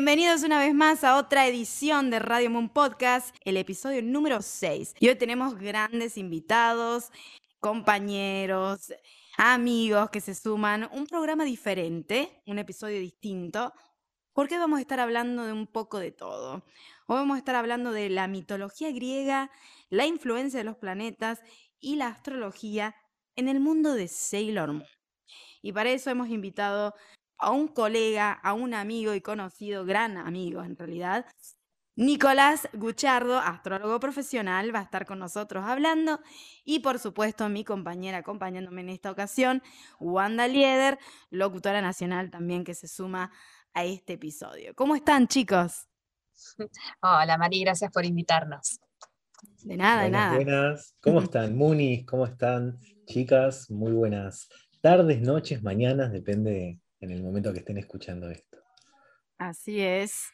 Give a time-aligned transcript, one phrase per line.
[0.00, 4.94] Bienvenidos una vez más a otra edición de Radio Moon Podcast, el episodio número 6.
[4.98, 7.12] Y hoy tenemos grandes invitados,
[7.58, 8.94] compañeros,
[9.36, 10.88] amigos que se suman.
[10.90, 13.74] Un programa diferente, un episodio distinto,
[14.32, 16.64] porque vamos a estar hablando de un poco de todo.
[17.06, 19.50] Hoy vamos a estar hablando de la mitología griega,
[19.90, 21.42] la influencia de los planetas
[21.78, 22.96] y la astrología
[23.36, 24.88] en el mundo de Sailor Moon.
[25.60, 26.94] Y para eso hemos invitado
[27.40, 31.26] a un colega, a un amigo y conocido, gran amigo en realidad,
[31.96, 36.20] Nicolás Guchardo, astrólogo profesional, va a estar con nosotros hablando.
[36.64, 39.62] Y por supuesto, mi compañera acompañándome en esta ocasión,
[39.98, 43.30] Wanda Lieder, locutora nacional también que se suma
[43.74, 44.74] a este episodio.
[44.74, 45.88] ¿Cómo están, chicos?
[47.02, 48.80] Hola, Mari, gracias por invitarnos.
[49.62, 50.36] De nada, de nada.
[50.36, 52.06] Buenas, ¿cómo están, Munis?
[52.06, 53.70] ¿Cómo están, chicas?
[53.70, 54.48] Muy buenas
[54.80, 58.58] tardes, noches, mañanas, depende en el momento que estén escuchando esto.
[59.38, 60.30] Así es.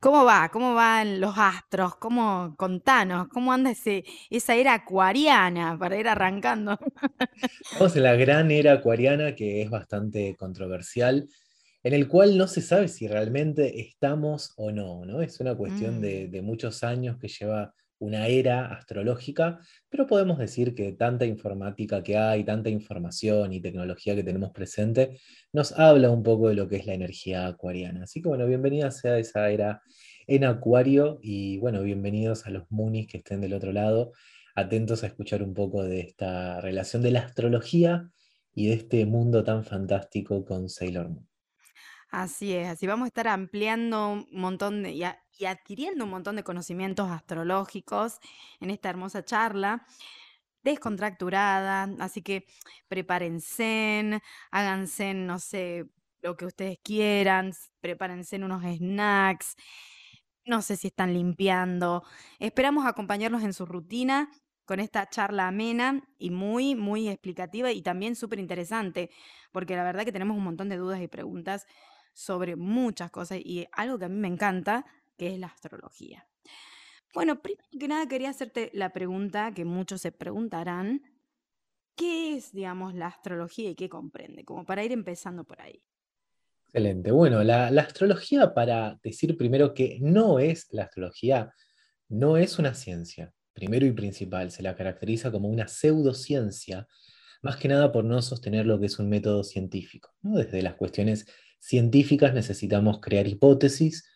[0.00, 0.48] ¿Cómo va?
[0.48, 1.94] ¿Cómo van los astros?
[1.94, 6.76] ¿Cómo, contanos, cómo anda ese, esa era acuariana para ir arrancando?
[7.78, 11.28] Vamos en la gran era acuariana que es bastante controversial,
[11.84, 15.22] en el cual no se sabe si realmente estamos o no, ¿no?
[15.22, 16.30] Es una cuestión de, mm.
[16.32, 22.18] de muchos años que lleva una era astrológica, pero podemos decir que tanta informática que
[22.18, 25.20] hay, tanta información y tecnología que tenemos presente,
[25.52, 28.02] nos habla un poco de lo que es la energía acuariana.
[28.02, 29.82] Así que bueno, bienvenida sea esa era
[30.26, 34.10] en Acuario y bueno, bienvenidos a los Munis que estén del otro lado,
[34.56, 38.10] atentos a escuchar un poco de esta relación de la astrología
[38.52, 41.28] y de este mundo tan fantástico con Sailor Moon.
[42.10, 44.96] Así es, así vamos a estar ampliando un montón de,
[45.46, 48.18] adquiriendo un montón de conocimientos astrológicos
[48.60, 49.86] en esta hermosa charla,
[50.62, 52.46] descontracturada, así que
[52.88, 55.86] prepárense, háganse, no sé,
[56.22, 59.56] lo que ustedes quieran, prepárense unos snacks,
[60.44, 62.04] no sé si están limpiando.
[62.38, 64.30] Esperamos acompañarlos en su rutina
[64.64, 69.10] con esta charla amena y muy, muy explicativa y también súper interesante,
[69.50, 71.66] porque la verdad que tenemos un montón de dudas y preguntas
[72.14, 74.84] sobre muchas cosas y algo que a mí me encanta,
[75.16, 76.26] que es la astrología.
[77.14, 81.02] Bueno, primero que nada quería hacerte la pregunta que muchos se preguntarán,
[81.94, 84.44] ¿qué es, digamos, la astrología y qué comprende?
[84.44, 85.84] Como para ir empezando por ahí.
[86.64, 87.10] Excelente.
[87.10, 91.52] Bueno, la, astrología, para decir primero que no es la astrología,
[92.08, 96.88] no es una ciencia, primero y principal, se la caracteriza como una pseudociencia,
[97.42, 100.38] más que nada por no sostener lo que es un método científico, ¿no?
[100.38, 101.26] desde las cuestiones
[101.60, 104.08] científicas necesitamos crear hipótesis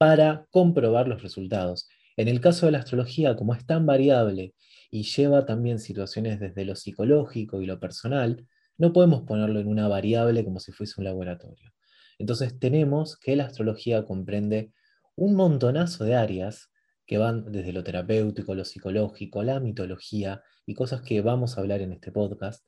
[0.00, 1.86] para comprobar los resultados.
[2.16, 4.54] En el caso de la astrología, como es tan variable
[4.90, 8.46] y lleva también situaciones desde lo psicológico y lo personal,
[8.78, 11.70] no podemos ponerlo en una variable como si fuese un laboratorio.
[12.18, 14.72] Entonces tenemos que la astrología comprende
[15.16, 16.70] un montonazo de áreas
[17.04, 21.82] que van desde lo terapéutico, lo psicológico, la mitología y cosas que vamos a hablar
[21.82, 22.64] en este podcast.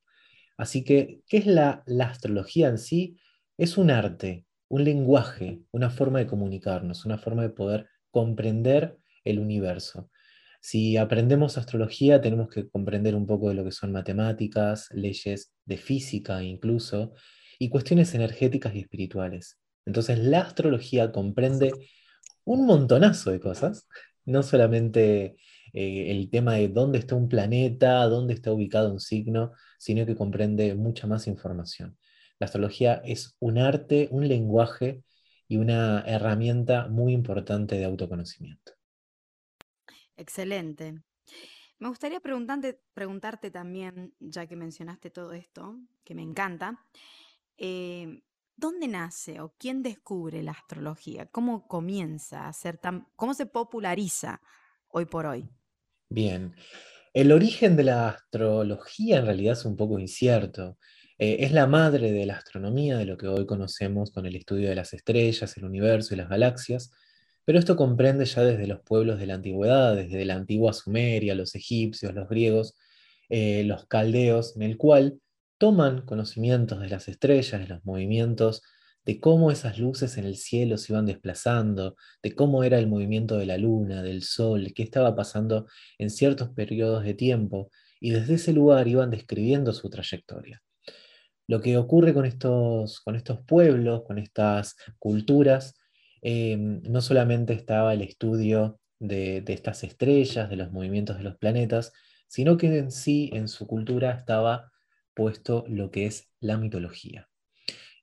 [0.59, 3.17] Así que, ¿qué es la, la astrología en sí?
[3.57, 9.39] es un arte, un lenguaje, una forma de comunicarnos, una forma de poder comprender el
[9.39, 10.11] universo.
[10.63, 15.77] Si aprendemos astrología, tenemos que comprender un poco de lo que son matemáticas, leyes de
[15.77, 17.13] física incluso,
[17.59, 19.59] y cuestiones energéticas y espirituales.
[19.85, 21.73] Entonces, la astrología comprende
[22.45, 23.87] un montonazo de cosas,
[24.25, 25.37] no solamente
[25.75, 30.17] eh, el tema de dónde está un planeta, dónde está ubicado un signo, sino que
[30.17, 31.99] comprende mucha más información.
[32.43, 35.05] La astrología es un arte, un lenguaje
[35.47, 38.73] y una herramienta muy importante de autoconocimiento.
[40.17, 41.05] Excelente.
[41.79, 46.85] Me gustaría preguntarte, preguntarte también, ya que mencionaste todo esto, que me encanta,
[47.57, 48.25] eh,
[48.57, 51.27] ¿dónde nace o quién descubre la astrología?
[51.27, 54.41] ¿Cómo comienza a ser tan, cómo se populariza
[54.89, 55.49] hoy por hoy?
[56.09, 56.57] Bien,
[57.15, 60.77] el origen de la astrología en realidad es un poco incierto.
[61.19, 64.69] Eh, es la madre de la astronomía, de lo que hoy conocemos con el estudio
[64.69, 66.91] de las estrellas, el universo y las galaxias,
[67.45, 71.55] pero esto comprende ya desde los pueblos de la antigüedad, desde la antigua Sumeria, los
[71.55, 72.75] egipcios, los griegos,
[73.29, 75.21] eh, los caldeos, en el cual
[75.59, 78.63] toman conocimientos de las estrellas, de los movimientos,
[79.05, 83.37] de cómo esas luces en el cielo se iban desplazando, de cómo era el movimiento
[83.39, 85.67] de la luna, del sol, qué estaba pasando
[85.99, 87.71] en ciertos periodos de tiempo,
[88.01, 90.62] y desde ese lugar iban describiendo su trayectoria
[91.53, 95.75] lo que ocurre con estos, con estos pueblos, con estas culturas,
[96.23, 101.93] eh, no solamente estaba el estudio de, estas estrellas, de los movimientos de los planetas,
[102.27, 104.73] sino que en sí, en su cultura, estaba
[105.13, 107.29] puesto lo que es la mitología.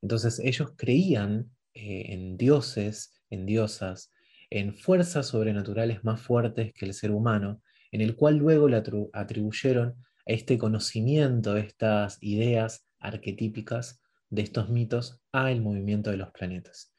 [0.03, 4.11] Entonces ellos creían eh, en dioses en diosas,
[4.51, 9.95] en fuerzas sobrenaturales más fuertes que el ser humano, en el cual luego le atribuyeron
[10.27, 16.93] este conocimiento, estas ideas arquetípicas de estos mitos al movimiento de los planetas.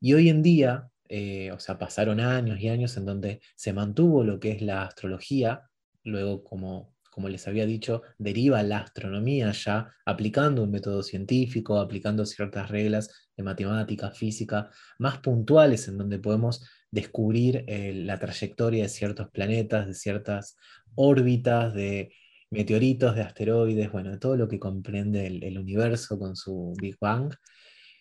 [0.00, 4.24] Y hoy en día, eh, o sea, pasaron años y años en donde se mantuvo
[4.24, 5.62] lo que es la astrología,
[6.04, 12.26] luego como, como les había dicho, deriva la astronomía ya aplicando un método científico, aplicando
[12.26, 18.88] ciertas reglas de matemática, física, más puntuales en donde podemos descubrir eh, la trayectoria de
[18.88, 20.56] ciertos planetas, de ciertas
[20.94, 22.12] órbitas, de
[22.50, 27.34] meteoritos, de asteroides, bueno, de todo lo que comprende el, universo con su Big Bang.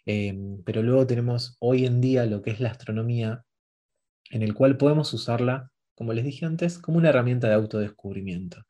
[0.05, 3.43] Em, pero luego tenemos hoy en día lo que es la astronomía,
[4.31, 8.63] en el cual podemos usarla, como les dije antes, como una herramienta de autodescubrimiento.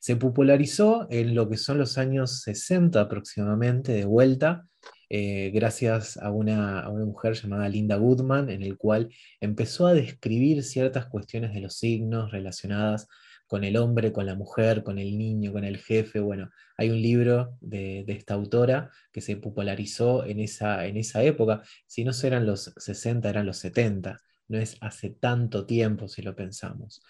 [0.00, 4.66] Se popularizó en lo que son los años 60 aproximadamente, de vuelta,
[5.08, 9.08] eh, gracias a una, a una, mujer llamada Linda Goodman, en el cual
[9.40, 13.08] empezó a describir ciertas cuestiones de los signos relacionadas
[13.46, 16.20] con el hombre, con la mujer, con el niño, con el jefe.
[16.20, 21.62] Bueno, hay un libro de, esta autora que se popularizó en esa, en esa época.
[21.86, 24.20] Si no eran los 60, eran los 70.
[24.48, 27.02] No es hace tanto tiempo si lo pensamos.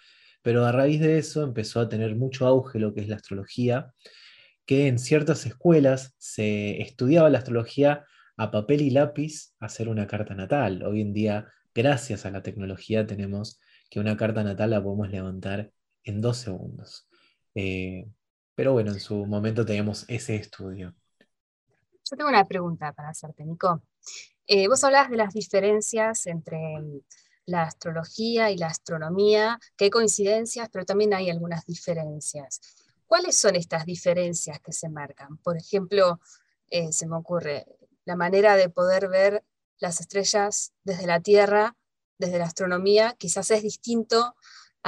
[0.42, 3.92] Pero a raíz de eso empezó a tener mucho auge lo que es la astrología,
[4.66, 8.04] que en ciertas escuelas se estudiaba la astrología
[8.36, 10.82] a papel y lápiz hacer una carta natal.
[10.84, 13.58] Hoy en día, gracias a la tecnología, tenemos
[13.90, 15.72] que una carta natal la podemos levantar
[16.06, 17.06] en dos segundos.
[17.54, 18.08] Eh,
[18.54, 20.94] pero bueno, en su momento teníamos ese estudio.
[22.08, 23.82] Yo tengo una pregunta para hacerte, Nico.
[24.46, 27.00] Eh, vos hablabas de las diferencias entre mm,
[27.46, 32.60] la astrología y la astronomía, que hay coincidencias, pero también hay algunas diferencias.
[33.06, 35.36] ¿Cuáles son estas diferencias que se marcan?
[35.38, 36.20] Por ejemplo,
[36.70, 37.66] eh, se me ocurre
[38.04, 39.44] la manera de poder ver
[39.78, 41.76] las estrellas desde la Tierra,
[42.18, 44.34] desde la astronomía, quizás es distinto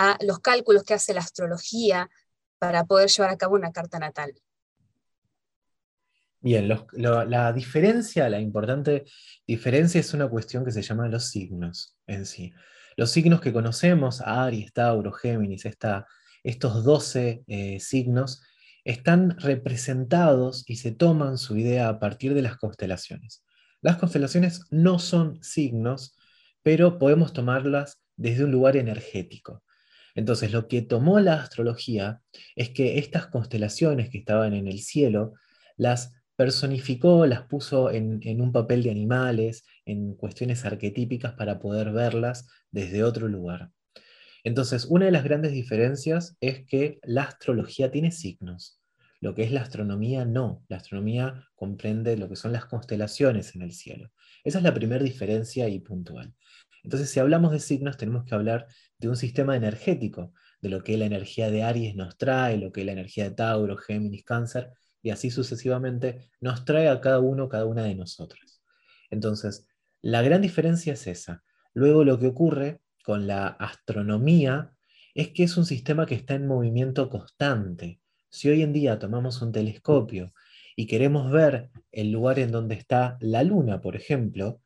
[0.01, 2.09] a los cálculos que hace la astrología
[2.61, 4.33] para poder llevar a cabo una carta natal.
[6.41, 9.07] Bien, la diferencia, la importante
[9.45, 12.53] diferencia es una cuestión que se llama los signos en sí.
[12.97, 15.65] Los signos que conocemos, Aries, Tauro, Géminis,
[16.45, 18.45] estos 12 eh, signos,
[18.85, 23.43] están representados y se toman su idea a partir de las constelaciones.
[23.81, 26.17] Las constelaciones no son signos,
[26.63, 29.65] pero podemos tomarlas desde un lugar energético.
[30.19, 32.23] Entonces, lo que tomó la astrología
[32.57, 35.35] es que estas constelaciones que estaban en el cielo,
[35.77, 42.49] las personificó, las puso en, un papel de animales, en cuestiones arquetípicas para poder verlas
[42.73, 43.71] desde otro lugar.
[44.43, 48.81] Entonces, una de las grandes diferencias es que la astrología tiene signos,
[49.21, 50.65] lo que es la astronomía no.
[50.67, 54.11] La astronomía comprende lo que son las constelaciones en el cielo.
[54.43, 56.35] Esa es la primera diferencia y puntual.
[56.83, 58.67] Entonces, si hablamos de signos, tenemos que hablar
[58.99, 62.85] de un sistema energético, de lo que la energía de Aries nos trae, lo que
[62.85, 67.67] la energía de Tauro, Géminis, Cáncer, y así sucesivamente nos trae a cada uno, cada
[67.67, 68.61] una de nosotros.
[69.11, 69.67] Entonces,
[70.03, 71.45] la gran diferencia es esa.
[71.75, 74.73] Luego lo que ocurre con la astronomía
[75.15, 78.01] es que es un sistema que está en movimiento constante.
[78.29, 80.33] Si hoy en día tomamos un telescopio
[80.77, 84.61] y queremos ver el lugar en donde está la luna, por ejemplo,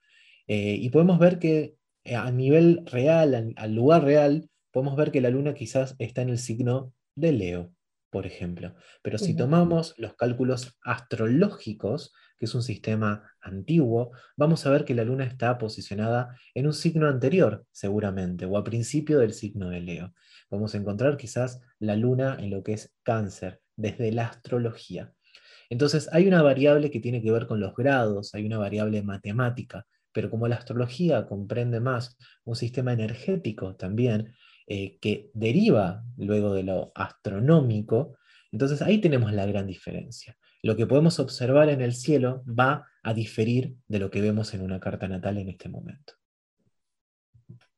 [0.46, 5.30] eh, y podemos ver que a nivel real, al lugar real, podemos ver que la
[5.30, 7.72] luna quizás está en el signo de Leo,
[8.10, 8.74] por ejemplo.
[9.02, 14.94] Pero si tomamos los cálculos astrológicos, que es un sistema antiguo, vamos a ver que
[14.94, 19.80] la luna está posicionada en un signo anterior, seguramente, o a principio del signo de
[19.80, 20.14] Leo.
[20.50, 25.12] Vamos a encontrar quizás la luna en lo que es cáncer, desde la astrología.
[25.70, 29.86] Entonces hay una variable que tiene que ver con los grados, hay una variable matemática,
[30.12, 34.34] pero como la astrología comprende más un sistema energético también,
[34.66, 38.16] eh, que deriva luego de lo astronómico,
[38.52, 40.36] entonces ahí tenemos la gran diferencia.
[40.62, 44.62] Lo que podemos observar en el cielo va a diferir de lo que vemos en
[44.62, 46.14] una carta natal en este momento.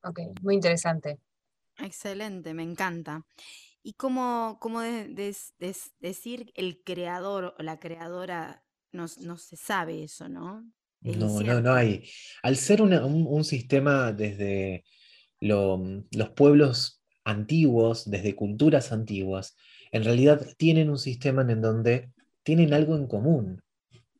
[0.02, 1.18] Ok, muy interesante.
[1.78, 3.24] Excelente, me encanta.
[3.82, 4.58] ¿Y cómo,
[5.98, 10.64] decir el creador o la creadora no, no se sabe eso, no?
[11.04, 12.08] No, no, no hay.
[12.42, 14.84] Al ser un, sistema desde
[15.40, 19.54] los pueblos antiguos, desde culturas antiguas,
[19.92, 22.10] en realidad tienen un sistema en donde
[22.42, 23.62] tienen algo en común,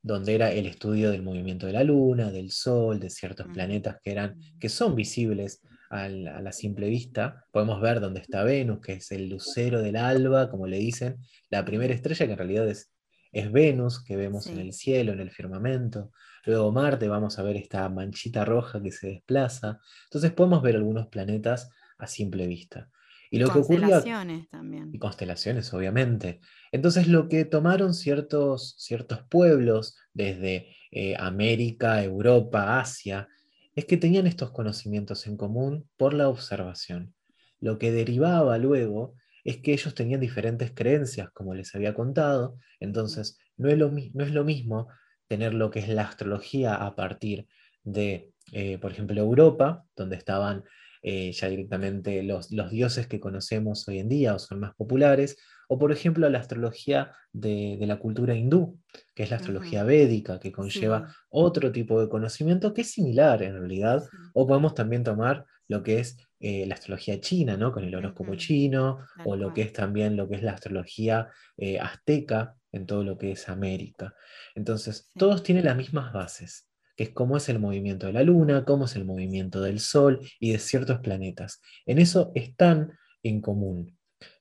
[0.03, 4.13] donde era el estudio del movimiento de la luna, del sol, de ciertos planetas que,
[4.13, 7.47] eran, que son visibles a la, simple vista.
[7.51, 11.17] Podemos ver dónde está Venus, que es el lucero del alba, como le dicen,
[11.49, 12.93] la primera estrella que en realidad es,
[13.33, 16.11] es Venus, que vemos en el cielo, en el firmamento.
[16.47, 19.81] Luego Marte, vamos a ver esta manchita roja que se desplaza.
[20.05, 22.91] Entonces podemos ver algunos planetas a simple vista.
[23.31, 24.91] Y lo constelaciones también.
[24.93, 26.41] Y constelaciones, obviamente.
[26.71, 33.29] Entonces lo que tomaron ciertos, ciertos pueblos desde eh, América, Europa, Asia,
[33.75, 37.15] es que tenían estos conocimientos en común por la observación.
[37.59, 43.39] Lo que derivaba luego es que ellos tenían diferentes creencias, como les había contado, entonces
[43.57, 44.89] no es lo, no es lo mismo
[45.29, 47.47] tener lo que es la astrología a partir
[47.83, 50.65] de, eh, por ejemplo, Europa, donde estaban
[51.03, 55.37] eh, ya directamente los, los, dioses que conocemos hoy en día o son más populares,
[55.69, 58.79] o por ejemplo la astrología de, la cultura hindú,
[59.15, 63.59] que es la astrología védica, que conlleva otro tipo de conocimiento que es similar en
[63.59, 64.03] realidad,
[64.33, 67.73] o podemos también tomar lo que es eh, la astrología china, ¿no?
[67.73, 71.79] con el horóscopo chino, o lo que es también lo que es la astrología eh,
[71.79, 74.15] azteca en todo lo que es América.
[74.55, 78.65] Entonces, todos tienen las mismas bases que es cómo es el movimiento de la Luna,
[78.65, 81.61] cómo es el movimiento del Sol y de ciertos planetas.
[81.87, 83.99] En eso están en común,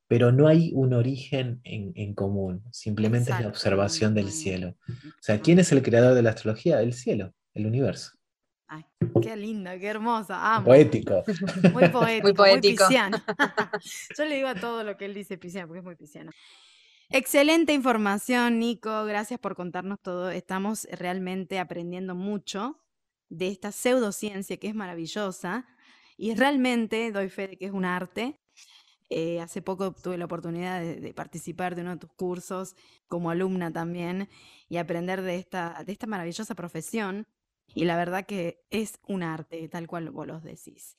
[0.07, 4.75] pero no hay un origen en, común, simplemente es la observación del cielo.
[4.87, 6.81] O sea, ¿quién es el creador de la astrología?
[6.81, 8.11] El cielo, el universo.
[8.67, 8.83] Ay,
[9.21, 10.61] qué linda, qué hermosa.
[10.63, 11.23] Poético.
[11.73, 12.23] Muy poético.
[12.23, 12.85] Muy poético.
[14.17, 16.31] Yo le digo a todo lo que él dice pisciano, porque es muy pisciano.
[17.15, 19.05] Excelente información, Nico.
[19.05, 20.31] Gracias por contarnos todo.
[20.31, 22.83] Estamos realmente aprendiendo mucho
[23.29, 25.67] de esta pseudociencia que es maravillosa
[26.17, 28.41] y realmente doy fe de que es un arte.
[29.11, 32.75] Eh, hace poco tuve la oportunidad de, participar de uno de tus cursos
[33.07, 34.27] como alumna también
[34.67, 37.27] y aprender de esta, de esta maravillosa profesión.
[37.75, 40.97] Y la verdad que es un arte, tal cual vos lo decís.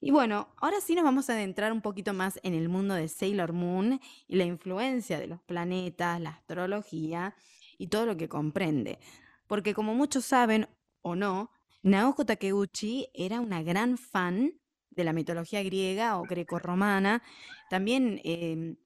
[0.00, 3.08] Y bueno, ahora sí nos vamos a adentrar un poquito más en el mundo de
[3.08, 7.34] Sailor Moon y la influencia de los planetas, la astrología
[7.78, 8.98] y todo lo que comprende.
[9.46, 10.68] Porque como muchos saben
[11.02, 11.50] o no,
[11.82, 14.52] Naoko Takeuchi era una gran fan
[14.90, 17.22] de la mitología griega o greco-romana.
[17.70, 18.76] También em,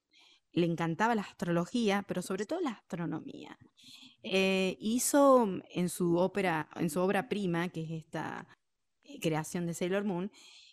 [0.52, 3.58] le encantaba la astrología, pero sobre todo la astronomía.
[4.22, 8.46] Eh, hizo en su ópera, en su obra prima, que es esta
[9.04, 10.30] eh, creación de Sailor Moon,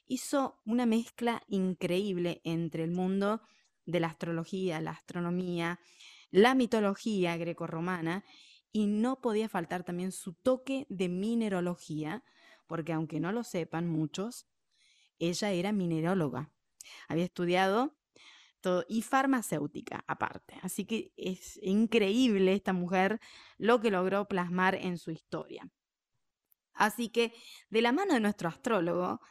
[0.08, 3.42] hizo una mezcla increíble entre el mundo
[3.86, 5.80] de la astrología, la astronomía,
[6.32, 8.24] la mitología grecorromana
[8.72, 12.24] y no podía faltar también su toque de minerología,
[12.68, 14.48] porque aunque no lo sepan muchos,
[15.20, 16.52] ella era mineróloga.
[17.08, 17.98] Había estudiado
[18.62, 20.60] todo, y farmacéutica aparte.
[20.62, 23.20] Así que es increíble esta mujer
[23.58, 25.70] lo que logró plasmar en su historia.
[26.74, 27.34] Así que
[27.70, 29.22] de la mano de nuestro astrólogo,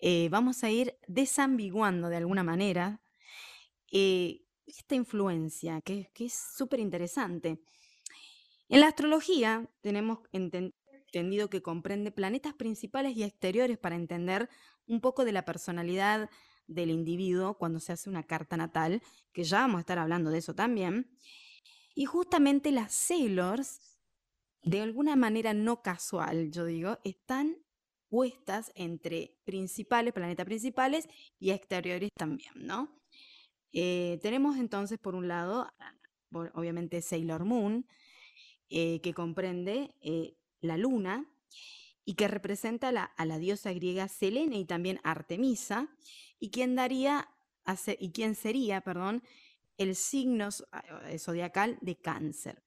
[0.00, 3.00] eh, vamos a ir desambiguando de alguna manera
[3.92, 7.60] eh, esta influencia, que, es súper interesante.
[8.68, 14.48] En la astrología tenemos entendido que comprende planetas principales y exteriores para entender
[14.86, 16.30] un poco de la personalidad
[16.66, 19.02] del individuo cuando se hace una carta natal,
[19.32, 21.10] que ya vamos a estar hablando de eso también.
[21.94, 23.98] Y justamente las sailors,
[24.62, 27.56] de alguna manera no casual, yo digo, están
[28.74, 33.00] entre principales, planetas principales y exteriores también, ¿no?
[33.72, 35.68] Eh, tenemos entonces, por un lado,
[36.32, 37.86] obviamente Sailor Moon,
[38.68, 41.24] eh, que comprende eh, la luna
[42.04, 45.88] y que representa a la diosa griega Selene y también Artemisa,
[46.40, 47.28] y quien daría,
[47.98, 49.22] y quien sería, perdón,
[49.76, 50.48] el signo
[51.18, 52.62] zodiacal de cáncer.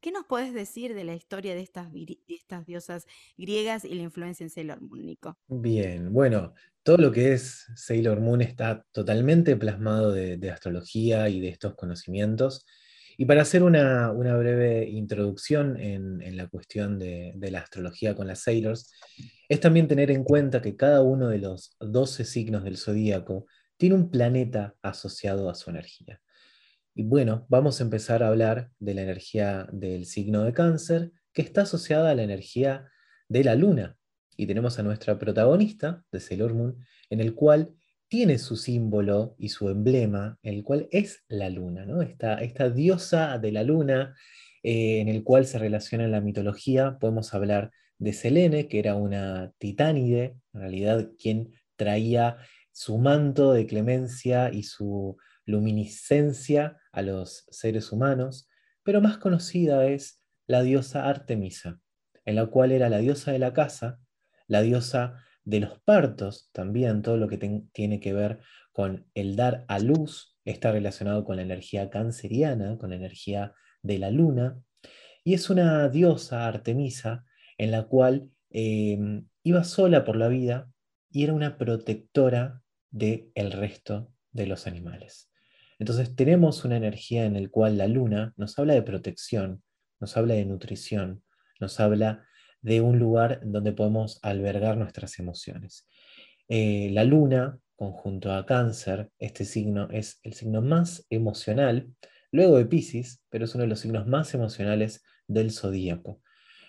[0.00, 4.48] ¿Qué nos puedes decir de la historia de estas, diosas griegas y la influencia en
[4.48, 5.36] Sailor Moon, Nico?
[5.46, 11.48] Bien, bueno, todo lo que es Sailor Moon está totalmente plasmado de, astrología y de
[11.48, 12.64] estos conocimientos.
[13.18, 18.40] Y para hacer una, breve introducción en, la cuestión de, de, la astrología con las
[18.40, 18.90] Sailors,
[19.50, 23.44] es también tener en cuenta que cada uno de los 12 signos del zodíaco
[23.76, 26.22] tiene un planeta asociado a su energía.
[26.94, 31.42] Y bueno, vamos a empezar a hablar de la energía del signo de cáncer, que
[31.42, 32.88] está asociada a la energía
[33.28, 33.96] de la luna.
[34.36, 37.74] Y tenemos a nuestra protagonista de Sailor Moon, en el cual
[38.08, 42.02] tiene su símbolo y su emblema, el cual es la luna, ¿no?
[42.02, 44.16] esta, esta diosa de la luna,
[44.64, 48.96] eh, en el cual se relaciona en la mitología, podemos hablar de Selene, que era
[48.96, 52.38] una titánide, en realidad quien traía
[52.72, 55.16] su manto de clemencia y su
[55.46, 58.48] luminiscencia a los seres humanos,
[58.82, 61.80] pero más conocida es la diosa Artemisa,
[62.24, 64.00] en la cual era la diosa de la casa,
[64.46, 67.38] la diosa de los partos, también todo lo que
[67.72, 68.40] tiene que ver
[68.72, 73.98] con el dar a luz está relacionado con la energía canceriana, con la energía de
[73.98, 74.60] la luna,
[75.24, 77.24] y es una diosa Artemisa
[77.58, 80.70] en la cual em, iba sola por la vida
[81.10, 85.29] y era una protectora del el resto de los animales.
[85.80, 89.62] Entonces tenemos una energía en la cual la luna nos habla de protección,
[89.98, 91.22] nos habla de nutrición,
[91.58, 92.26] nos habla
[92.60, 95.88] de un lugar donde podemos albergar nuestras emociones.
[96.48, 101.88] Eh, la luna, conjunto a cáncer, este signo es el signo más emocional,
[102.30, 106.20] luego de Pisces, pero es uno de los signos más emocionales del zodíaco.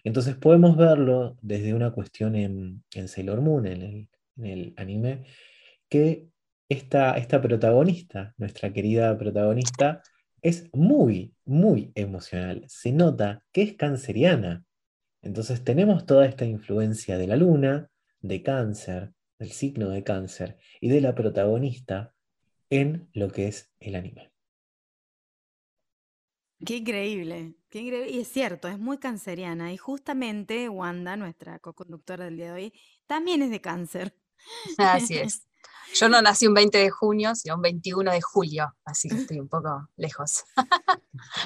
[0.06, 5.26] Entonces podemos verlo desde una cuestión en, Sailor Moon, en el, en el anime,
[5.90, 6.31] que
[6.72, 10.02] esta, esta protagonista, nuestra querida protagonista,
[10.42, 12.64] es muy, muy emocional.
[12.70, 14.64] Se nota que es canceriana.
[15.22, 17.90] Entonces tenemos toda esta influencia de la luna,
[18.22, 22.14] de cáncer, del signo de cáncer y de la protagonista
[22.70, 24.32] en lo que es el anime.
[26.66, 28.12] Qué increíble, qué increíble.
[28.12, 29.74] Y es cierto, es muy canceriana.
[29.74, 32.74] Y justamente Wanda, nuestra co-conductora del día de hoy,
[33.08, 34.16] también es de cáncer.
[34.78, 35.51] Así es.
[35.94, 39.40] Yo no nací un 20 de junio, sino un 21 de julio, así que estoy
[39.40, 40.44] un poco lejos.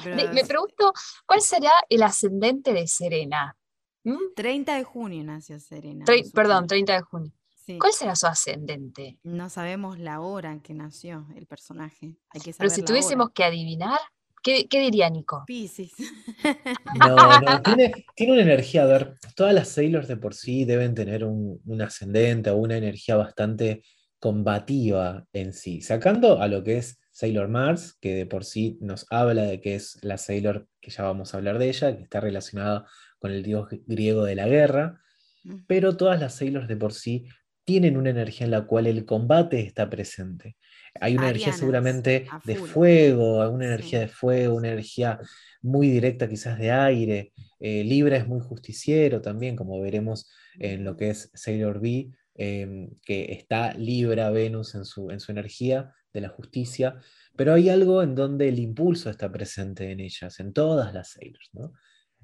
[0.04, 0.92] me, pregunto,
[1.26, 3.56] ¿cuál será el ascendente de Serena?
[4.36, 4.76] 30 ¿Mm?
[4.76, 6.04] de junio nació Serena.
[6.32, 7.32] perdón, 30 de junio.
[7.78, 9.18] ¿Cuál será su ascendente?
[9.24, 12.14] No sabemos la hora en que nació el personaje.
[12.56, 13.98] Pero si tuviésemos que adivinar,
[14.42, 15.42] ¿qué, diría Nico?
[15.46, 15.92] Pisces.
[16.94, 21.24] No, no, tiene, una energía, a ver, todas las Sailors de por sí deben tener
[21.24, 23.82] un, un ascendente o una energía bastante
[24.18, 29.06] combativa en sí, sacando a lo que es Sailor Mars, que de por sí nos
[29.10, 32.20] habla de que es la Sailor, que ya vamos a hablar de ella, que está
[32.20, 32.86] relacionada
[33.18, 35.00] con el dios griego de la guerra,
[35.66, 37.26] pero todas las Sailors de por sí
[37.64, 40.56] tienen una energía en la cual el combate está presente.
[41.00, 45.18] Hay una energía seguramente de fuego, alguna energía de fuego, una energía
[45.62, 47.32] muy directa quizás de aire.
[47.58, 52.90] Eh, Libra es muy justiciero también, como veremos en lo que es Sailor B, Em,
[53.02, 56.96] que está Libra, Venus en su, en su energía de la justicia,
[57.34, 61.50] pero hay algo en donde el impulso está presente en ellas, en todas las Sailors.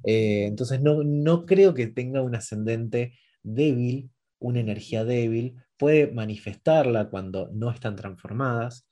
[0.05, 7.09] Eh, entonces no, no creo que tenga un ascendente débil, una energía débil, puede manifestarla
[7.09, 8.87] cuando no están transformadas,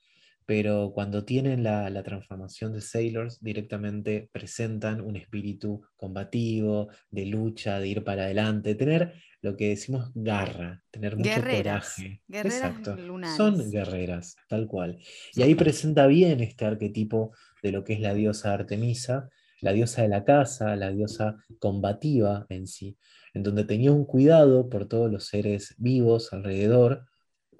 [0.50, 7.78] pero cuando tienen la, la, transformación de Sailors, directamente presentan un espíritu combativo, de lucha,
[7.78, 12.20] de ir para adelante, tener lo que decimos garra, tener mucho coraje.
[12.28, 12.96] Exacto.
[13.36, 14.98] Son guerreras, tal cual.
[15.34, 17.30] Y ahí presenta bien este arquetipo
[17.62, 19.28] de lo que es la diosa Artemisa,
[19.60, 22.98] la diosa de la casa, la diosa combativa en sí,
[23.34, 27.06] en donde tenía un cuidado por todos los seres vivos alrededor,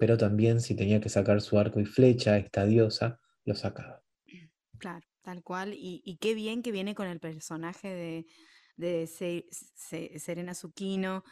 [0.01, 4.01] pero también si tenía que sacar su arco y flecha, esta diosa lo sacaba.
[4.79, 5.75] Claro, tal cual.
[5.77, 8.25] Y, qué bien que viene con el personaje
[8.75, 9.07] de,
[10.17, 11.23] Serena Zucchino,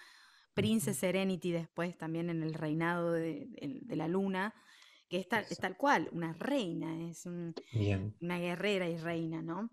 [0.53, 3.49] Princess Serenity después también en el reinado de,
[3.87, 4.53] la luna,
[5.09, 9.71] que es tal, cual, una reina, es una guerrera y reina, ¿no?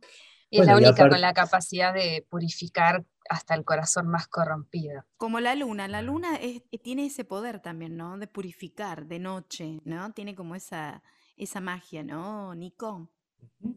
[0.50, 5.04] Y es la única con la capacidad de purificar hasta el corazón más corrompido.
[5.16, 6.38] Como la luna, la luna
[6.82, 8.18] tiene ese poder también, ¿no?
[8.18, 10.12] De purificar de noche, ¿no?
[10.12, 11.02] Tiene como esa,
[11.36, 13.10] esa magia, ¿no, Nico?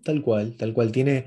[0.03, 0.91] Tal cual, tal cual.
[0.91, 1.25] Tiene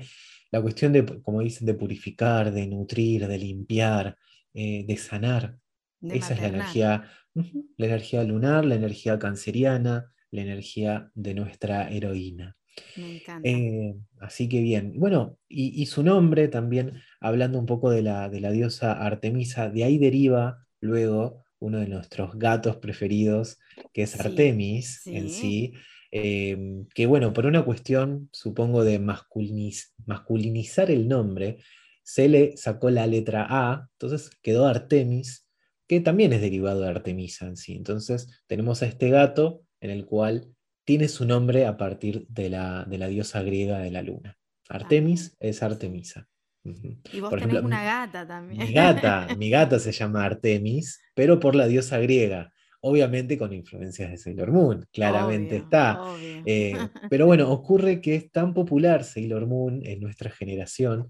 [0.51, 4.17] la cuestión de, como dicen, de purificar, de nutrir, de limpiar,
[4.53, 5.57] eh, de sanar.
[6.01, 12.57] Esa es la energía, la energía lunar, la energía canceriana, la energía de nuestra heroína.
[12.95, 13.47] Me encanta.
[13.47, 14.93] Eh, así que bien.
[14.97, 19.83] Bueno, y, su nombre también, hablando un poco de la, de la diosa Artemisa, de
[19.83, 23.59] ahí deriva luego uno de nuestros gatos preferidos,
[23.93, 25.73] que es Artemis en sí.
[26.15, 31.57] Em, que bueno, por una cuestión, supongo, de masculinizar el nombre,
[32.03, 35.47] se le sacó la letra A, entonces quedó Artemis,
[35.87, 37.73] que también es derivado de Artemisa en sí.
[37.73, 40.53] Entonces tenemos a este gato en el cual
[40.85, 44.37] tiene su nombre a partir de la, de la diosa griega de la luna.
[44.69, 46.27] Artemis es Artemisa.
[46.63, 48.67] Y vos tenés una gata también.
[48.67, 52.51] Mi gata, mi gata se llama Artemis, pero por la diosa griega.
[52.81, 56.01] Obviamente con influencias de Sailor Moon, claramente está.
[56.45, 56.75] Eh,
[57.09, 61.07] pero bueno, ocurre que es tan popular Sailor Moon en nuestra generación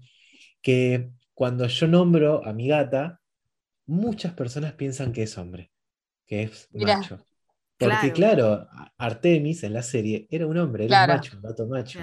[0.62, 3.20] que cuando yo nombro a mi gata,
[3.86, 5.72] muchas personas piensan que es hombre,
[6.26, 7.24] que es macho.
[7.78, 8.68] Porque claro.
[8.96, 11.98] Artemis en la serie era un hombre, era un macho, un gato macho.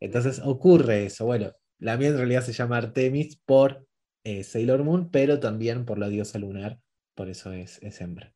[0.00, 1.24] Entonces ocurre eso.
[1.24, 3.86] Bueno, la mía en realidad se llama Artemis por
[4.24, 6.78] eh, Sailor Moon, pero también por la diosa lunar,
[7.14, 8.34] por eso es, es hembra.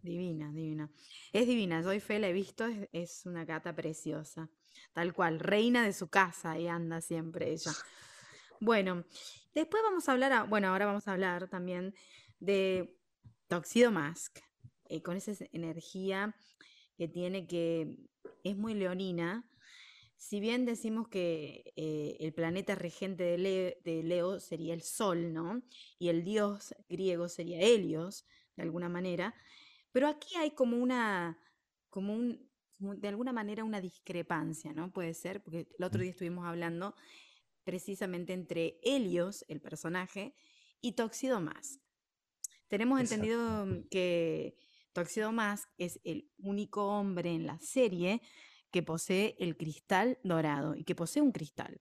[0.00, 0.90] Divina, divina.
[1.32, 4.48] Es divina, soy fe, la he visto, es, una gata preciosa.
[4.92, 7.72] Tal cual, reina de su casa y anda siempre ella.
[8.60, 9.04] Bueno,
[9.54, 11.94] después vamos a hablar, bueno, ahora vamos a hablar también
[12.40, 12.96] de
[13.48, 14.38] Toxido Mask,
[14.92, 16.36] eh, con esa energía
[16.96, 17.96] que tiene que
[18.44, 19.48] es muy leonina.
[20.16, 25.62] Si bien decimos que eh, el planeta regente de de Leo, sería el Sol, ¿no?
[25.98, 28.26] Y el dios griego sería Helios,
[28.56, 29.34] de alguna manera,
[29.92, 31.38] pero aquí hay como una,
[31.88, 34.92] como un, de alguna manera una discrepancia, ¿no?
[34.92, 36.94] Puede ser, porque el otro día estuvimos hablando
[37.64, 40.34] precisamente entre Helios, el personaje,
[40.80, 41.80] y Toxido Mask.
[42.68, 44.56] Tenemos entendido mm, que
[44.92, 48.20] Toxido Mask es el único hombre en la serie
[48.70, 51.78] que posee el cristal dorado y que posee un cristal.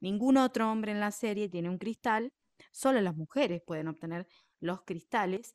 [0.00, 2.32] Ningún otro hombre en la serie tiene un cristal,
[2.72, 4.26] solo las mujeres pueden obtener
[4.60, 5.54] los cristales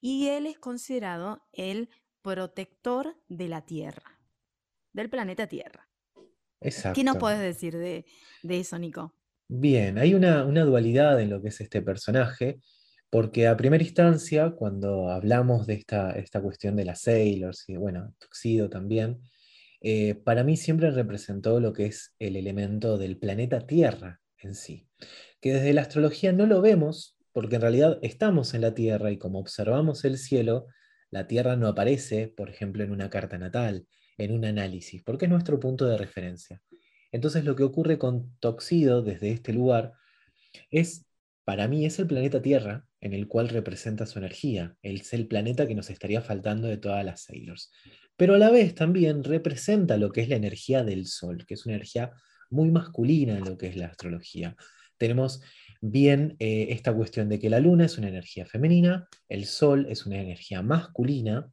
[0.00, 1.88] y él es considerado el
[2.22, 4.20] protector de la Tierra,
[4.92, 5.88] del planeta Tierra.
[6.60, 6.96] Exacto.
[6.96, 8.04] ¿Qué nos puedes decir de,
[8.42, 9.14] eso, Nico?
[9.48, 12.60] Bien, hay una, dualidad en lo que es este personaje,
[13.10, 18.14] porque a primera instancia, cuando hablamos de esta, esta cuestión de las Sailors y, bueno,
[18.18, 19.22] Tuxedo también,
[19.80, 24.88] eh, para mí siempre representó lo que es el elemento del planeta Tierra en sí,
[25.40, 29.18] que desde la astrología no lo vemos, porque en realidad estamos en la Tierra y
[29.18, 30.66] como observamos el cielo,
[31.10, 33.86] la Tierra no aparece, por ejemplo, en una carta natal,
[34.18, 36.60] en un análisis, porque es nuestro punto de referencia.
[37.10, 39.94] Entonces lo que ocurre con Toxido desde este lugar
[40.70, 41.06] es,
[41.44, 45.66] para mí, es el planeta Tierra en el cual representa su energía, es el planeta
[45.66, 47.70] que nos estaría faltando de todas las Sailors.
[48.16, 51.66] Pero a la vez también representa lo que es la energía del Sol, que es
[51.66, 52.12] una energía
[52.50, 54.56] muy masculina en lo que es la astrología.
[54.96, 55.42] Tenemos
[55.80, 60.06] bien eh, esta cuestión de que la luna es una energía femenina, el sol es
[60.06, 61.52] una energía masculina,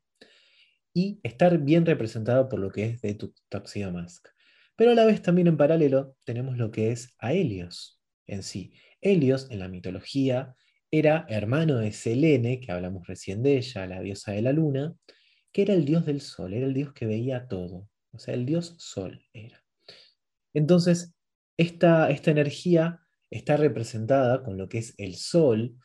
[0.95, 4.29] y estar bien representado por lo que es de Tuxedo Mask.
[4.77, 8.73] Pero a la vez también en paralelo tenemos lo que es a Helios en sí.
[9.01, 10.55] Helios en la mitología
[10.91, 14.95] era hermano de Selene, que hablamos recién de ella, la diosa de la luna,
[15.51, 18.45] que era el dios del sol, era el dios que veía todo, o sea, el
[18.45, 19.63] dios sol era.
[20.53, 21.13] Entonces,
[21.57, 25.75] esta, esta energía está representada con lo que es el Sol.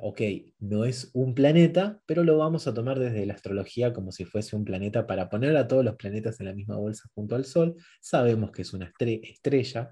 [0.00, 0.20] Ok,
[0.58, 4.56] no es un planeta, pero lo vamos a tomar desde la astrología como si fuese
[4.56, 7.76] un planeta para poner a todos los planetas en la misma bolsa junto al Sol.
[8.00, 9.90] Sabemos que es una estrella,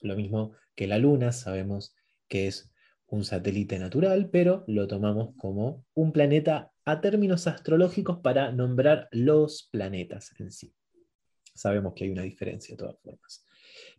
[0.00, 1.94] lo mismo que la Luna, sabemos
[2.28, 2.71] que es
[3.12, 9.68] un satélite natural, pero lo tomamos como un planeta a términos astrológicos para nombrar los
[9.70, 10.74] planetas en sí.
[11.54, 13.44] Sabemos que hay una diferencia de todas formas.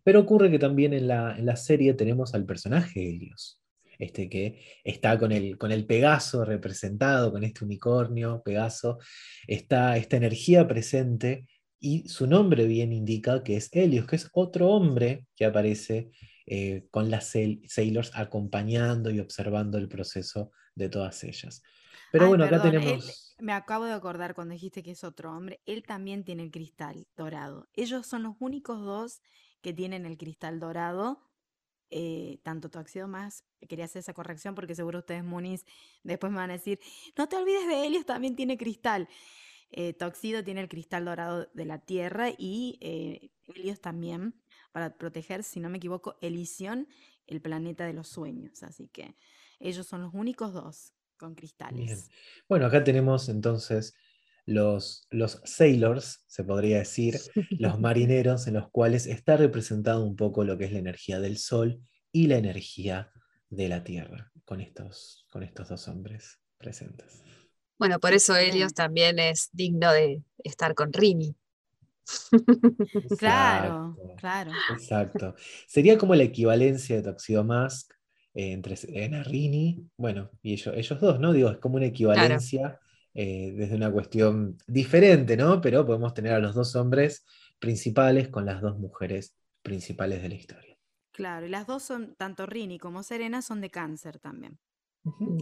[0.02, 3.62] Pero ocurre que también en la, serie tenemos al personaje Helios,
[4.00, 8.98] este que está con el, con el Pegaso representado, con este unicornio, Pegaso,
[9.46, 11.46] está esta energía presente
[11.78, 16.10] y su nombre bien indica que es Helios, que es otro hombre que aparece
[16.46, 17.32] eh, con las
[17.66, 21.62] Sailors acompañando y observando el proceso de todas ellas.
[22.12, 23.34] Pero bueno, acá tenemos...
[23.40, 27.08] me acabo de acordar cuando dijiste que es otro hombre, él también tiene el cristal
[27.16, 27.68] dorado.
[27.74, 29.20] Ellos son los únicos dos
[29.62, 31.20] que tienen el cristal dorado.
[31.90, 35.64] Eh, tanto Toxido más, quería hacer esa corrección porque seguro ustedes, Muniz,
[36.02, 36.80] después me van a decir,
[37.16, 39.08] no te olvides de Helios, también tiene cristal.
[39.70, 44.34] Eh, Toxido tiene el cristal dorado de la Tierra y eh, Helios también,
[44.74, 46.88] para proteger, si no me equivoco, Elysion,
[47.28, 48.64] el planeta de los sueños.
[48.64, 49.14] Así que
[49.60, 52.10] ellos son los únicos dos con cristales.
[52.48, 53.94] Bueno, acá tenemos entonces
[54.46, 60.42] los, los sailors, se podría decir, los marineros, en los cuales está representado un poco
[60.42, 63.12] lo que es la energía del sol y la energía
[63.50, 67.22] de la tierra, con estos, con estos dos hombres presentes.
[67.78, 71.36] Bueno, por eso Helios también es digno de estar con Rini.
[73.18, 74.52] claro, claro.
[74.72, 75.34] Exacto.
[75.66, 77.92] Sería como la equivalencia de Toxido Mask
[78.34, 78.76] eh, entre
[79.22, 81.32] Rini, bueno, y ellos, ellos dos, ¿no?
[81.32, 82.80] Digo, es como una equivalencia
[83.14, 85.60] eh, desde una cuestión diferente, ¿no?
[85.60, 87.24] Pero podemos tener a los dos hombres
[87.58, 90.76] principales con las dos mujeres principales de la historia.
[91.12, 94.58] Claro, y las dos son, tanto Rini como Serena, son de cáncer también.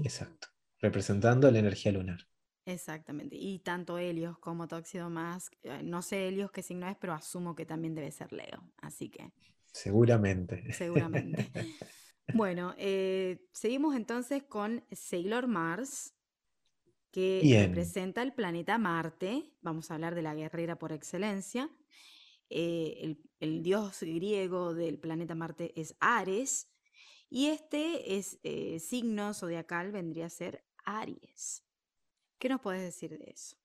[0.05, 0.49] Exacto,
[0.81, 2.27] representando la energía lunar.
[2.65, 7.13] Exactamente, y tanto Helios como Tóxido Mask, eh, no sé Helios qué signo es, pero
[7.13, 9.33] asumo que también debe ser Leo, así que...
[9.73, 10.73] Seguramente.
[10.73, 11.51] Seguramente.
[12.35, 16.15] bueno, eh, seguimos entonces con Sailor Mars,
[17.11, 19.55] que representa el planeta Marte.
[19.61, 21.71] Vamos a hablar de la guerrera por excelencia.
[22.49, 26.71] Eh, el, dios griego del planeta Marte es Ares.
[27.29, 28.39] Y este es
[28.83, 31.65] signo zodiacal, vendría a ser Aries.
[32.43, 33.57] ¿Qué nos puedes decir de eso?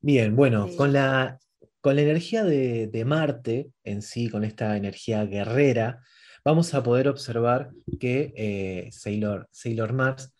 [0.00, 1.38] Bien, bueno, con, la,
[1.82, 6.00] con la energía de, de, Marte en sí, con esta energía guerrera,
[6.42, 10.34] vamos a poder observar que eh, Sailor, Sailor Mars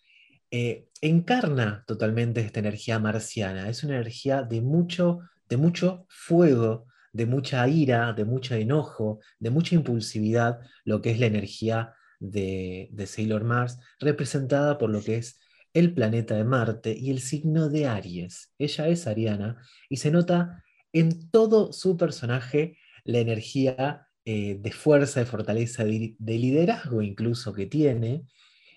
[0.50, 3.68] eh, encarna totalmente esta energía marciana.
[3.68, 9.50] Es una energía de mucho, de mucho fuego, de mucha ira, de mucho enojo, de
[9.50, 15.18] mucha impulsividad, lo que es la energía de, de Sailor Mars, representada por lo que
[15.18, 15.38] es
[15.74, 18.54] el planeta de Marte y el signo de Aries.
[18.58, 25.20] Ella es ariana y se nota en todo su personaje la energía eh, de fuerza,
[25.20, 28.24] de fortaleza, de, liderazgo incluso que tiene.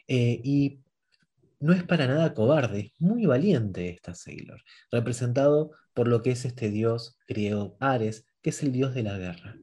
[0.08, 0.82] Eh, y
[1.60, 6.46] no es para nada cobarde, es muy valiente esta Sailor, representado por lo que es
[6.46, 9.58] este dios griego Ares, que es el dios de la guerra.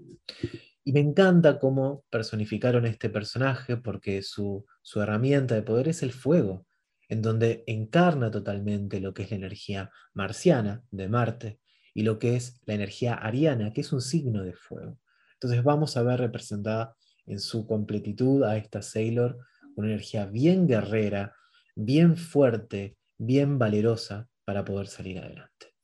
[0.85, 6.13] Y me encanta cómo personificaron este personaje porque su, su herramienta de poder es el
[6.13, 6.67] fuego,
[7.09, 11.61] en donde encarna totalmente lo que es la energía marciana de Marte
[11.95, 14.99] y lo que es la energía ariana, que es un signo de fuego.
[15.35, 19.39] Entonces vamos a ver representada en su completitud a esta Sailor,
[19.77, 21.35] una energía bien guerrera,
[21.75, 25.75] bien fuerte, bien valerosa para poder salir adelante.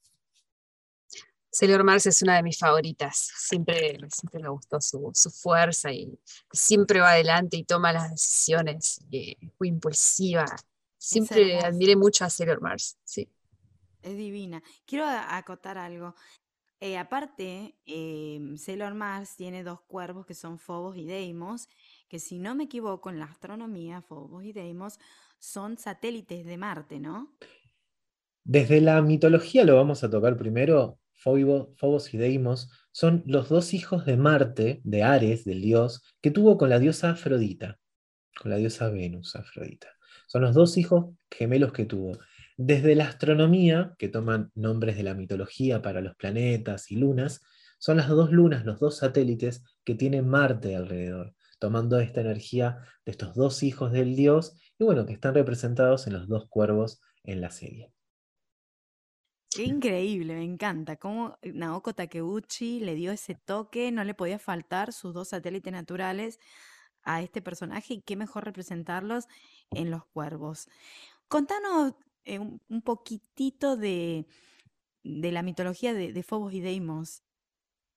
[1.53, 3.33] Sailor Mars es una de mis favoritas.
[3.37, 6.17] Siempre, siempre me gustó su, fuerza y
[6.53, 9.01] siempre va adelante y toma las decisiones.
[9.11, 10.47] Y muy impulsiva.
[11.01, 12.99] Siempre admiré mucho a Sailor Mars.
[13.05, 13.27] Sí.
[14.03, 14.63] Es divina.
[14.85, 16.15] Quiero acotar algo.
[16.79, 21.69] Eh, aparte, em, Sailor Mars tiene dos cuervos que son Phobos y Deimos,
[22.09, 24.99] que si no me equivoco en la astronomía, Phobos y Deimos
[25.39, 27.35] son satélites de Marte, ¿no?
[28.45, 30.99] Desde la mitología lo vamos a tocar primero.
[31.15, 36.59] Phobos y Deimos son los dos hijos de Marte, de Ares, del dios, que tuvo
[36.59, 37.79] con la diosa Afrodita,
[38.39, 39.89] con la diosa Venus, Afrodita.
[40.31, 42.17] Son los dos hijos gemelos que tuvo.
[42.57, 47.43] Desde la astronomía, que toman nombres de la mitología para los planetas y lunas,
[47.81, 53.11] son las dos lunas, los dos satélites que tiene Marte alrededor, tomando esta energía de
[53.11, 57.41] estos dos hijos del dios y bueno, que están representados en los dos cuervos en
[57.41, 57.93] la serie.
[59.51, 60.95] Qué increíble, me encanta.
[60.95, 66.39] Cómo Naoko Takeuchi le dio ese toque, no le podía faltar sus dos satélites naturales
[67.03, 69.27] a este personaje y qué mejor representarlos
[69.71, 70.69] en los cuervos.
[71.29, 74.27] Contanos eh, un, poquitito de,
[75.03, 77.23] la mitología de, de Fobos y Deimos.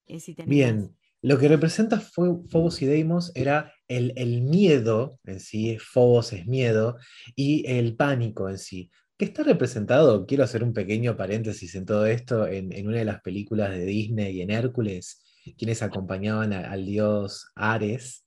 [0.07, 6.45] Eh, Bien, lo que representa Fobos y Deimos era el, miedo en sí, Fobos es
[6.45, 6.97] miedo,
[7.35, 12.05] y el pánico en sí, que está representado, quiero hacer un pequeño paréntesis en todo
[12.05, 15.21] esto, en, una de las películas de Disney y en Hércules,
[15.57, 18.22] quienes acompañaban al dios Ares,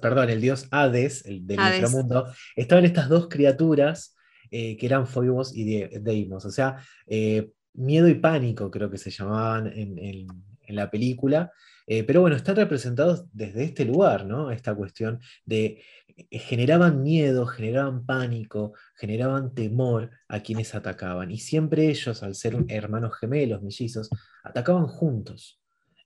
[0.00, 2.26] perdón, el dios Hades, el del inframundo,
[2.56, 4.14] estaban estas dos criaturas
[4.50, 6.44] eh, que eran Phobos y Deimos.
[6.44, 6.76] O sea,
[7.06, 10.26] eh, miedo y pánico creo que se llamaban en,
[10.68, 11.52] la película.
[11.86, 14.50] Eh, pero bueno, están representados desde este lugar, ¿no?
[14.50, 15.82] Esta cuestión de
[16.30, 21.30] generaban miedo, generaban pánico, generaban temor a quienes atacaban.
[21.30, 24.08] Y siempre ellos, al ser hermanos gemelos, mellizos,
[24.42, 25.60] atacaban juntos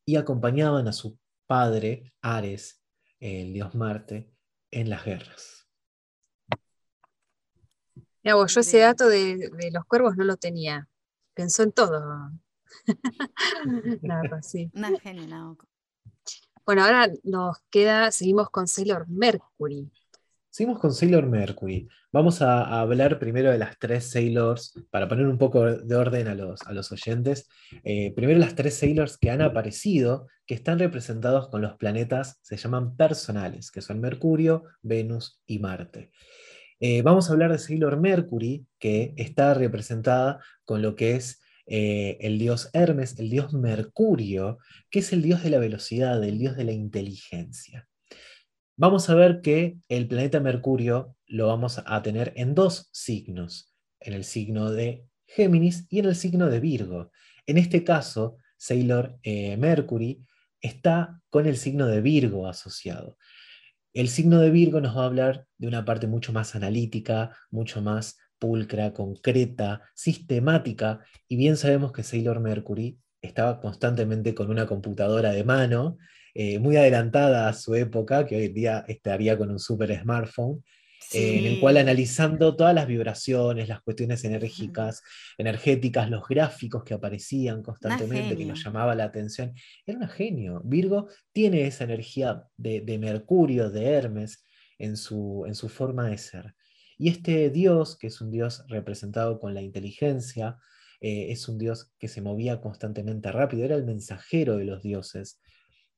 [0.05, 2.78] y acompañaban a su padre, Ares,
[3.21, 4.33] el dios Marte,
[4.71, 5.59] en las guerras
[8.47, 10.89] yo ese dato de, los cuervos no lo tenía.
[11.35, 12.33] Pensó en todo.
[14.03, 14.71] Nada, sí.
[14.75, 15.55] Una genia,
[16.67, 19.91] Bueno, ahora nos queda, seguimos con Sailor Mercury.
[20.59, 21.89] Seguimos con Sailor Mercury.
[22.11, 26.35] Vamos a, hablar primero de las tres Sailors, para poner un poco de orden a
[26.35, 27.49] los, a los oyentes.
[27.85, 32.57] Eh, primero las tres Sailors que han aparecido, que están representados con los planetas, se
[32.57, 36.11] llaman personales, que son Mercurio, Venus y Marte.
[36.81, 42.19] Eh, vamos a hablar de Sailor Mercury, que está representada con lo que es eh,
[42.21, 44.59] el dios Hermes, el dios Mercurio,
[44.91, 47.87] que es el dios de la velocidad, el dios de la inteligencia.
[48.81, 54.13] Vamos a ver que el planeta Mercurio lo vamos a tener en dos signos, en
[54.13, 57.11] el signo de Géminis y en el signo de Virgo.
[57.45, 60.25] En este caso, Sailor eh, Mercury
[60.61, 63.19] está con el signo de Virgo asociado.
[63.93, 67.83] El signo de Virgo nos va a hablar de una parte mucho más analítica, mucho
[67.83, 75.33] más pulcra, concreta, sistemática, y bien sabemos que Sailor Mercury estaba constantemente con una computadora
[75.33, 75.99] de mano,
[76.35, 80.63] eh, muy adelantada a su época, que hoy en día estaría con un super smartphone,
[81.13, 85.03] en el cual analizando todas las vibraciones, las cuestiones enérgicas,
[85.39, 89.55] energéticas, los gráficos que aparecían constantemente, que nos llamaba la atención,
[89.87, 90.61] era un genio.
[90.65, 94.45] Virgo tiene esa energía de, Mercurio, de Hermes,
[94.79, 96.55] en su, en su forma de ser.
[96.99, 100.59] Y este dios, que es un dios representado con la inteligencia,
[101.01, 105.41] eh, es un dios que se movía constantemente rápido, era el mensajero de los dioses,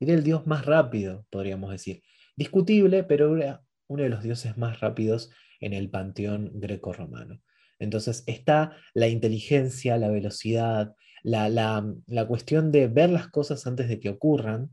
[0.00, 2.02] era el dios más rápido, podríamos decir.
[2.36, 7.42] discutible, pero era uno de los dioses más rápidos en el panteón greco-romano.
[7.78, 14.00] Entonces está la inteligencia, la velocidad, la, la, cuestión de ver las cosas antes de
[14.00, 14.70] que ocurran,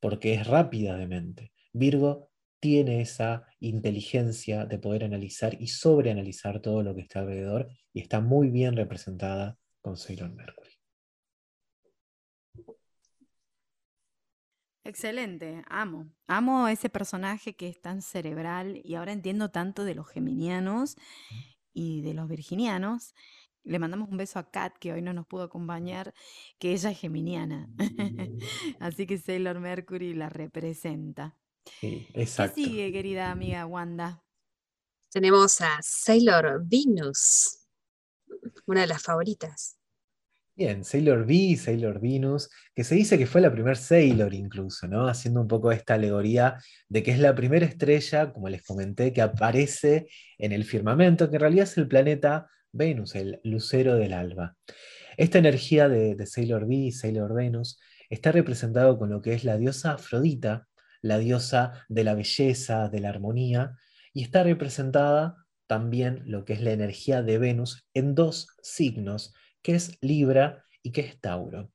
[0.00, 1.52] porque es rápida de mente.
[1.72, 8.00] Virgo tiene esa inteligencia de poder analizar y sobreanalizar todo lo que está alrededor y
[8.00, 10.65] está muy bien representada con Sailor Mercury.
[14.86, 16.08] Excelente, amo.
[16.28, 20.96] Amo ese personaje que es tan cerebral y ahora entiendo tanto de los geminianos
[21.72, 23.12] y de los virginianos.
[23.64, 26.14] Le mandamos un beso a Kat, que hoy no nos pudo acompañar,
[26.60, 27.68] que ella es geminiana.
[28.78, 31.36] Así que Sailor Mercury la representa.
[31.80, 32.54] Sí, exacto.
[32.54, 34.22] ¿Qué sigue, querida amiga Wanda?
[35.10, 37.58] Tenemos a Sailor Venus,
[38.66, 39.75] una de las favoritas.
[40.56, 45.06] Bien, Sailor V, Sailor Venus, que se dice que fue la primer Sailor incluso, ¿no?
[45.06, 46.56] Haciendo un poco esta alegoría
[46.88, 50.06] de que es la primera estrella, como les comenté, que aparece
[50.38, 54.56] en el firmamento, que en realidad es el planeta Venus, el lucero del alba.
[55.18, 59.92] Esta energía de, Sailor V, Sailor Venus, está representado con lo que es la diosa
[59.92, 60.68] Afrodita,
[61.02, 63.76] la diosa de la belleza, de la armonía,
[64.14, 69.34] y está representada también lo que es la energía de Venus en dos signos,
[69.66, 71.72] que es Libra y que es Tauro.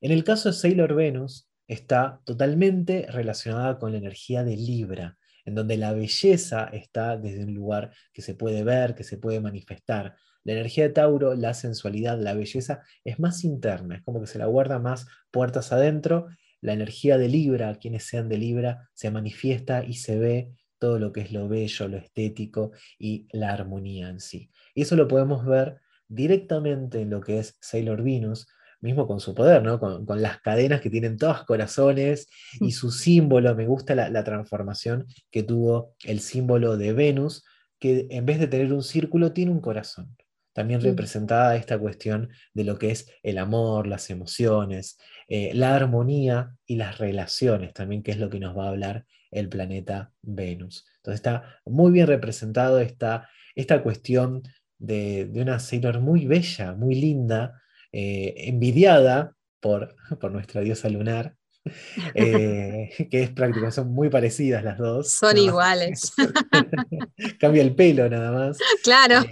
[0.00, 5.56] En el caso de Sailor Venus, está totalmente relacionada con la energía de Libra, en
[5.56, 10.14] donde la belleza está desde un lugar que se puede ver, que se puede manifestar.
[10.44, 14.38] La energía de Tauro, la sensualidad, la belleza, es más interna, es como que se
[14.38, 16.28] la guarda más puertas adentro
[16.60, 21.12] la energía de Libra, quienes sean de Libra, se manifiesta y se ve todo lo
[21.12, 24.50] que es lo bello, lo estético y la armonía en sí.
[24.72, 28.48] Y eso lo podemos ver directamente en lo que es Sailor Venus,
[28.80, 29.80] mismo con su poder, ¿no?
[29.80, 32.28] con, las cadenas que tienen todos corazones
[32.60, 33.54] y su símbolo.
[33.54, 37.44] Me gusta la, la, transformación que tuvo el símbolo de Venus,
[37.78, 40.16] que en vez de tener un círculo, tiene un corazón.
[40.52, 46.56] También representada esta cuestión de lo que es el amor, las emociones, eh, la armonía
[46.66, 50.86] y las relaciones también, que es lo que nos va a hablar el planeta Venus.
[50.96, 54.42] Entonces está muy bien representado esta, esta cuestión
[54.78, 57.60] de, una Sailor muy bella, muy linda,
[57.92, 61.34] eh, envidiada por, por nuestra diosa lunar,
[62.14, 65.10] eh, que es prácticamente, son muy parecidas las dos.
[65.10, 66.12] Son iguales.
[67.38, 68.58] Cambia el pelo nada más.
[68.82, 69.24] Claro.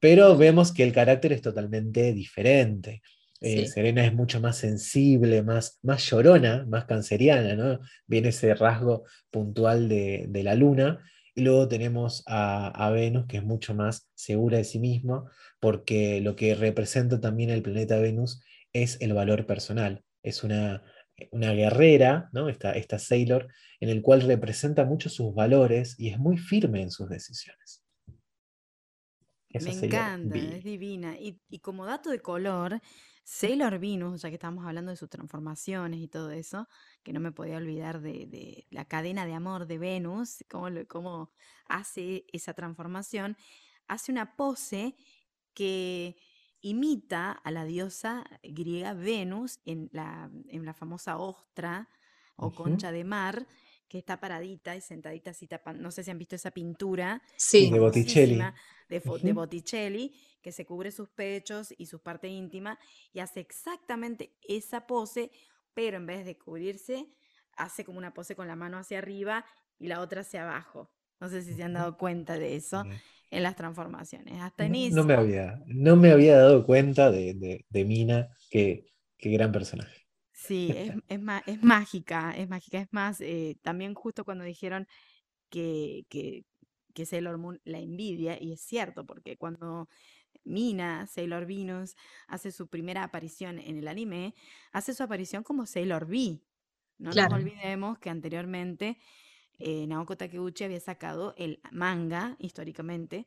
[0.00, 3.02] pero vemos que el carácter es totalmente diferente.
[3.40, 7.80] Eh, Serena es mucho más sensible, más, más llorona, más canceriana, ¿no?
[8.06, 11.04] Viene ese rasgo puntual de, la luna.
[11.36, 16.34] Y luego tenemos a, Venus, que es mucho más segura de sí misma, porque lo
[16.34, 20.02] que representa también el planeta Venus es el valor personal.
[20.22, 20.82] Es una,
[21.30, 22.48] una guerrera, ¿no?
[22.48, 23.48] esta, esta Sailor,
[23.80, 27.84] en el cual representa mucho sus valores y es muy firme en sus decisiones.
[29.50, 31.18] Me encanta, es divina.
[31.18, 32.80] Y, y, como dato de color,
[33.26, 36.68] Sailor Venus, ya que estamos hablando de sus transformaciones y todo eso,
[37.02, 41.32] que no me podía olvidar de, la cadena de amor de Venus, cómo, cómo
[41.68, 43.36] hace esa transformación,
[43.88, 44.94] hace una pose
[45.54, 46.16] que
[46.60, 51.88] imita a la diosa griega Venus en la, en la famosa ostra
[52.36, 53.48] o concha de mar,
[53.88, 55.82] que está paradita y sentadita así tapando.
[55.82, 57.22] No sé si han visto esa pintura.
[57.36, 58.40] Sí, de Botticelli.
[58.88, 62.78] De, de, Botticelli, que se cubre sus pechos y su parte íntima
[63.12, 65.30] y hace exactamente esa pose,
[65.74, 67.06] pero en vez de cubrirse,
[67.56, 69.44] hace como una pose con la mano hacia arriba
[69.78, 70.92] y la otra hacia abajo.
[71.20, 72.84] No sé si se han dado cuenta de eso
[73.30, 74.40] en las transformaciones.
[74.40, 78.84] Hasta en no, me había, no me había dado cuenta de, de, Mina, qué
[79.18, 80.05] gran personaje.
[80.46, 82.78] Sí, es, es, es mágica, es mágica.
[82.80, 84.86] Es más, eh, también justo cuando dijeron
[85.50, 86.44] que, que,
[86.94, 89.88] que Sailor Moon la envidia, y es cierto, porque cuando
[90.44, 91.96] Mina, Sailor Venus,
[92.28, 94.34] hace su primera aparición en el anime,
[94.72, 96.40] hace su aparición como Sailor V.
[96.98, 98.96] No nos olvidemos que anteriormente
[99.58, 103.26] eh, Naoko Takeuchi había sacado el manga, históricamente,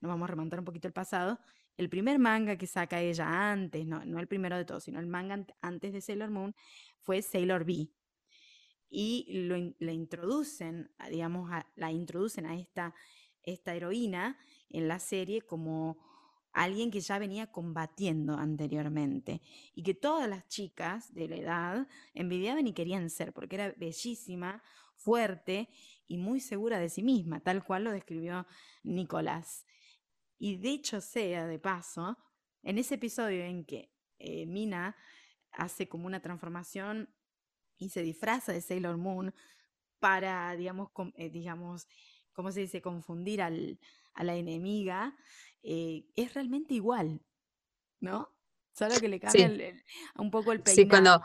[0.00, 1.38] nos vamos a remontar un poquito el pasado,
[1.76, 5.46] el primer manga que saca ella antes, no, el primero de todos, sino el manga
[5.60, 6.54] antes de Sailor Moon,
[7.00, 7.90] fue Sailor V.
[8.88, 12.94] Y lo, la introducen, digamos, la introducen a esta,
[13.42, 14.38] esta heroína
[14.70, 15.98] en la serie como
[16.52, 19.42] alguien que ya venía combatiendo anteriormente
[19.74, 24.62] y que todas las chicas de la edad envidiaban y querían ser, porque era bellísima,
[24.94, 25.68] fuerte
[26.06, 28.46] y muy segura de sí misma, tal cual lo describió
[28.84, 29.66] Nicolás.
[30.44, 32.18] Y de hecho sea, de paso,
[32.62, 34.94] en ese episodio en que eh, Mina
[35.52, 37.08] hace como una transformación
[37.78, 39.34] y se disfraza de Sailor Moon
[40.00, 41.88] para, digamos, eh, digamos
[42.34, 43.80] ¿cómo se dice?, confundir al,
[44.12, 45.16] a la enemiga,
[45.62, 47.22] eh, es realmente igual,
[48.00, 48.28] ¿no?
[48.74, 49.48] Solo que le cambia
[50.16, 50.82] un poco el peinado.
[50.82, 51.22] Sí, cuando,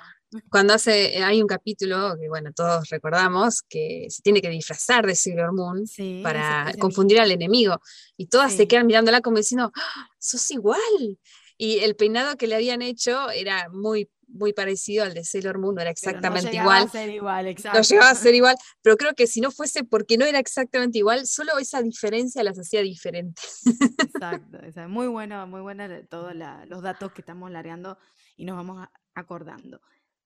[0.49, 5.05] cuando hace, eh, hay un capítulo que, bueno, todos recordamos, que se tiene que disfrazar
[5.05, 5.85] de Sailor Moon
[6.23, 7.79] para confundir al enemigo.
[8.17, 11.19] Y todas se quedan mirándola como diciendo, ¡Ah, sos igual.
[11.57, 15.75] Y el peinado que le habían hecho era muy muy parecido al de Sailor Moon,
[15.75, 16.83] no era exactamente no igual.
[16.83, 17.79] A ser igual exacto.
[17.79, 20.99] No llegaba a ser igual, pero creo que si no fuese porque no era exactamente
[20.99, 23.63] igual, solo esa diferencia las hacía diferentes.
[23.97, 26.33] Exacto, muy bueno, muy buena todos
[26.67, 27.97] los datos que estamos largando
[28.37, 29.81] y nos vamos acordando.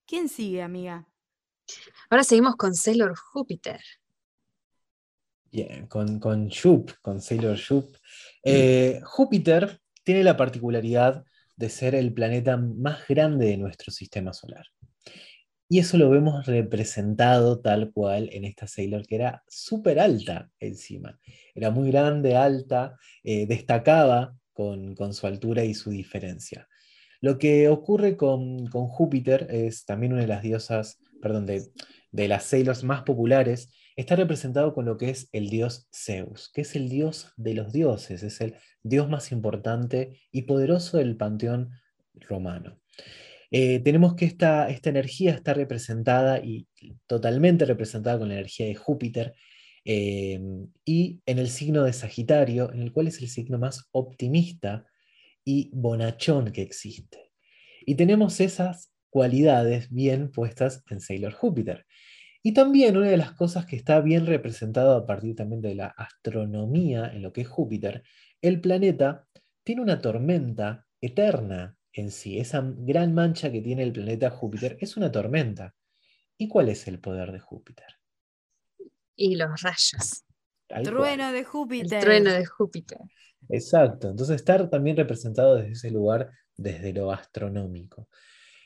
[0.06, 1.06] ¿Quién sigue, amiga?
[2.10, 3.80] Ahora seguimos con Sailor Júpiter.
[5.50, 6.50] Bien, con, con
[7.00, 7.96] con Sailor Shoop.
[8.42, 11.24] Eh, Júpiter tiene la particularidad
[11.56, 14.66] de ser el planeta más grande de nuestro sistema solar.
[15.68, 21.18] Y eso lo vemos representado tal cual en esta Sailor, que era súper alta encima.
[21.54, 26.68] Era muy grande, alta, eh, destacaba con, su altura y su diferencia.
[27.24, 31.62] Lo que ocurre con, Júpiter es también una de las diosas, perdón, de,
[32.12, 36.60] de las Sailors más populares, está representado con lo que es el dios Zeus, que
[36.60, 41.70] es el dios de los dioses, es el dios más importante y poderoso del panteón
[42.12, 42.78] romano.
[43.50, 46.68] Eh, tenemos que esta, esta, energía está representada y
[47.06, 49.34] totalmente representada con la energía de Júpiter
[49.86, 50.42] eh,
[50.84, 54.84] y en el signo de Sagitario, en el cual es el signo más optimista
[55.44, 57.32] y bonachón que existe.
[57.86, 61.86] Y tenemos esas cualidades bien puestas en Sailor Júpiter.
[62.42, 65.86] Y también una de las cosas que está bien representado a partir también de la
[65.86, 68.02] astronomía en lo que es Júpiter,
[68.42, 69.26] el planeta
[69.62, 72.38] tiene una tormenta eterna en sí.
[72.38, 75.74] Esa gran mancha que tiene el planeta Júpiter es una tormenta.
[76.36, 77.86] ¿Y cuál es el poder de Júpiter?
[79.16, 80.24] Y los rayos.
[80.82, 81.98] trueno de Júpiter.
[81.98, 82.98] El trueno de Júpiter.
[83.48, 84.10] Exacto.
[84.10, 88.08] Entonces estar también representado desde ese lugar, desde lo astronómico.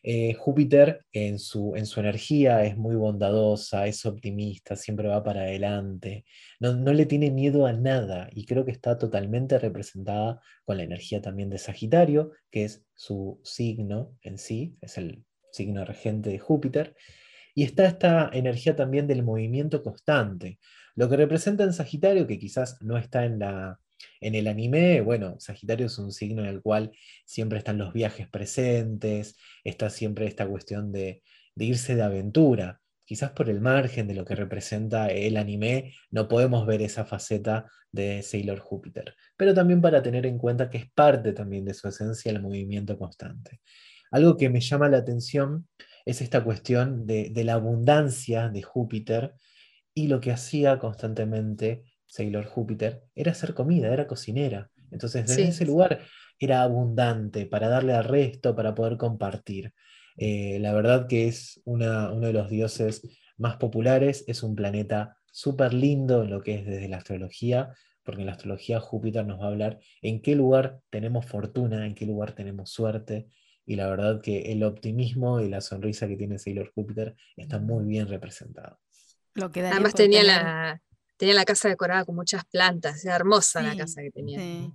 [0.02, 5.42] Eh, Júpiter en su, en su energía es muy bondadosa, es optimista, siempre va para
[5.42, 6.24] adelante,
[6.60, 11.20] no, le tiene miedo a nada y creo que está totalmente representada con la energía
[11.20, 16.94] también de Sagitario, que es su signo en sí, es el signo regente de Júpiter,
[17.54, 20.60] y está esta energía también del movimiento constante,
[20.94, 23.80] lo que representa en Sagitario, que quizás no está en la,
[24.20, 26.92] en el anime, bueno, Sagitario es un signo en el cual
[27.24, 31.22] siempre están los viajes presentes, está siempre esta cuestión de,
[31.56, 32.80] irse de aventura.
[33.04, 37.66] Quizás por el margen de lo que representa el anime, no podemos ver esa faceta
[37.90, 41.88] de Sailor Júpiter, pero también para tener en cuenta que es parte también de su
[41.88, 43.60] esencia el movimiento constante.
[44.10, 45.68] Algo que me llama la atención
[46.04, 49.34] es esta cuestión de, de la abundancia de Júpiter
[49.94, 54.70] y lo que hacía constantemente Sailor Júpiter, era hacer comida, era cocinera.
[54.90, 56.00] Entonces, desde ese lugar
[56.38, 59.72] era abundante para darle al resto, para poder compartir.
[60.16, 63.02] Eh, la verdad que es uno de los dioses
[63.36, 68.22] más populares, es un planeta súper lindo en lo que es desde la astrología, porque
[68.22, 72.06] en la astrología Júpiter nos va a hablar en qué lugar tenemos fortuna, en qué
[72.06, 73.28] lugar tenemos suerte,
[73.64, 77.84] y la verdad que el optimismo y la sonrisa que tiene Sailor Júpiter está muy
[77.84, 78.80] bien representado.
[79.34, 80.82] Lo que Además tenía la,
[81.18, 84.70] tenía la casa decorada con muchas plantas, era hermosa la casa que tenía.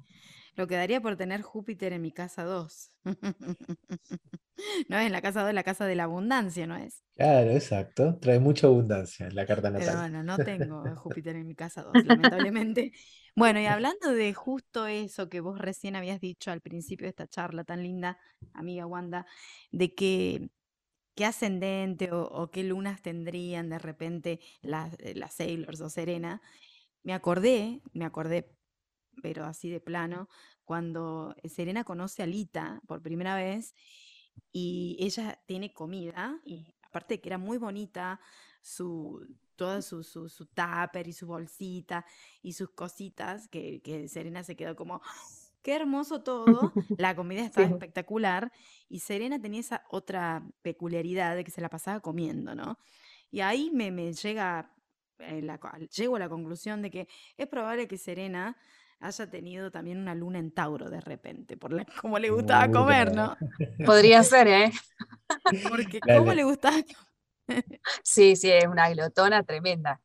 [0.55, 2.91] Lo que daría por tener Júpiter en mi casa 2.
[4.87, 7.03] no es la casa 2, es la casa de la abundancia, ¿no es?
[7.15, 8.19] Claro, exacto.
[8.19, 9.87] Trae mucha abundancia en la carta natal.
[9.87, 12.91] Pero bueno, no tengo Júpiter en mi casa 2, lamentablemente.
[13.35, 17.27] Bueno, y hablando de justo eso que vos recién habías dicho al principio de esta
[17.27, 18.19] charla tan linda,
[18.53, 19.25] amiga Wanda,
[19.71, 20.49] de que
[21.16, 26.41] qué ascendente o, qué lunas tendrían de repente las, eh, las Sailors o Serena,
[27.03, 28.55] me acordé, me acordé,
[29.22, 30.30] pero así de plano,
[30.66, 33.76] cuando Serena conoce a Lita por primera vez
[34.51, 38.20] y ella tiene comida, y aparte de que era muy bonita,
[38.61, 42.05] su, todo su, su, su tupper y su bolsita
[42.41, 45.01] y sus cositas, que, que Serena se quedó como,
[45.64, 48.51] qué hermoso todo, la comida estaba espectacular
[48.89, 52.78] y Serena tenía esa otra peculiaridad de que se la pasaba comiendo, ¿no?
[53.32, 54.72] Y ahí me, llega,
[55.20, 55.59] eh, la,
[55.95, 57.07] llego a la conclusión de que
[57.38, 58.55] es probable que Serena
[58.99, 63.14] haya tenido también una luna en Tauro de repente, por la, como le gustaba comer,
[63.14, 63.36] ¿no?
[63.86, 64.72] Podría ser, ¿eh?
[65.68, 66.78] Porque cómo le gustaba
[68.03, 69.99] Sí, sí, es una glotona tremenda.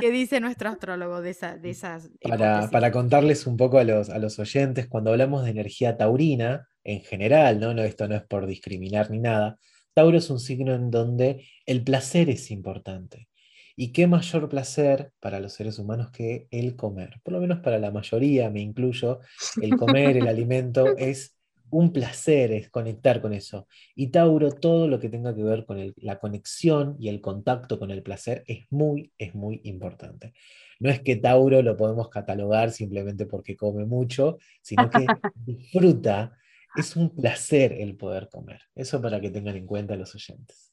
[0.00, 2.10] ¿Qué dice nuestro astrólogo de, esas?
[2.22, 7.00] Para, contarles un poco a los, a los oyentes, cuando hablamos de energía taurina, en
[7.02, 7.74] general, ¿no?
[7.74, 7.82] ¿no?
[7.82, 9.58] esto no es por discriminar ni nada,
[9.98, 13.28] Tauro es un signo en donde el placer es importante.
[13.74, 17.20] Y qué mayor placer para los seres humanos que el comer.
[17.24, 19.18] Por lo menos para la mayoría, me incluyo,
[19.60, 21.37] el comer, el alimento es
[21.70, 23.66] un placer, es conectar con eso.
[23.94, 27.90] Y Tauro, todo lo que tenga que ver con la conexión y el contacto con
[27.90, 30.34] el placer es muy, es muy importante.
[30.80, 36.36] No es que Tauro lo podemos catalogar simplemente porque come mucho, sino que disfruta.
[36.76, 38.62] Es un placer el poder comer.
[38.74, 40.72] Eso para que tengan en cuenta los oyentes.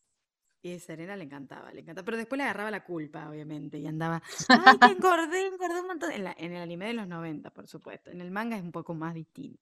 [0.65, 2.05] Y a Serena le encantaba, le encantaba.
[2.05, 6.11] Pero después le agarraba la culpa, obviamente, y andaba, ay, que engordé, engordé un montón.
[6.11, 8.09] En, el anime de los 90, por supuesto.
[8.09, 9.61] En el manga es un poco más distinto.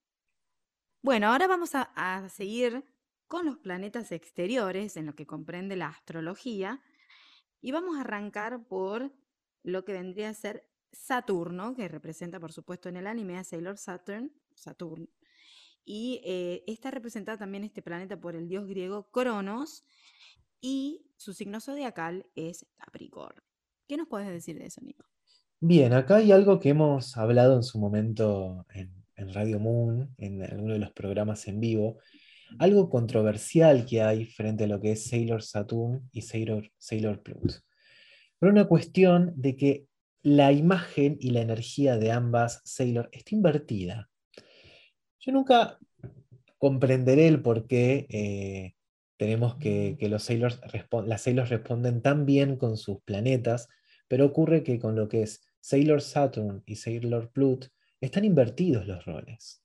[1.04, 2.82] Bueno, ahora vamos a, seguir
[3.28, 6.80] con los planetas exteriores, en lo que comprende la astrología,
[7.60, 9.12] y vamos a arrancar por
[9.62, 13.76] lo que vendría a ser Saturno, que representa, por supuesto, en el anime a Sailor
[13.76, 15.10] Saturn, Saturn.
[15.84, 19.84] Y eh, está representado también este planeta por el dios griego Cronos,
[20.62, 23.42] y su signo zodiacal es Capricornio.
[23.86, 25.04] ¿Qué nos puedes decir de eso, Nico?
[25.60, 30.74] Bien, acá hay algo que hemos hablado en su momento en, Radio Moon, en alguno
[30.74, 31.98] de los programas en vivo,
[32.58, 37.22] algo controversial que hay frente a lo que es Sailor Saturn y Sailor, Sailor.
[37.22, 39.86] Pero una cuestión de que
[40.22, 44.08] la imagen y la energía de ambas Sailor está invertida.
[45.20, 45.78] Yo nunca
[46.58, 48.74] comprenderé el por qué eh,
[49.16, 50.60] tenemos que, los Sailors
[51.06, 53.68] las Sailors responden tan bien con sus planetas,
[54.08, 57.68] pero ocurre que con lo que es Sailor Saturn y Sailor Pluto
[58.00, 59.62] están invertidos los roles.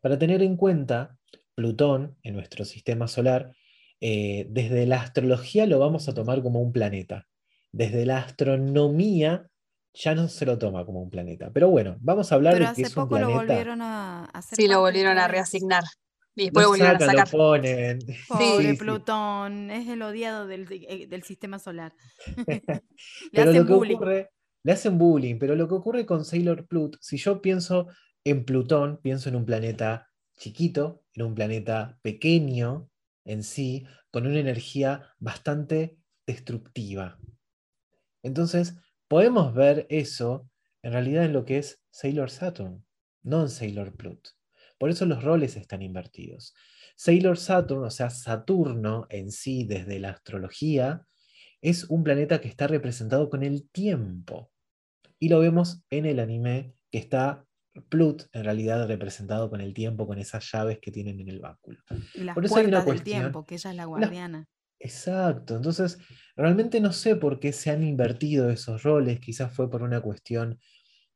[0.00, 1.16] Para tener en cuenta,
[1.54, 3.52] Plutón en nuestro sistema solar,
[4.00, 7.26] eh, desde la astrología lo vamos a tomar como un planeta.
[7.72, 9.48] Desde la astronomía
[9.94, 11.50] ya no se lo toma como un planeta.
[11.52, 13.30] Pero bueno, vamos a hablar de que es un planeta.
[13.30, 15.84] Lo volvieron a Sí, lo volvieron a reasignar.
[16.34, 17.30] Y después volvieron a sacar.
[17.30, 17.98] ponen.
[18.28, 21.94] Pobre Plutón, es el odiado del, eh, sistema solar.
[23.32, 23.98] le hacen bullying.
[24.66, 27.86] Le hacen bullying, pero lo que ocurre con Sailor Plut, si yo pienso
[28.24, 32.90] en Plutón, pienso en un planeta chiquito, en un planeta pequeño
[33.24, 35.96] en sí, con una energía bastante
[36.26, 37.16] destructiva.
[38.24, 38.74] Entonces,
[39.06, 40.50] podemos ver eso
[40.82, 42.84] en realidad en lo que es Sailor Saturn,
[43.22, 44.30] no en Sailor Plut.
[44.78, 46.54] Por eso los roles están invertidos.
[46.96, 51.06] Sailor Saturn, o sea, Saturno en sí desde la astrología,
[51.60, 54.50] es un planeta que está representado con el tiempo.
[55.18, 57.44] Y lo vemos en el anime que está
[57.88, 61.78] Plut en realidad representado con el tiempo, con esas llaves que tienen en el báculo.
[62.34, 64.48] Por eso hay una cuestión, tiempo, que ella es la guardiana.
[64.78, 65.98] Exacto, entonces
[66.36, 70.58] realmente no sé por qué se han invertido esos roles, quizás fue por una cuestión,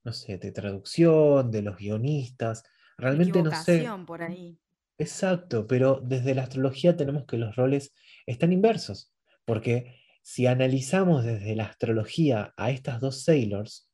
[0.04, 2.64] no sé, de traducción, de los guionistas,
[3.00, 3.88] Realmente no sé.
[4.06, 4.58] por ahí.
[4.98, 7.94] Exacto, pero desde la astrología tenemos que los roles
[8.26, 9.14] están inversos,
[9.46, 13.89] porque si analizamos desde la astrología a estas dos Sailors,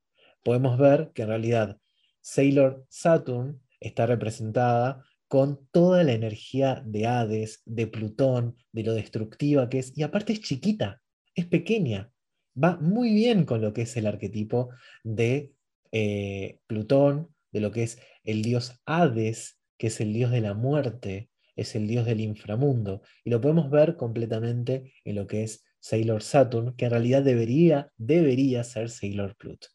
[0.46, 1.76] podemos ver que en realidad
[2.20, 9.68] Sailor Saturn está representada con toda la energía de Hades, de Plutón, de lo destructiva
[9.68, 11.02] que es, y aparte es chiquita,
[11.34, 12.12] es pequeña,
[12.54, 14.68] va muy bien con lo que es el arquetipo
[15.02, 15.52] de
[15.90, 20.54] eh, Plutón, de lo que es el dios Hades, que es el dios de la
[20.54, 23.02] muerte, es el dios del inframundo.
[23.24, 27.90] Y lo podemos ver completamente en lo que es Sailor Saturn, que en realidad debería,
[27.96, 29.66] debería ser Sailor Pluto.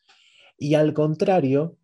[0.62, 1.80] Y al contrario,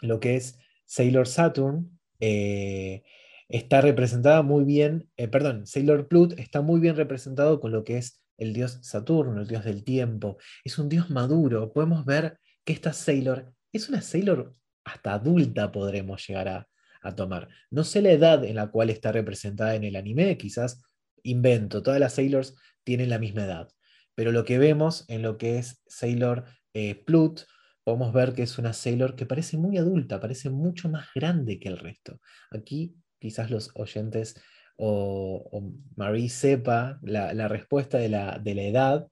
[0.00, 3.04] lo que es Sailor Saturn eh,
[3.48, 7.98] está representada muy bien, eh, perdón, Sailor Pluto está muy bien representado con lo que
[7.98, 10.38] es el dios Saturno, el dios del tiempo.
[10.64, 11.72] Es un dios maduro.
[11.72, 14.52] Podemos ver que esta Sailor es una Sailor
[14.84, 16.68] hasta adulta podremos llegar a,
[17.14, 17.48] tomar.
[17.70, 20.82] No sé la edad en la cual está representada en el anime, quizás
[21.22, 23.68] invento, todas las Sailors tienen la misma edad,
[24.16, 26.44] pero lo que vemos en lo que es Sailor
[26.74, 27.42] eh, Plut,
[27.84, 31.68] podemos ver que es una Sailor que parece muy adulta, parece mucho más grande que
[31.68, 32.20] el resto.
[32.50, 34.40] Aquí quizás los oyentes
[34.76, 35.62] o,
[35.96, 39.08] Marie sepa la, respuesta de la, de la, edad,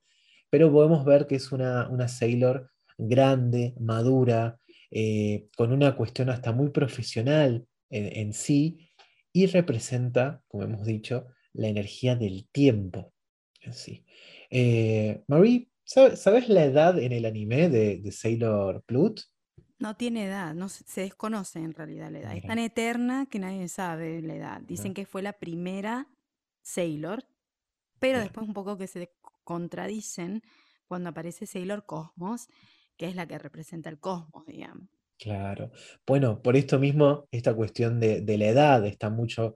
[0.50, 4.58] pero podemos ver que es una, una Sailor grande, madura,
[4.90, 8.90] eh, con una cuestión hasta muy profesional en, sí
[9.32, 13.12] y representa, como hemos dicho, la energía del tiempo
[13.60, 14.04] en sí.
[14.50, 19.20] Eh, Marie, ¿sabes la edad en el anime de, Sailor Plut?
[19.78, 22.36] No tiene edad, no se, desconoce en realidad la edad.
[22.36, 24.61] Es tan eterna que nadie sabe la edad.
[24.61, 26.07] Dicen que fue la primera
[26.62, 27.24] Sailor,
[27.99, 29.11] pero después un poco que se
[29.43, 30.43] contradicen
[30.86, 32.49] cuando aparece Sailor Cosmos
[33.01, 34.86] que es la que representa el cosmos, digamos.
[35.18, 35.70] Claro.
[36.07, 39.55] Bueno, por esto mismo, esta cuestión de, la edad está mucho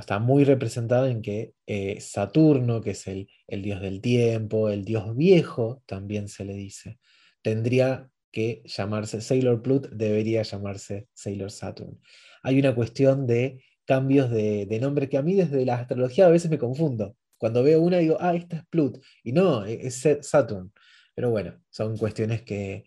[0.00, 5.16] está muy representado en que eh, Saturno, que es el, dios del tiempo, el dios
[5.16, 6.98] viejo, también se le dice,
[7.42, 12.00] tendría que llamarse Sailor Plut, debería llamarse Sailor Saturn.
[12.42, 16.50] Hay una cuestión de cambios de, nombre que a mí desde la astrología a veces
[16.50, 17.16] me confundo.
[17.38, 20.72] Cuando veo una digo, ah, esta es Plut, y no, e, es Saturn.
[21.14, 22.84] Pero bueno, son cuestiones que,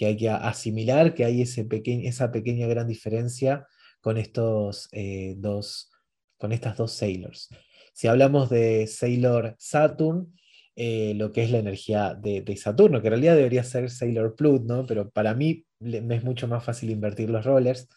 [0.00, 1.66] hay que asimilar, que hay ese
[2.04, 3.66] esa pequeña gran diferencia
[4.00, 5.90] con estos eh, dos
[6.38, 7.48] con estas dos Sailors.
[7.92, 10.34] Si hablamos de Sailor Saturn,
[10.76, 14.64] eh, lo que es la energía de, Saturno, que en realidad debería ser Sailor Pluto,
[14.66, 14.86] ¿no?
[14.86, 17.88] pero para mí me es mucho más fácil invertir los rollers.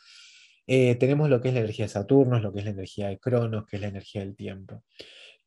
[0.68, 3.18] Eh, tenemos lo que es la energía de Saturno, lo que es la energía de
[3.18, 4.84] Cronos, que es la energía del tiempo.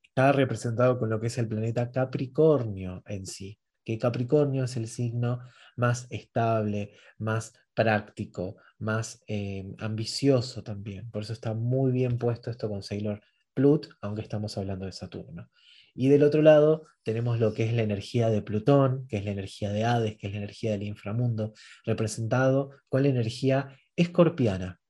[0.03, 4.89] Está representado con lo que es el planeta Capricornio en sí, que Capricornio es el
[4.89, 5.41] signo
[5.77, 11.11] más estable, más práctico, más eh, ambicioso también.
[11.11, 13.21] Por eso está muy bien puesto esto con Sailor
[13.55, 15.51] Plut, aunque estamos hablando de Saturno.
[15.95, 19.33] Y del otro lado tenemos lo que es la energía de Plutón, que es la
[19.33, 21.53] energía de Hades, que es la energía del inframundo,
[21.85, 24.81] representado con la energía escorpiana,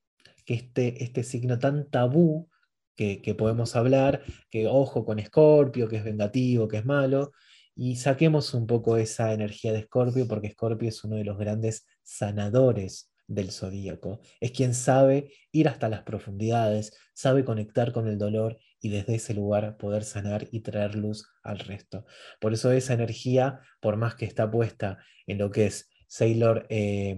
[0.45, 2.49] que este, este signo tan tabú
[2.97, 7.32] que, que podemos hablar, que ojo con Escorpio, que es vengativo, que es malo,
[7.74, 11.86] y saquemos un poco esa energía de Escorpio, porque Escorpio es uno de los grandes
[12.02, 14.20] sanadores del zodíaco.
[14.40, 19.34] Es quien sabe ir hasta las profundidades, sabe conectar con el dolor y desde ese
[19.34, 22.04] lugar poder sanar y traer luz al resto.
[22.40, 27.16] Por eso esa energía, por más que está puesta en lo que es Sailor eh,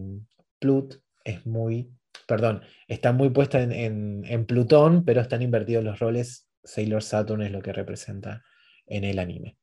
[0.58, 1.90] Plut, es muy,
[2.26, 6.48] perdón, está muy puesta en, Plutón, pero están invertidos los roles.
[6.64, 8.44] Sailor Saturn es lo que representa
[8.86, 9.56] en el anime.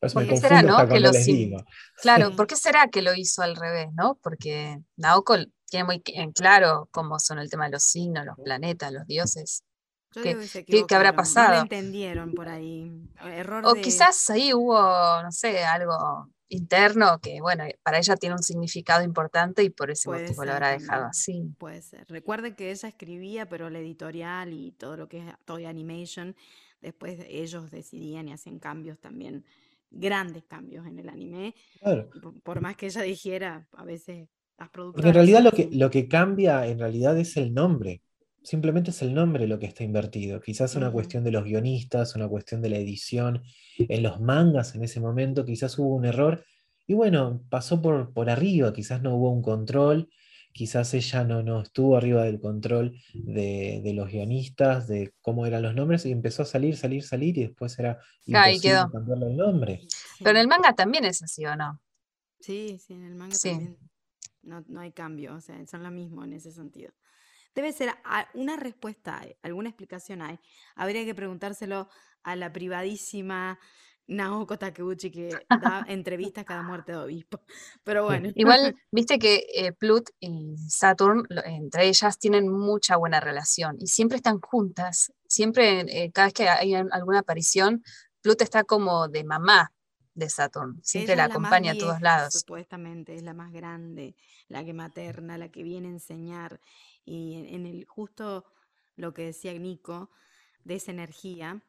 [0.00, 0.86] ¿Por qué será, no?
[0.88, 1.10] Que lo
[2.00, 4.18] Claro, ¿por qué será que lo hizo al revés, no?
[4.22, 5.36] Porque Naoko
[5.66, 9.64] tiene muy claro cómo son el tema de los signos, los planetas, los dioses.
[10.12, 10.36] ¿Qué,
[10.94, 11.56] habrá pasado?
[11.56, 12.90] No entendieron por ahí.
[13.22, 14.78] Error o quizás ahí hubo,
[15.22, 20.08] no sé, algo interno que, bueno, para ella tiene un significado importante y por ese
[20.08, 21.54] motivo lo habrá dejado así.
[21.58, 22.06] Puede ser.
[22.08, 26.34] Recuerde que ella escribía, pero la editorial y todo lo que es Toy Animation,
[26.80, 29.44] después ellos decidían y hacen cambios también,
[29.90, 31.54] grandes cambios en el anime.
[32.42, 34.28] Por, más que ella dijera, a veces
[34.74, 38.02] porque en realidad lo que, lo que cambia en realidad es el nombre.
[38.42, 40.40] Simplemente es el nombre lo que está invertido.
[40.40, 43.42] Quizás una cuestión de los guionistas, una cuestión de la edición.
[43.78, 46.44] En los mangas en ese momento quizás hubo un error.
[46.86, 50.08] Y bueno, pasó por, por arriba, quizás no hubo un control,
[50.58, 55.62] quizás ella no, no estuvo arriba del control de, de, los guionistas, de cómo eran
[55.62, 59.86] los nombres, y empezó a salir, salir, salir, y después era imposible cambiarle el nombre.
[60.18, 61.80] Pero en el manga también es así, ¿o no?
[62.40, 63.78] Sí, sí, en el manga también.
[64.42, 66.92] No, no hay cambio, o sea, son lo mismo en ese sentido.
[67.54, 67.90] Debe ser
[68.34, 70.40] una respuesta, alguna explicación hay.
[70.74, 71.88] Habría que preguntárselo
[72.24, 73.60] a la privadísima
[74.08, 77.40] Naoko Takeuchi que da entrevistas cada muerte de obispo.
[77.84, 78.30] Pero bueno.
[78.34, 84.16] Igual, viste que eh, Plut y Saturn, entre ellas, tienen mucha buena relación y siempre
[84.16, 85.12] están juntas.
[85.26, 87.84] Siempre, eh, cada vez que hay alguna aparición,
[88.22, 89.72] Plut está como de mamá
[90.14, 90.80] de Saturn.
[90.82, 92.34] Siempre la, acompaña a todos lados.
[92.34, 94.16] Supuestamente, es la más grande,
[94.48, 96.60] la que materna, la que viene a enseñar.
[97.04, 98.44] Y en, el justo
[98.96, 100.10] lo que decía Nico,
[100.64, 101.62] de esa energía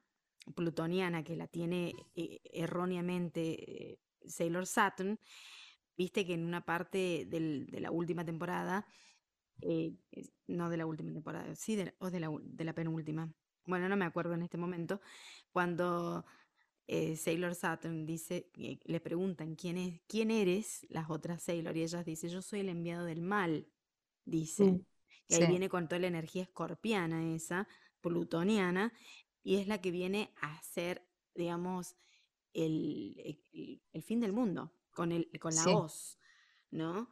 [0.55, 5.19] plutoniana que la tiene eh, erróneamente eh, Sailor Saturn,
[5.97, 8.85] viste que en una parte de la última temporada,
[9.61, 9.93] eh,
[10.47, 13.31] no de la última temporada, sí, o de la, de la penúltima,
[13.65, 15.01] bueno, no me acuerdo en este momento,
[15.51, 16.25] cuando
[17.15, 22.31] Sailor Saturn dice, le preguntan ¿quién, es, quién eres, las otras Sailor, y ellas dicen,
[22.31, 23.67] yo soy el enviado del mal,
[24.25, 24.63] dice.
[24.63, 24.85] Mm,
[25.27, 27.67] y ahí viene con toda la energía escorpiana esa,
[28.01, 28.91] plutoniana,
[29.43, 31.95] y es la que viene a hacer, digamos,
[32.53, 33.39] el,
[33.93, 36.19] el, fin del mundo, con, el, con la voz,
[36.71, 37.09] ¿no?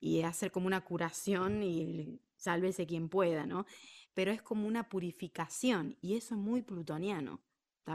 [0.00, 3.66] Y hacer como una curación y sálvese quien pueda, ¿no?
[4.14, 7.42] Pero es como una purificación, y eso es muy plutoniano.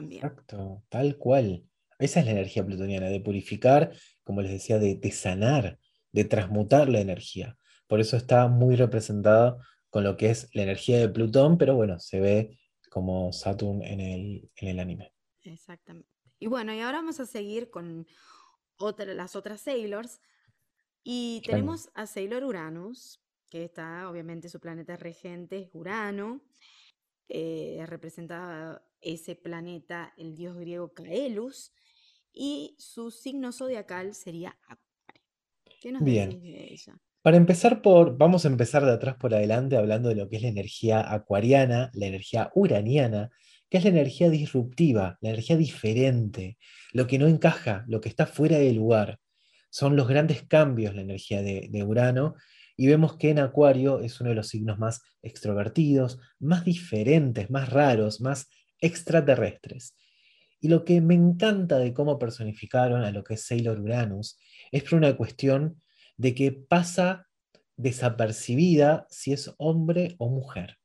[0.02, 1.66] Exacto, tal cual.
[2.00, 3.92] Esa es la energía plutoniana, de purificar,
[4.24, 5.80] como les decía, de, sanar,
[6.12, 7.58] de transmutar la energía.
[7.88, 9.58] Por eso está muy representada
[9.90, 12.58] con lo que es la energía de Plutón, pero bueno, se ve
[12.94, 15.14] como Saturn en el, en el anime.
[15.42, 16.10] Exactamente.
[16.38, 18.06] Y bueno, y ahora vamos a seguir con
[18.78, 20.22] otra, las otras Sailors.
[21.04, 23.20] Y tenemos a Sailor Uranus,
[23.50, 26.42] que está, obviamente, su planeta regente es Urano.
[27.28, 31.74] Eh, representaba ese planeta el dios griego Caelus,
[32.32, 35.24] y su signo zodiacal sería Acuario.
[35.82, 36.30] ¿Qué nos Bien.
[36.30, 36.98] de ella?
[37.24, 40.42] Para empezar por, vamos a empezar de atrás por adelante hablando de lo que es
[40.42, 43.32] la energía acuariana, la energía uraniana,
[43.70, 46.58] que es la energía disruptiva, la energía diferente,
[46.92, 49.20] lo que no encaja, lo que está fuera de lugar.
[49.70, 52.36] Son los grandes cambios la energía de, de Urano
[52.76, 57.70] y vemos que en Acuario es uno de los signos más extrovertidos, más diferentes, más
[57.70, 58.50] raros, más
[58.82, 59.96] extraterrestres.
[60.60, 64.38] Y lo que me encanta de cómo personificaron a lo que es Sailor Uranus
[64.74, 65.82] es por una cuestión
[66.18, 67.28] de que pasa
[67.78, 70.78] desapercibida si es hombre o mujer.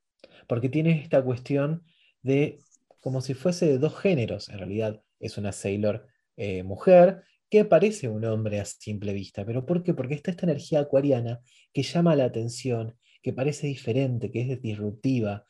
[0.47, 1.83] Porque tiene esta cuestión
[2.21, 2.59] de
[2.99, 4.49] como si fuese de dos géneros.
[4.49, 6.07] En realidad es una Sailor
[6.37, 9.45] eh, mujer que parece un hombre a simple vista.
[9.45, 9.93] ¿Pero por qué?
[9.93, 11.39] Porque está esta energía acuariana
[11.73, 15.45] que llama la atención, que parece diferente, que es disruptiva,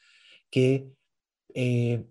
[0.49, 0.89] que
[1.53, 2.05] eh,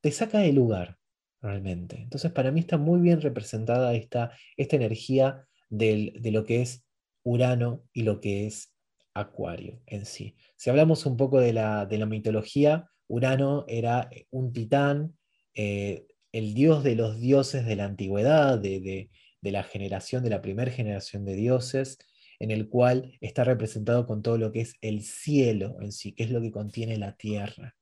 [0.00, 0.98] te saca de lugar
[1.40, 1.96] realmente.
[1.96, 6.84] Entonces, para mí está muy bien representada esta, esta energía de lo que es
[7.22, 8.74] Urano y lo que es
[9.14, 10.36] Acuario en sí.
[10.56, 15.16] Si hablamos un poco de la, de la mitología, Urano era eh, un titán,
[15.54, 19.10] eh, el dios de los dioses de la antigüedad, de,
[19.40, 21.98] de la generación, de la primera generación de dioses,
[22.38, 26.24] en el cual está representado con todo lo que es el cielo en sí, que
[26.24, 27.74] es lo que contiene la tierra.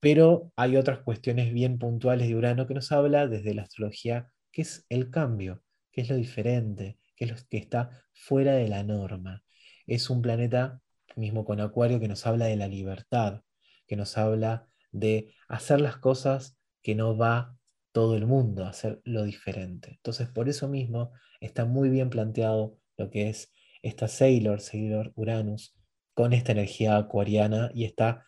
[0.00, 4.62] Pero hay otras cuestiones bien puntuales de Urano que nos habla desde la astrología, que
[4.62, 5.62] es el cambio,
[5.92, 9.44] que es lo diferente, que es lo que está fuera de la norma.
[9.86, 10.80] Es un planeta,
[11.16, 13.42] mismo con Acuario, que nos habla de la libertad,
[13.86, 17.58] que nos habla de hacer las cosas que no va
[17.92, 19.90] todo el mundo, hacer lo diferente.
[19.96, 23.52] Entonces, por eso mismo está muy bien planteado lo que es
[23.82, 25.76] esta Sailor, Sailor Uranus,
[26.14, 28.24] con esta energía acuariana y esta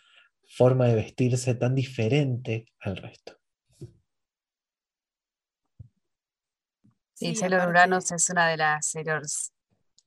[0.47, 3.42] forma de vestirse tan diferente al resto.
[7.15, 9.53] Sí, Sailor Uranus es una de las Sailors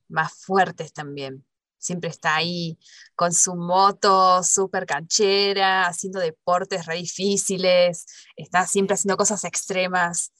[0.08, 1.44] más fuertes también.
[1.78, 2.78] Siempre está ahí
[3.14, 10.32] con su moto súper canchera, haciendo deportes re difíciles, está siempre haciendo cosas extremas.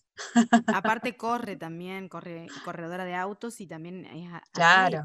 [0.67, 5.05] Aparte corre también, corre, corredora de autos y también es claro.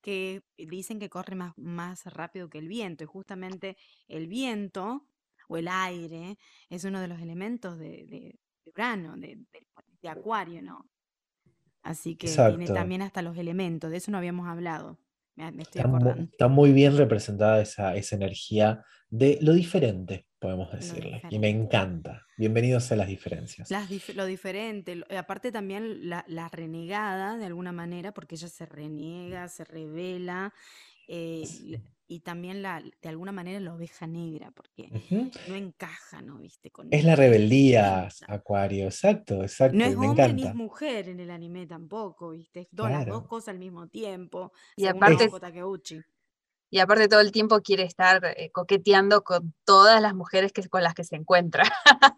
[0.00, 3.04] que dicen que corre más, más rápido que el viento.
[3.04, 3.76] Y justamente
[4.08, 5.06] el viento
[5.48, 6.38] o el aire
[6.68, 9.66] es uno de los elementos de, de, Urano, de, de,
[10.08, 10.88] Acuario, ¿no?
[11.82, 14.98] Así que tiene también hasta los elementos, de eso no habíamos hablado
[15.58, 21.22] está, muy bien representada esa, energía de lo diferente, podemos decirle.
[21.30, 22.26] y me encanta.
[22.36, 23.68] Bienvenidos a las diferencias.
[24.14, 30.52] lo diferente, aparte también la, renegada de alguna manera, porque ella se reniega, se revela.
[31.08, 31.80] Eh,
[32.10, 34.90] y también la, de alguna manera la oveja negra, porque
[35.46, 36.38] no encaja, ¿no?
[36.38, 36.72] ¿Viste?
[36.90, 39.78] es la rebeldía, Acuario, exacto, exacto.
[39.78, 40.42] No es me hombre encanta.
[40.42, 42.68] ni es mujer en el anime tampoco, ¿viste?
[42.74, 44.52] Todas las dos cosas al mismo tiempo.
[44.74, 45.30] Y aparte,
[46.68, 50.82] y aparte todo el tiempo quiere estar eh, coqueteando con todas las mujeres que, con
[50.82, 51.62] las que se encuentra.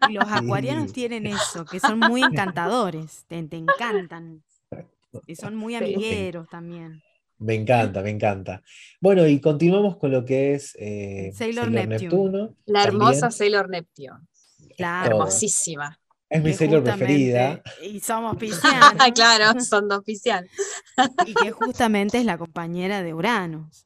[0.09, 4.43] Y los acuarianos tienen eso, que son muy encantadores, te, te encantan.
[5.27, 7.03] Y son muy amigueros también.
[7.39, 8.61] Me encanta, me encanta.
[9.01, 12.55] Bueno, y continuamos con lo que es eh, Sailor, Neptuno.
[12.65, 14.27] La hermosa Sailor Neptune.
[14.77, 15.99] La Hermosísima.
[16.29, 17.61] Es mi Sailor preferida.
[17.83, 18.93] Y somos piscianos.
[19.15, 20.49] claro, son dos piscianos.
[21.27, 23.85] y que justamente es la compañera de Uranus.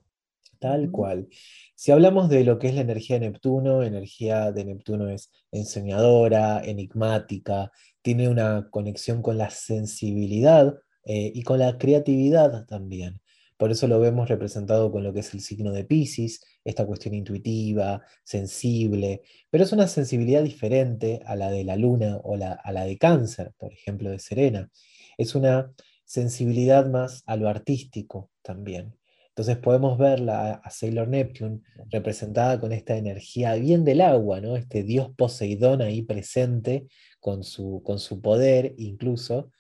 [0.60, 1.28] Tal cual.
[1.76, 6.62] Si hablamos de lo que es la energía de Neptuno, energía de Neptuno es enseñadora,
[6.64, 7.72] enigmática,
[8.02, 13.22] tiene una conexión con la sensibilidad eh, y con la creatividad también.
[13.58, 17.16] Por eso lo vemos representado con lo que es el signo de Pisces, esta cuestión
[17.16, 22.86] intuitiva, sensible, pero es una sensibilidad diferente a la de la luna o a la
[22.86, 24.70] de cáncer, por ejemplo, de Serena.
[25.18, 25.72] Es una
[26.06, 28.96] sensibilidad más a lo artístico también.
[29.38, 31.60] Entonces podemos verla a Sailor Neptune
[31.92, 34.56] representada con esta energía bien del agua, ¿no?
[34.56, 36.88] este dios Poseidón ahí presente
[37.20, 39.52] con su, con su poder incluso,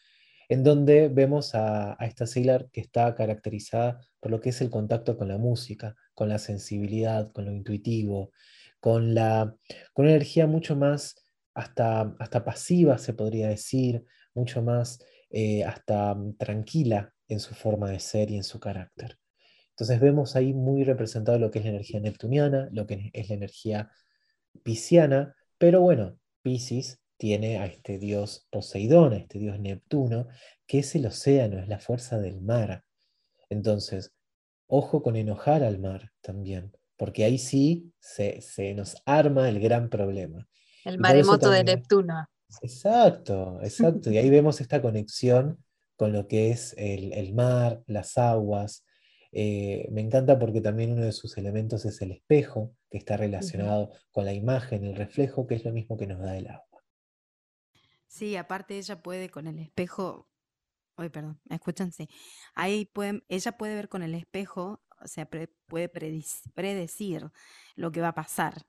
[0.49, 5.17] en donde vemos a, esta Sailor que está caracterizada por lo que es el contacto
[5.17, 8.31] con la música, con la sensibilidad, con lo intuitivo,
[8.79, 9.55] con, la,
[9.93, 11.15] con una energía mucho más
[11.53, 17.89] hasta, hasta pasiva, se podría decir, mucho más eh, hasta mm, tranquila en su forma
[17.89, 19.17] de ser y en su carácter.
[19.71, 23.35] Entonces vemos ahí muy representado lo que es la energía neptuniana, lo que es la
[23.35, 23.91] energía
[24.63, 30.27] pisciana, pero bueno, Piscis tiene a este dios Poseidón, a este dios Neptuno,
[30.65, 32.83] que es el océano, es la fuerza del mar.
[33.49, 34.13] Entonces,
[34.67, 38.41] ojo con enojar al mar también, porque ahí sí se,
[38.75, 40.47] nos arma el gran problema.
[40.85, 42.27] El maremoto de Neptuno.
[42.61, 44.11] Exacto, exacto.
[44.11, 45.57] Y ahí vemos esta conexión
[45.97, 48.83] con lo que es el, mar, las aguas,
[49.33, 53.91] Eh, me encanta porque también uno de sus elementos es el espejo, que está relacionado
[54.11, 56.66] con la imagen, el reflejo, que es lo mismo que nos da el agua.
[58.07, 60.27] Sí, aparte ella puede con el espejo,
[60.97, 62.09] Ay, perdón, escúchanse.
[62.55, 67.31] Ahí pueden, ella puede ver con el espejo, o sea, puede predecir
[67.75, 68.65] lo que va a pasar.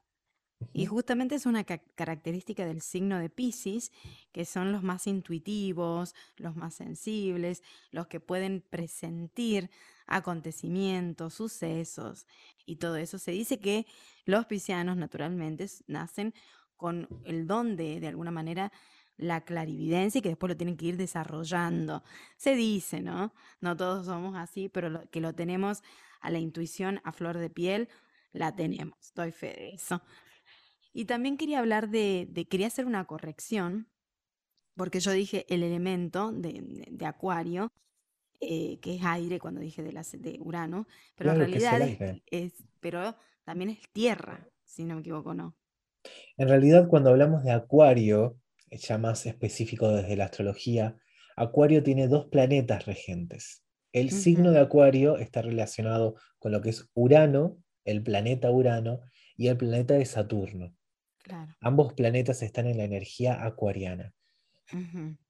[0.72, 3.92] Y justamente es una característica del signo de Pisces,
[4.32, 7.62] que son los más intuitivos, los más sensibles,
[7.92, 9.70] los que pueden presentir
[10.06, 12.26] acontecimientos, sucesos
[12.66, 13.18] y todo eso.
[13.18, 13.86] Se dice que
[14.24, 16.34] los piscianos naturalmente nacen
[16.76, 18.72] con el don de, de alguna manera,
[19.18, 22.02] la clarividencia y que después lo tienen que ir desarrollando.
[22.36, 23.34] Se dice, ¿no?
[23.60, 25.82] No todos somos así, pero que lo tenemos
[26.20, 27.88] a la intuición a flor de piel,
[28.32, 28.98] la tenemos.
[29.00, 30.00] Estoy fe de eso.
[30.92, 33.88] Y también quería hablar de, quería hacer una corrección,
[34.74, 37.72] porque yo dije el elemento de, Acuario,
[38.40, 41.80] eh, que es aire cuando dije de, de Urano, pero en realidad
[42.26, 45.56] es, pero también es tierra, si no me equivoco, ¿no?
[46.36, 48.36] En realidad, cuando hablamos de Acuario,
[48.70, 50.96] ya más específico desde la astrología,
[51.36, 53.64] Acuario tiene dos planetas regentes.
[53.92, 59.00] El signo de Acuario está relacionado con lo que es Urano, el planeta Urano,
[59.36, 60.74] y el planeta de Saturno.
[61.60, 64.12] Ambos planetas están en la energía acuariana.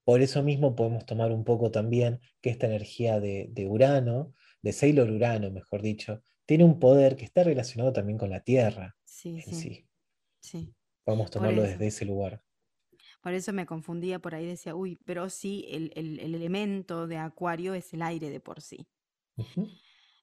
[0.05, 5.11] Por eso mismo podemos tomar un poco también que esta energía de, Urano, de Sailor
[5.11, 9.87] Urano, mejor dicho, tiene un poder que está relacionado también con la Tierra sí, sí.
[10.41, 10.75] sí.
[11.05, 12.43] Vamos a tomarlo desde ese lugar.
[13.21, 17.93] Por eso me confundía por ahí, decía, uy, pero sí, el, elemento de acuario es
[17.93, 18.87] el aire de por sí.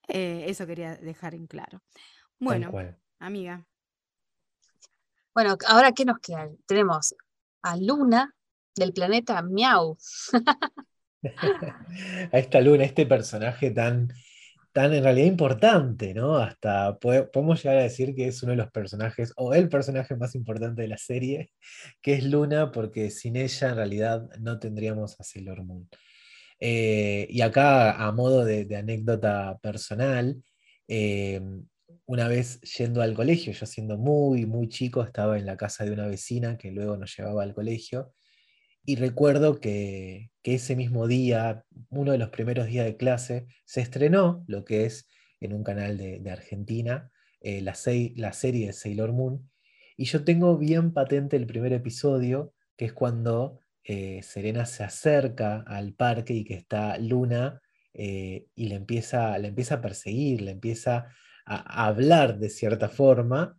[0.07, 1.81] Eh, eso quería dejar en claro.
[2.39, 2.71] Bueno,
[3.19, 3.65] amiga.
[5.33, 6.49] Bueno, ahora ¿qué nos queda?
[6.65, 7.13] Tenemos
[7.61, 8.33] a Luna
[8.75, 9.97] del planeta Miau.
[12.31, 14.13] a esta Luna, este personaje tan
[14.75, 16.35] tan en realidad importante, ¿no?
[16.35, 20.35] Hasta podemos llegar a decir que es uno de los personajes, o el personaje más
[20.35, 21.51] importante de la serie,
[22.01, 25.87] que es Luna, porque sin ella en realidad no tendríamos a Sailor Moon.
[26.59, 30.43] Eh, y acá, a modo de, anécdota personal,
[30.89, 31.39] eh,
[32.05, 35.91] una vez yendo al colegio, yo siendo muy, muy chico, estaba en la casa de
[35.91, 38.13] una vecina que luego nos llevaba al colegio,
[38.85, 44.43] y recuerdo que, ese mismo día, uno de los primeros días de clase, se estrenó
[44.47, 45.07] lo que es
[45.39, 47.09] en un canal de, Argentina,
[47.41, 49.49] eh, la, serie de Sailor Moon.
[49.97, 55.63] Y yo tengo bien patente el primer episodio, que es cuando eh, Serena se acerca
[55.65, 57.61] al parque y que está Luna
[57.93, 61.07] eh, y le empieza, le empieza a perseguir, le empieza
[61.47, 63.57] a hablar de cierta forma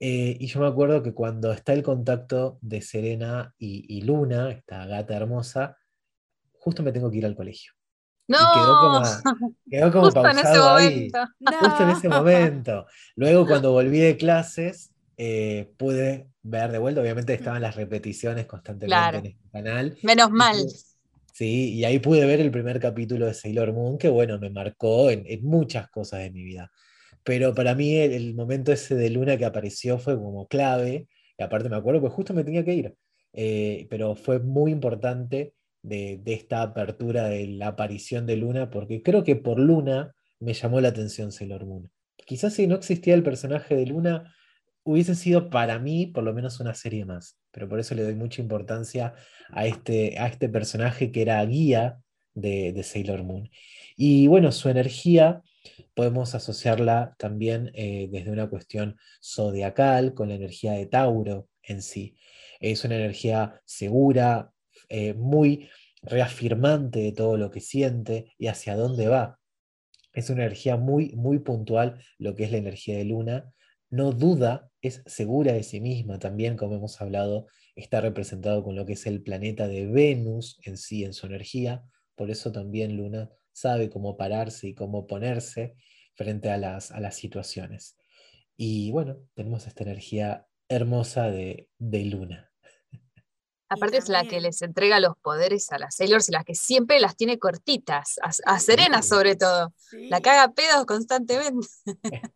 [0.00, 4.86] eh, y yo me acuerdo que cuando está el contacto de Serena y, Luna, esta
[4.86, 5.76] gata hermosa,
[6.52, 7.72] justo me tengo que ir al colegio.
[8.26, 8.38] No,
[9.70, 11.10] quedó como, pausado ahí.
[11.60, 12.86] Justo en ese momento.
[13.16, 17.00] Luego, cuando volví de clases, eh, pude ver de vuelta.
[17.00, 19.96] Obviamente estaban las repeticiones constantemente en este canal.
[20.02, 20.56] Menos mal.
[21.32, 25.10] sí, y ahí pude ver el primer capítulo de Sailor Moon, que bueno, me marcó
[25.10, 26.72] en muchas cosas de mi vida
[27.24, 31.08] pero para mí el, momento ese de Luna que apareció fue como clave,
[31.38, 32.94] y aparte me acuerdo que justo me tenía que ir,
[33.32, 39.24] eh, pero fue muy importante de, esta apertura de la aparición de Luna, porque creo
[39.24, 41.90] que por Luna me llamó la atención Sailor Moon.
[42.26, 44.34] Quizás si no existía el personaje de Luna,
[44.82, 48.14] hubiese sido para mí por lo menos una serie más, pero por eso le doy
[48.14, 49.14] mucha importancia
[49.50, 51.98] a este, a este personaje que era guía
[52.34, 53.48] de, de Sailor Moon.
[53.96, 55.42] Y bueno, su energía
[55.94, 62.16] podemos asociarla también eh, desde una cuestión zodiacal con la energía de Tauro en sí.
[62.60, 64.52] Es una energía segura,
[64.88, 65.68] eh, muy
[66.02, 69.38] reafirmante de todo lo que siente y hacia dónde va.
[70.12, 73.52] Es una energía muy, muy puntual, lo que es la energía de Luna.
[73.90, 78.86] No duda, es segura de sí misma también, como hemos hablado, está representado con lo
[78.86, 81.82] que es el planeta de Venus en sí, en su energía.
[82.14, 85.76] Por eso también Luna sabe cómo pararse y cómo ponerse
[86.14, 87.96] frente a las, a las situaciones.
[88.56, 92.50] Y bueno, tenemos esta energía hermosa de, Luna.
[93.68, 97.00] Aparte es la que les entrega los poderes a las Sailors y la que siempre
[97.00, 99.72] las tiene cortitas, a, Serena sobre todo.
[99.92, 101.66] La caga pedos constantemente.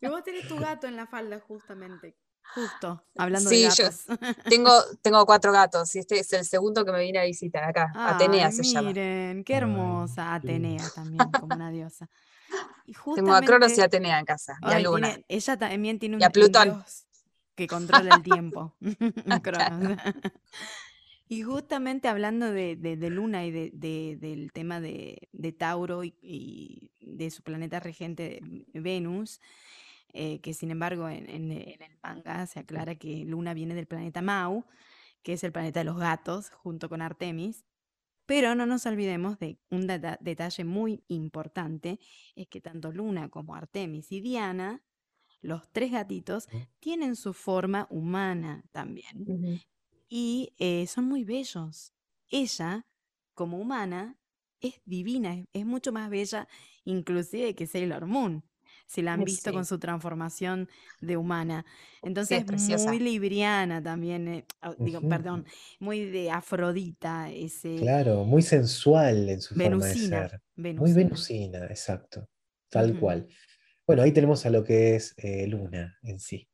[0.00, 2.16] Y vos tenés tu gato en la falda justamente.
[2.54, 4.06] Justo, hablando de gatos.
[4.06, 4.16] Yo
[4.48, 4.72] tengo,
[5.02, 7.92] tengo cuatro gatos y este es el segundo que me viene a visitar acá.
[7.94, 8.88] Atenea se llama.
[8.88, 10.34] Miren, qué hermosa.
[10.34, 12.08] Atenea también, como una diosa.
[13.14, 15.18] tengo a Cronos y Atenea en casa, y a Luna.
[15.28, 16.82] ella también tiene un, y a Plutón.
[17.54, 18.74] que controla el tiempo.
[21.30, 25.28] Y justamente hablando de, Luna y del tema de,
[25.58, 28.40] Tauro y, de su planeta regente
[28.72, 29.40] Venus,
[30.12, 34.64] eh, que sin embargo en, el manga se aclara que Luna viene del planeta Mau,
[35.22, 37.64] que es el planeta de los gatos, junto con Artemis.
[38.26, 41.98] Pero no nos olvidemos de un detalle muy importante,
[42.36, 44.82] es que tanto Luna como Artemis y Diana,
[45.40, 46.46] los tres gatitos,
[46.78, 49.62] tienen su forma humana también
[50.08, 51.92] y eh, son muy bellos.
[52.28, 52.86] Ella,
[53.34, 54.18] como humana,
[54.60, 56.48] es divina, es, mucho más bella
[56.84, 58.42] inclusive que Sailor Moon,
[58.88, 60.68] si la han visto con su transformación
[61.00, 61.66] de humana.
[62.02, 62.44] Entonces,
[62.86, 64.46] muy libriana también, eh,
[64.78, 65.44] digo, perdón,
[65.78, 67.30] muy de Afrodita.
[67.30, 67.76] Ese...
[67.76, 70.40] Claro, muy sensual en su forma de ser.
[70.56, 72.26] Muy venusina, exacto,
[72.70, 73.28] tal cual.
[73.86, 76.48] Bueno, ahí tenemos a lo que es eh, Luna en sí.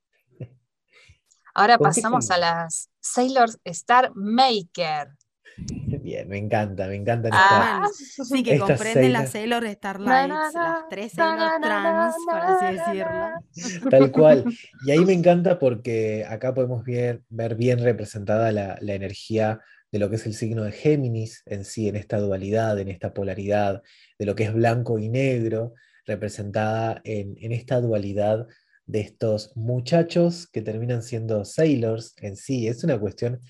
[1.55, 5.09] Ahora pasamos a las Sailor Star Maker.
[6.03, 7.31] Bien, me encanta, me encanta.
[7.33, 13.91] Ah, sí, que comprenden las Sailor Starlights, las tres Sailor Trans, por así decirlo.
[13.91, 14.45] Tal cual.
[14.87, 20.11] Y ahí me encanta porque acá podemos ver, ver bien representada la, energía de lo
[20.11, 23.83] que es el signo de Géminis en sí, en esta dualidad, en esta polaridad,
[24.19, 25.75] de lo que es blanco y negro,
[26.07, 28.47] representada en, en esta dualidad
[28.87, 32.69] de estos muchachos que terminan siendo sailors en sí.
[32.69, 33.41] Es una cuestión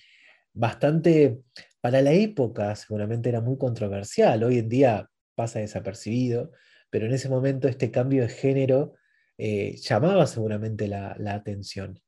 [0.52, 1.40] bastante,
[1.84, 6.50] para la época seguramente era muy controversial, hoy en día pasa desapercibido,
[6.88, 8.94] pero en ese momento este cambio de género
[9.36, 12.00] eh, llamaba seguramente la, atención.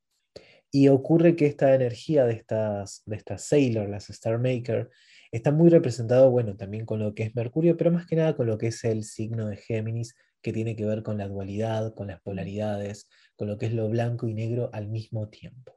[0.70, 4.88] Y ocurre que esta energía de estas, de estas Sailor, las Star Maker,
[5.30, 8.46] está muy representado, bueno, también con lo que es Mercurio, pero más que nada con
[8.46, 12.06] lo que es el signo de Géminis, que tiene que ver con la dualidad, con
[12.06, 15.75] las polaridades, con lo que es lo blanco y negro al mismo tiempo.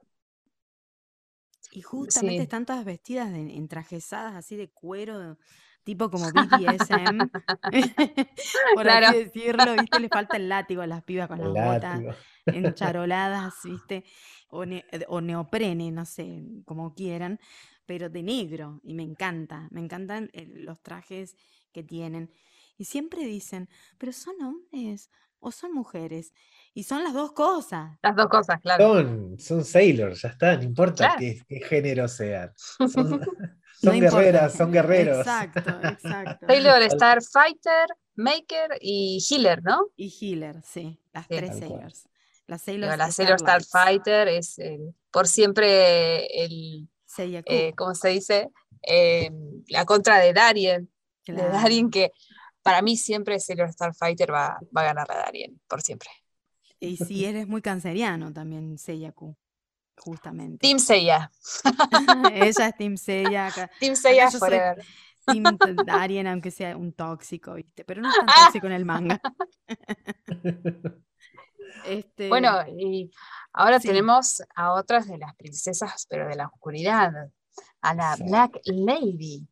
[1.70, 5.38] Y justamente están todas vestidas de, entrajesadas así de cuero,
[5.84, 7.30] tipo como BDSM,
[8.74, 10.00] por así decirlo, ¿viste?
[10.00, 12.00] Le falta el látigo a las pibas con las botas
[12.46, 14.04] encharoladas, ¿viste?
[14.48, 14.64] O,
[15.08, 17.38] o, neoprene, no sé, como quieran,
[17.86, 18.80] pero de negro.
[18.82, 21.36] Y me encanta, me encantan eh, los trajes
[21.72, 22.32] que tienen.
[22.76, 23.68] Y siempre dicen,
[23.98, 26.32] pero son hombres o son mujeres.
[26.72, 27.98] Y son las dos cosas.
[28.02, 28.84] Las dos cosas, claro.
[28.84, 32.52] Son, son sailors, ya está, no importa qué, género sean.
[32.56, 33.20] Son,
[33.82, 35.18] guerreras, son guerreros.
[35.18, 36.46] Exacto, exacto.
[36.46, 39.88] Sailor, Starfighter, Maker y Healer, ¿no?
[39.96, 42.08] Y Healer, sí, las tres Sailors.
[42.46, 44.56] La Sailor, la Sailor Starfighter es
[45.12, 48.50] por siempre el, eh, ¿cómo se dice?
[48.82, 49.30] Eh,
[49.68, 50.90] la contra de Darien.
[51.26, 52.10] De Darien que
[52.62, 56.10] para mí siempre Sailor Starfighter va, va a ganar a Darien, por siempre.
[56.80, 59.36] Y si eres muy canceriano también, Seiyaku,
[59.98, 60.58] justamente.
[60.58, 61.30] Team Seiya.
[62.32, 63.50] Ella es Team Seiya.
[63.80, 64.82] Team Seiya forever.
[65.26, 65.44] Team
[65.86, 67.84] Darien, aunque sea un tóxico, ¿viste?
[67.84, 69.20] Pero no es tan tóxico en el manga.
[71.86, 72.28] Este...
[72.28, 73.10] Bueno, y
[73.52, 77.12] ahora tenemos a otras de las princesas, pero de la oscuridad,
[77.82, 79.46] a la Black Lady.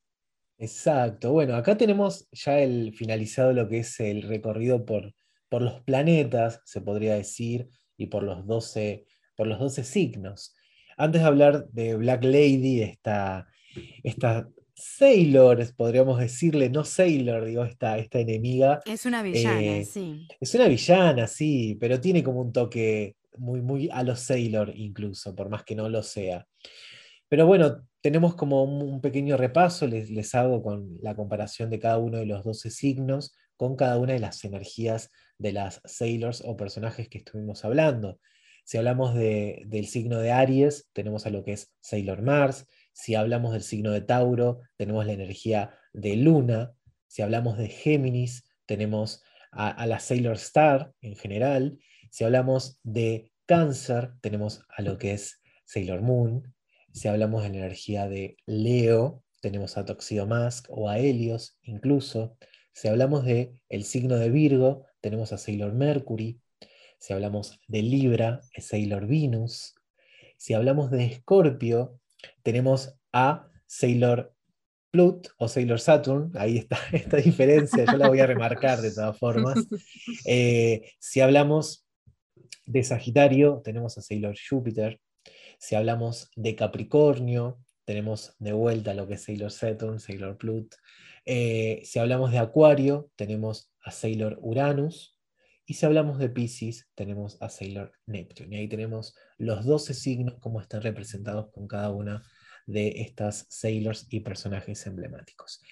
[0.58, 1.32] Exacto.
[1.32, 5.14] Bueno, acá tenemos ya el finalizado lo que es el recorrido por,
[5.48, 9.04] por los planetas, se podría decir, y por los 12,
[9.36, 10.54] por los 12 signos.
[10.96, 13.46] Antes de hablar de Black Lady, esta,
[14.02, 18.80] esta Sailor, podríamos decirle, no Sailor, digo, esta, esta enemiga.
[18.86, 20.28] Es una villana, eh, sí.
[20.40, 25.34] Es una villana, sí, pero tiene como un toque muy, muy a los Sailor incluso,
[25.34, 26.46] por más que no lo sea.
[27.28, 32.18] Pero bueno, tenemos como un pequeño repaso, les, hago con la comparación de cada uno
[32.18, 37.08] de los 12 signos con cada una de las energías de las sailors o personajes
[37.08, 38.18] que estuvimos hablando.
[38.64, 42.66] Si hablamos del signo de Aries, tenemos a lo que es Sailor Mars.
[42.92, 46.72] Si hablamos del signo de Tauro, tenemos la energía de Luna.
[47.06, 51.78] Si hablamos de Géminis, tenemos a, a la Sailor Star en general.
[52.10, 56.54] Si hablamos de Cáncer, tenemos a lo que es Sailor Moon.
[56.92, 62.36] Si hablamos de la energía de Leo, tenemos a Toxido Mask o a Helios incluso.
[62.78, 66.40] Si hablamos de el signo de Virgo, tenemos a Sailor Mercury.
[67.00, 69.74] Si hablamos de Libra, es Sailor Venus.
[70.36, 71.98] Si hablamos de Escorpio,
[72.44, 74.32] tenemos a Sailor
[74.92, 76.30] Plut o Sailor Saturn.
[76.36, 79.58] Ahí está esta diferencia, yo la voy a remarcar de todas formas.
[80.24, 81.84] Eh, si hablamos
[82.64, 85.00] de Sagitario, tenemos a Sailor Júpiter.
[85.58, 87.58] Si hablamos de Capricornio,
[87.88, 90.74] tenemos de vuelta lo que es Sailor Saturn, Sailor Plut.
[91.24, 95.18] Eh, si hablamos de Acuario, tenemos a Sailor Uranus.
[95.64, 98.54] Y si hablamos de Pisces, tenemos a Sailor Neptune.
[98.54, 102.22] Y ahí tenemos los 12 signos, como están representados con cada una
[102.66, 105.62] de estas sailors y personajes emblemáticos.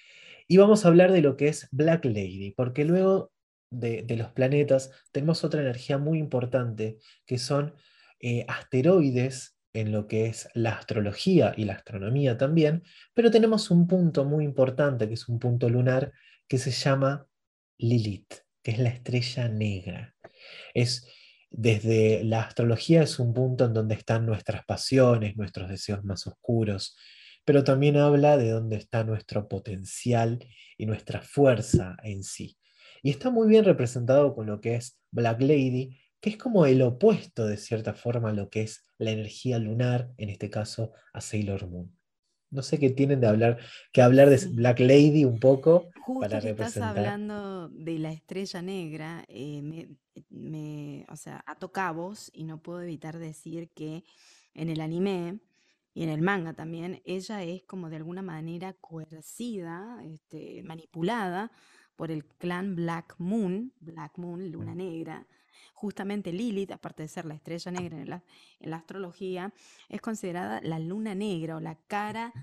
[0.47, 3.31] Y vamos a hablar de lo que es Black Lady, porque luego
[3.69, 6.97] de, los planetas tenemos otra energía muy importante,
[7.27, 7.75] que son
[8.19, 13.87] eh, asteroides en lo que es la astrología y la astronomía también, pero tenemos un
[13.87, 16.13] punto muy importante, que es un punto lunar,
[16.47, 17.27] que se llama
[17.77, 20.15] Lilith, que es la estrella negra.
[20.73, 21.07] Es
[21.51, 26.97] desde la astrología es un punto en donde están nuestras pasiones, nuestros deseos más oscuros,
[27.45, 30.39] pero también habla de dónde está nuestro potencial
[30.77, 32.57] y nuestra fuerza en sí.
[33.03, 36.81] Y está muy bien representado con lo que es Black Lady, que es como el
[36.81, 41.21] opuesto de cierta forma a lo que es la energía lunar, en este caso a
[41.21, 41.95] Sailor Moon.
[42.49, 43.59] No sé qué tienen de hablar,
[43.91, 48.61] que hablar de Black Lady un poco Justo para que estás hablando de la estrella
[48.61, 49.61] negra, eh,
[50.29, 51.43] me, o sea,
[52.33, 54.03] y no puedo evitar decir que
[54.53, 55.39] en el anime
[55.93, 61.51] y en el manga también, ella es como de alguna manera coercida, este, manipulada
[61.95, 64.77] por el clan Black Moon, Black Moon, luna mm.
[64.77, 65.27] negra.
[65.73, 68.23] Justamente Lilith, aparte de ser la estrella negra en la,
[68.59, 69.53] en la astrología,
[69.89, 72.33] es considerada la luna negra o la cara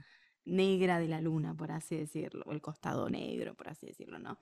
[0.45, 4.39] negra de la luna, por así decirlo, o el costado negro, por así decirlo, ¿no?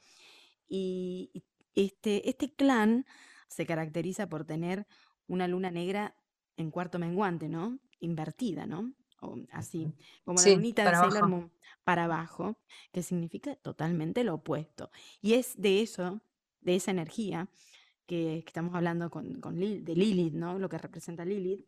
[0.68, 1.44] Y
[1.74, 3.06] este, este clan
[3.48, 4.86] se caracteriza por tener
[5.26, 6.16] una luna negra
[6.56, 7.78] en cuarto menguante, ¿no?
[8.00, 8.92] Invertida, ¿no?
[9.20, 9.94] O así,
[10.24, 11.52] como la lunita de Sailor Moon
[11.84, 12.58] para abajo,
[12.92, 14.90] que significa totalmente lo opuesto.
[15.20, 16.20] Y es de eso,
[16.60, 17.48] de esa energía
[18.12, 20.58] que, estamos hablando con, de Lilith, ¿no?
[20.58, 21.66] Lo que representa Lilith.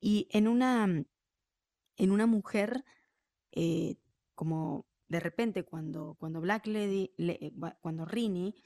[0.00, 1.04] Y en una,
[1.96, 2.84] en una mujer,
[3.52, 3.94] eh,
[4.34, 8.56] como de repente cuando, cuando Black Lady, eh, cuando Rini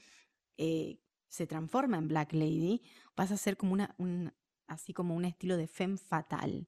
[0.57, 2.81] eh, se transforma en Black Lady,
[3.13, 4.33] pasa a ser como una, un,
[4.65, 6.67] así como un estilo de femme fatal,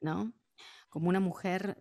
[0.00, 0.32] ¿no?
[0.88, 1.76] Como una mujer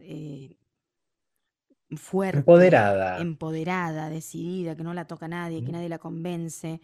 [1.96, 3.20] fuerte, empoderada.
[3.20, 6.82] empoderada, decidida, que no la toca nadie, que nadie la convence,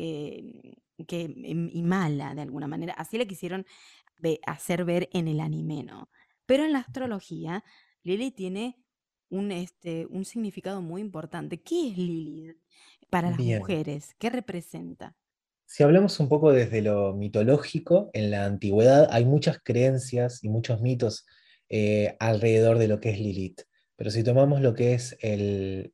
[0.00, 2.94] que, que, em, y mala de alguna manera.
[2.94, 3.66] Así le quisieron
[4.46, 6.10] hacer ver en el anime, ¿no?
[6.46, 7.64] Pero en la astrología,
[8.02, 8.76] Lili tiene
[9.30, 11.62] un, este, un significado muy importante.
[11.62, 12.56] ¿Qué es Lilith
[13.08, 14.14] para las mujeres?
[14.18, 15.14] ¿Qué representa?
[15.64, 20.80] Si hablamos un poco desde lo mitológico, en la antigüedad hay muchas creencias y muchos
[20.80, 21.26] mitos
[21.68, 23.62] eh, alrededor de lo que es Lilith.
[23.94, 25.16] Pero si tomamos lo que es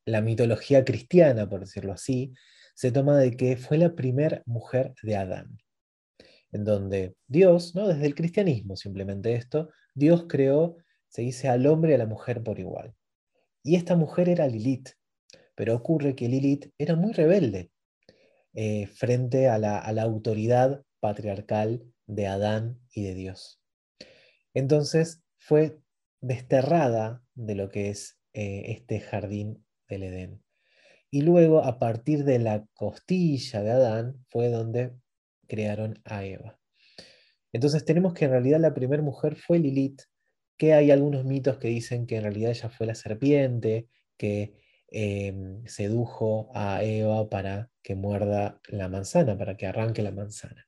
[0.04, 2.32] la mitología cristiana, por decirlo así,
[2.76, 5.58] se toma de que fue la primera mujer de Adán,
[6.52, 7.88] en donde Dios, ¿no?
[7.88, 10.76] desde el cristianismo simplemente esto, Dios creó,
[11.08, 12.94] se dice, al hombre y a la mujer por igual.
[13.62, 14.90] Y esta mujer era Lilith,
[15.54, 17.70] pero ocurre que Lilith era muy rebelde
[18.52, 23.58] eh, frente a la, autoridad patriarcal de Adán y de Dios.
[24.52, 25.78] Entonces fue
[26.20, 30.45] desterrada de lo que es eh, este jardín del Edén.
[31.10, 34.92] Y luego, a partir de la costilla de Adán, fue donde
[35.46, 36.58] crearon a Eva.
[37.52, 40.02] Entonces tenemos que en realidad la primera mujer fue Lilith,
[40.56, 44.54] que hay algunos mitos que dicen que en realidad ella fue la serpiente, que
[44.88, 50.66] em, sedujo a Eva para que muerda la manzana, para que arranque la manzana.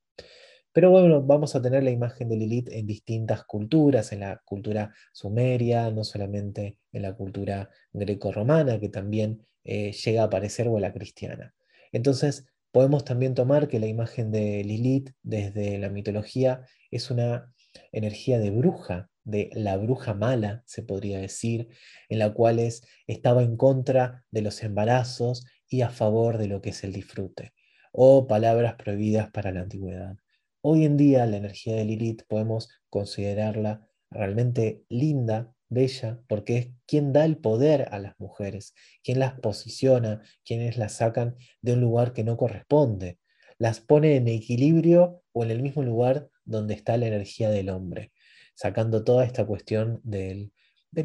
[0.72, 4.94] Pero bueno, vamos a tener la imagen de Lilith en distintas culturas, en la cultura
[5.12, 10.94] sumeria, no solamente en la cultura greco-romana, que también eh, llega a aparecer, o la
[10.94, 11.54] cristiana.
[11.92, 17.52] Entonces, podemos también tomar que la imagen de Lilith desde la mitología es una
[17.92, 21.68] energía de bruja, de la bruja mala, se podría decir,
[22.08, 22.58] en la cual
[23.06, 27.52] estaba en contra de los embarazos y a favor de lo que es el disfrute,
[27.92, 30.16] o palabras prohibidas para la antigüedad.
[30.62, 37.12] Hoy en día la energía de Lilith podemos considerarla realmente linda, bella, porque es quien
[37.12, 42.12] da el poder a las mujeres, quien las posiciona, quienes las sacan de un lugar
[42.12, 43.18] que no corresponde,
[43.58, 48.12] las pone en equilibrio o en el mismo lugar donde está la energía del hombre,
[48.54, 50.52] sacando toda esta cuestión del,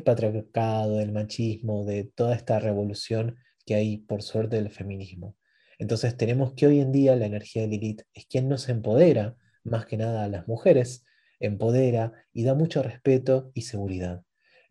[0.06, 5.35] patriarcado, del machismo, de toda esta revolución que hay por suerte del feminismo.
[5.80, 9.85] Entonces tenemos que hoy en día la energía de Lilith es quien nos empodera más
[9.85, 11.03] que nada a las mujeres,
[11.40, 14.23] empodera y da mucho respeto y seguridad.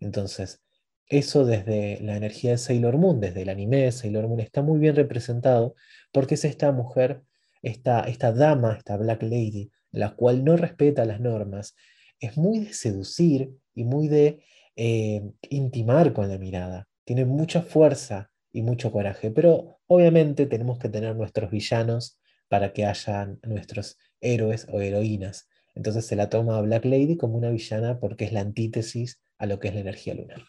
[0.02, 0.60] Entonces,
[1.06, 4.78] eso desde la energía de Sailor Moon, desde el anime de Sailor Moon, está muy
[4.78, 5.74] bien representado
[6.12, 7.22] porque es esta mujer,
[7.62, 11.74] esta, esta dama, esta Black Lady, la cual no respeta las normas,
[12.18, 14.44] es muy de seducir y muy de
[14.76, 16.88] eh, intimar con la mirada.
[17.04, 22.18] Tiene mucha fuerza y mucho coraje, pero obviamente tenemos que tener nuestros villanos
[22.48, 25.48] para que hayan nuestros héroes o heroínas.
[25.74, 29.46] Entonces se la toma a Black Lady como una villana porque es la antítesis a
[29.46, 30.40] lo que es la energía lunar.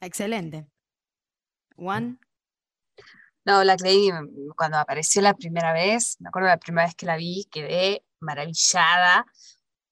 [0.00, 0.66] Excelente.
[1.76, 2.18] Juan.
[3.44, 4.10] No, Black Lady,
[4.56, 9.24] cuando apareció la primera vez, me acuerdo la primera vez que la vi, quedé maravillada,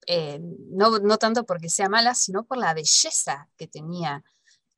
[0.08, 4.24] eh, no, no tanto porque sea mala, sino por la belleza que tenía.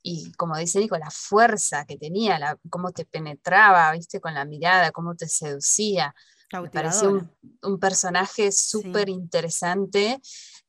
[0.02, 4.44] Y como dice Nico, la fuerza que tenía, la, cómo te penetraba, viste, con la
[4.44, 6.14] mirada, cómo te seducía.
[6.52, 10.20] Me pareció un, un personaje súper interesante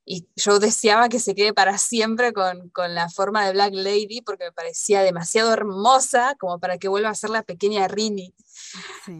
[0.05, 4.21] y yo deseaba que se quede para siempre con, con, la forma de Black Lady
[4.21, 8.33] porque me parecía demasiado hermosa como para que vuelva a ser la pequeña Rini.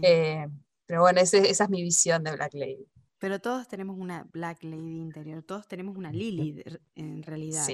[0.02, 0.48] Eh,
[0.86, 2.88] pero bueno, esa es mi visión de Black Lady.
[3.20, 6.64] Pero todos tenemos una Black Lady interior, todos tenemos una Lily
[6.96, 7.68] en realidad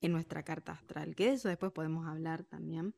[0.00, 2.94] en nuestra carta astral, que de eso después podemos hablar también.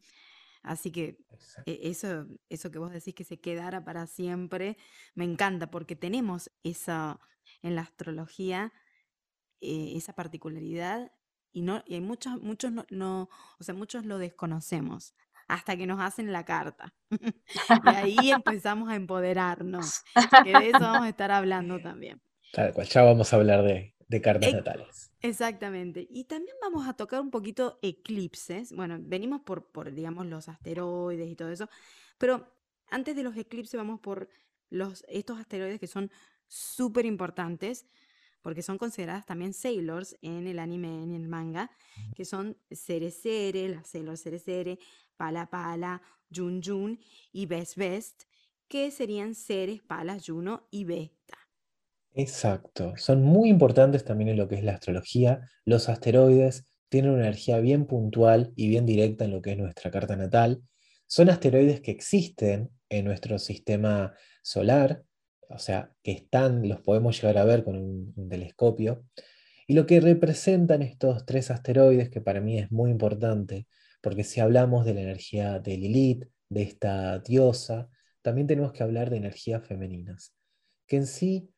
[0.63, 1.19] Así que
[1.67, 4.77] e, eso, eso que vos decís que se quedara para siempre,
[5.15, 7.21] me encanta porque tenemos esa
[7.63, 8.73] en la astrología
[9.67, 11.13] eh, esa particularidad
[11.53, 13.29] y, no, y hay muchos, muchos no,
[13.59, 15.15] o sea, muchos lo desconocemos
[15.49, 16.93] hasta que nos hacen la carta.
[17.85, 20.05] y ahí empezamos a empoderarnos,
[20.45, 22.21] que de eso vamos a estar hablando también.
[22.53, 25.13] Tal cual, ya vamos a hablar de, de cartas natales.
[25.21, 26.07] Exactamente.
[26.11, 28.73] Y también vamos a tocar un poquito eclipses.
[28.73, 31.69] Bueno, venimos por, por, digamos, los asteroides y todo eso,
[32.19, 32.47] pero
[32.91, 34.29] antes de los eclipses vamos por
[34.71, 36.11] los, estos asteroides que son
[36.49, 37.87] súper importantes
[38.43, 41.71] porque son consideradas también sailors en el anime, en el manga,
[42.15, 44.79] que son Cerecere, la Sailor Cerecere,
[45.17, 46.03] Pala Pala,
[46.35, 46.99] Jun Jun
[47.33, 48.23] y Best Best,
[48.69, 51.39] que serían Ceres, Pala, Juno y Vesta.
[52.13, 55.51] Exacto, son muy importantes también en lo que es la astrología.
[55.65, 59.91] Los asteroides tienen una energía bien puntual y bien directa en lo que es nuestra
[59.91, 60.63] carta natal.
[61.07, 65.05] Son asteroides que existen en nuestro sistema solar,
[65.51, 69.05] o sea, que están, los podemos llegar a ver con un, telescopio.
[69.67, 73.67] Y lo que representan estos tres asteroides, que para mí es muy importante,
[74.01, 77.89] porque si hablamos de la energía de Lilith, de esta diosa,
[78.23, 80.35] también tenemos que hablar de energías femeninas,
[80.87, 81.51] que en sí,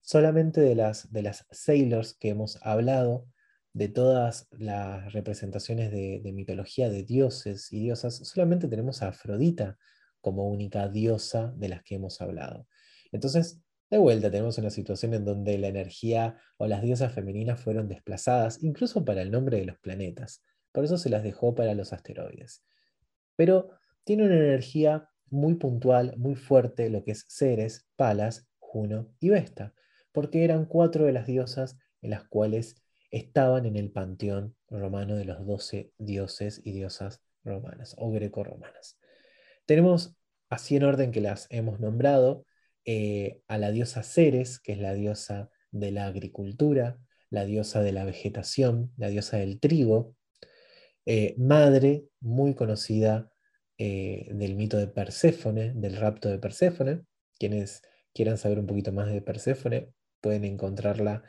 [0.00, 3.26] solamente de las, de las sailors que hemos hablado,
[3.74, 9.78] de todas las representaciones de, de mitología de dioses y diosas, solamente tenemos a Afrodita
[10.20, 12.66] como única diosa de las que hemos hablado.
[13.12, 13.60] Entonces,
[13.90, 18.62] de vuelta tenemos una situación en donde la energía o las diosas femeninas fueron desplazadas,
[18.62, 20.42] incluso para el nombre de los planetas.
[20.72, 22.64] Por eso se las dejó para los asteroides.
[23.36, 23.70] Pero
[24.04, 29.74] tiene una energía muy puntual, muy fuerte, lo que es Ceres, Palas, Juno y Vesta,
[30.10, 35.26] porque eran cuatro de las diosas en las cuales estaban en el panteón romano de
[35.26, 38.98] los doce dioses y diosas romanas o greco-romanas.
[39.66, 40.16] Tenemos,
[40.48, 42.46] así en orden que las hemos nombrado,
[42.84, 46.98] eh, a la diosa Ceres, que es la diosa de la agricultura,
[47.30, 50.16] la diosa de la vegetación, la diosa del trigo,
[51.06, 53.30] eh, madre muy conocida
[53.78, 57.02] eh, del mito de Perséfone, del rapto de Perséfone.
[57.38, 57.82] Quienes
[58.12, 61.22] quieran saber un poquito más de Perséfone pueden encontrarla,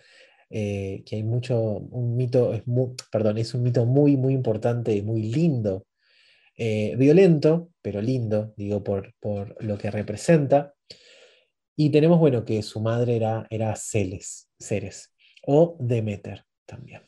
[0.50, 5.02] que hay mucho, un mito, es muy, perdón, es un mito muy, muy importante y
[5.02, 5.88] muy lindo,
[6.56, 10.76] violento, pero lindo, digo, por, por lo que representa.
[11.76, 15.14] Y tenemos, bueno, que su madre era, era Celes, Ceres,
[15.46, 17.02] o Demeter también.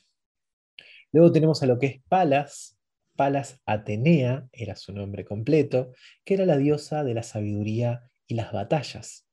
[1.12, 2.78] Luego tenemos a lo que es Palas,
[3.16, 5.94] Palas Atenea, era su nombre completo,
[6.24, 9.26] que era la diosa de la sabiduría y las batallas.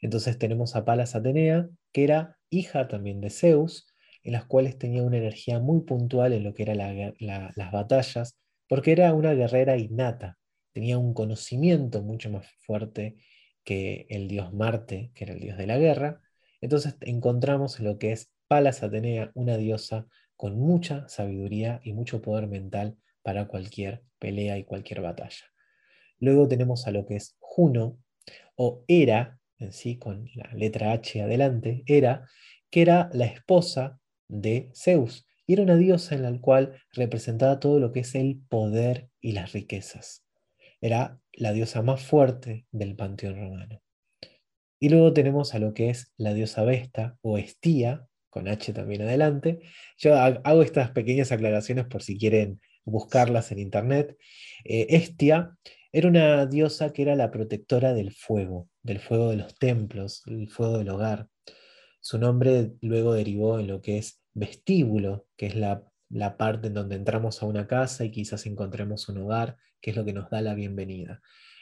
[0.00, 3.86] Entonces tenemos a Palas Atenea, que era hija también de Zeus,
[4.24, 8.38] en las cuales tenía una energía muy puntual en lo que eran las batallas,
[8.68, 10.38] porque era una guerrera innata,
[10.72, 13.16] tenía un conocimiento mucho más fuerte
[13.64, 16.20] que el dios Marte, que era el dios de la guerra.
[16.60, 20.06] Entonces encontramos lo que es Palas Atenea, una diosa
[20.36, 25.46] con mucha sabiduría y mucho poder mental para cualquier pelea y cualquier batalla.
[26.18, 27.98] Luego tenemos a lo que es Juno
[28.56, 32.28] o Hera, en sí, con la letra H adelante, Hera,
[32.70, 37.78] que era la esposa de Zeus y era una diosa en la cual representaba todo
[37.78, 40.24] lo que es el poder y las riquezas.
[40.80, 43.82] Era la diosa más fuerte del panteón romano.
[44.78, 49.02] Y luego tenemos a lo que es la diosa Vesta o Estía, con H también
[49.02, 49.60] adelante.
[49.98, 54.16] Yo hago estas pequeñas aclaraciones por si quieren buscarlas en internet.
[54.64, 55.56] Eh, Estia
[55.92, 60.48] era una diosa que era la protectora del fuego, del fuego de los templos, el
[60.48, 61.28] fuego del hogar.
[62.00, 66.74] Su nombre luego derivó en lo que es vestíbulo, que es la la parte en
[66.74, 70.30] donde entramos a una casa y quizás encontremos un hogar, que es lo que nos
[70.30, 71.20] da la bienvenida.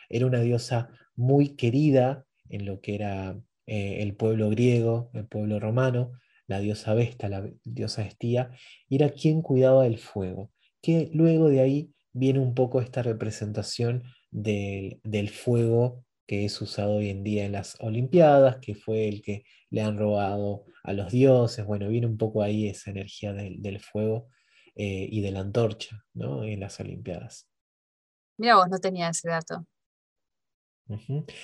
[0.08, 5.60] Era una diosa muy querida en lo que era eh, el pueblo griego, el pueblo
[5.60, 6.12] romano,
[6.48, 8.50] la diosa Vesta, la diosa Estía,
[8.88, 10.50] y era quien cuidaba del fuego,
[10.82, 14.02] que luego de ahí viene un poco esta representación
[14.32, 19.44] del, fuego que es usado hoy en día en las Olimpiadas, que fue el que
[19.70, 24.28] le han robado a los dioses, bueno, viene un poco ahí esa energía del, fuego
[24.82, 26.42] eh, y de la antorcha ¿no?
[26.42, 27.46] en las Olimpiadas.
[28.38, 29.66] Mira vos, no tenía ese dato.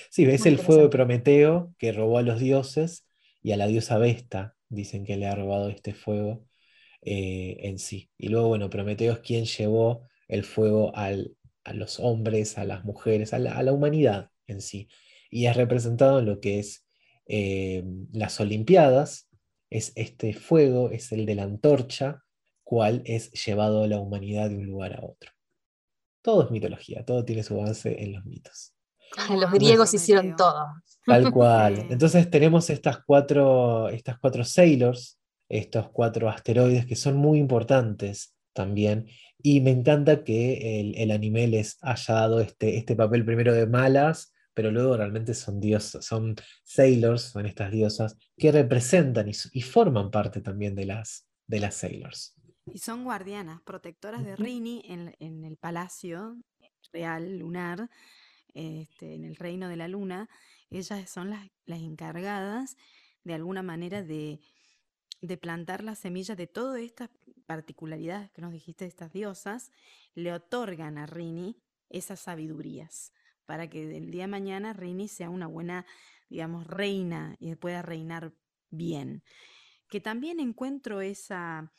[0.09, 3.05] Sí, ves el fuego de Prometeo que robó a los dioses
[3.43, 6.47] y a la diosa Vesta, dicen que le ha robado este fuego
[7.03, 8.09] eh, en sí.
[8.17, 11.11] Y luego, bueno, Prometeo es quien llevó el fuego a
[11.73, 14.89] los hombres, a las mujeres, a la, humanidad en sí.
[15.29, 16.87] Y es representado en lo que es
[17.27, 17.83] eh,
[18.13, 19.29] las Olimpiadas,
[19.69, 22.23] es este fuego, es el de la antorcha,
[22.67, 25.31] cual es llevado a la humanidad de un lugar a otro.
[26.21, 28.73] Todo es mitología, todo tiene su base en los mitos.
[29.29, 30.65] Los griegos hicieron todo.
[31.05, 31.87] Tal cual.
[31.89, 35.17] Entonces tenemos estas cuatro, estas cuatro sailors,
[35.47, 39.07] estos cuatro asteroides que son muy importantes también.
[39.41, 44.33] Y me encanta que el, anime les haya dado este, este papel primero de malas,
[44.53, 46.35] pero luego realmente son diosas, son
[46.65, 52.36] sailors, son estas diosas que representan y, forman parte también de las, de las sailors.
[52.73, 56.37] Y son guardianas, protectoras de Rini en, en el palacio
[56.91, 57.89] real, lunar,
[58.53, 60.27] este, en el reino de la luna,
[60.71, 62.75] ellas son las, encargadas
[63.23, 64.39] de alguna manera de,
[65.39, 67.11] plantar las semillas de todas estas
[67.45, 69.71] particularidades que nos dijiste de estas diosas,
[70.15, 73.13] le otorgan a Rini esas sabidurías
[73.45, 75.85] para que el día de mañana Rini sea una buena,
[76.27, 78.33] digamos, reina y pueda reinar
[78.71, 79.23] bien.
[79.87, 81.71] Que también encuentro esa,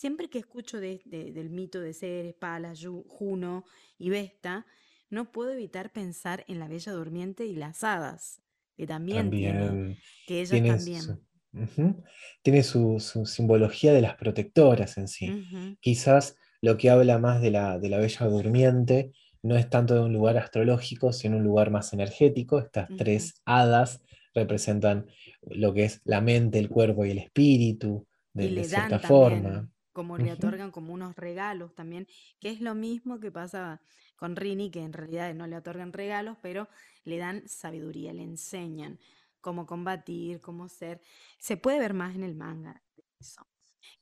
[0.00, 3.64] siempre que escucho del mito de Ceres, Palas, Juno
[3.98, 4.64] y Vesta,
[5.10, 8.40] no puedo evitar pensar en la Bella Durmiente y las hadas,
[8.78, 11.02] que también, tiene, que ellas también.
[11.02, 12.02] Su,
[12.42, 15.44] Tiene su, simbología de las protectoras en sí.
[15.80, 19.12] Quizás lo que habla más de la, de la Bella Durmiente
[19.42, 22.58] no es tanto de un lugar astrológico, sino un lugar más energético.
[22.58, 24.02] Estas tres hadas
[24.34, 25.08] representan
[25.42, 29.68] lo que es la mente, el cuerpo y el espíritu, de, cierta forma.
[29.92, 32.06] Como le otorgan como unos regalos también,
[32.40, 33.80] que es lo mismo que pasa
[34.16, 36.68] con Rini, que en realidad no le otorgan regalos, pero
[37.04, 39.00] le dan sabiduría, le enseñan
[39.40, 41.00] cómo combatir, cómo ser.
[41.38, 42.82] Se puede ver más en el manga.
[43.18, 43.46] Eso.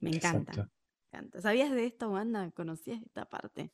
[0.01, 0.71] Me encanta.
[1.41, 2.51] ¿Sabías de esto, Wanda?
[2.51, 3.73] ¿Conocías esta parte?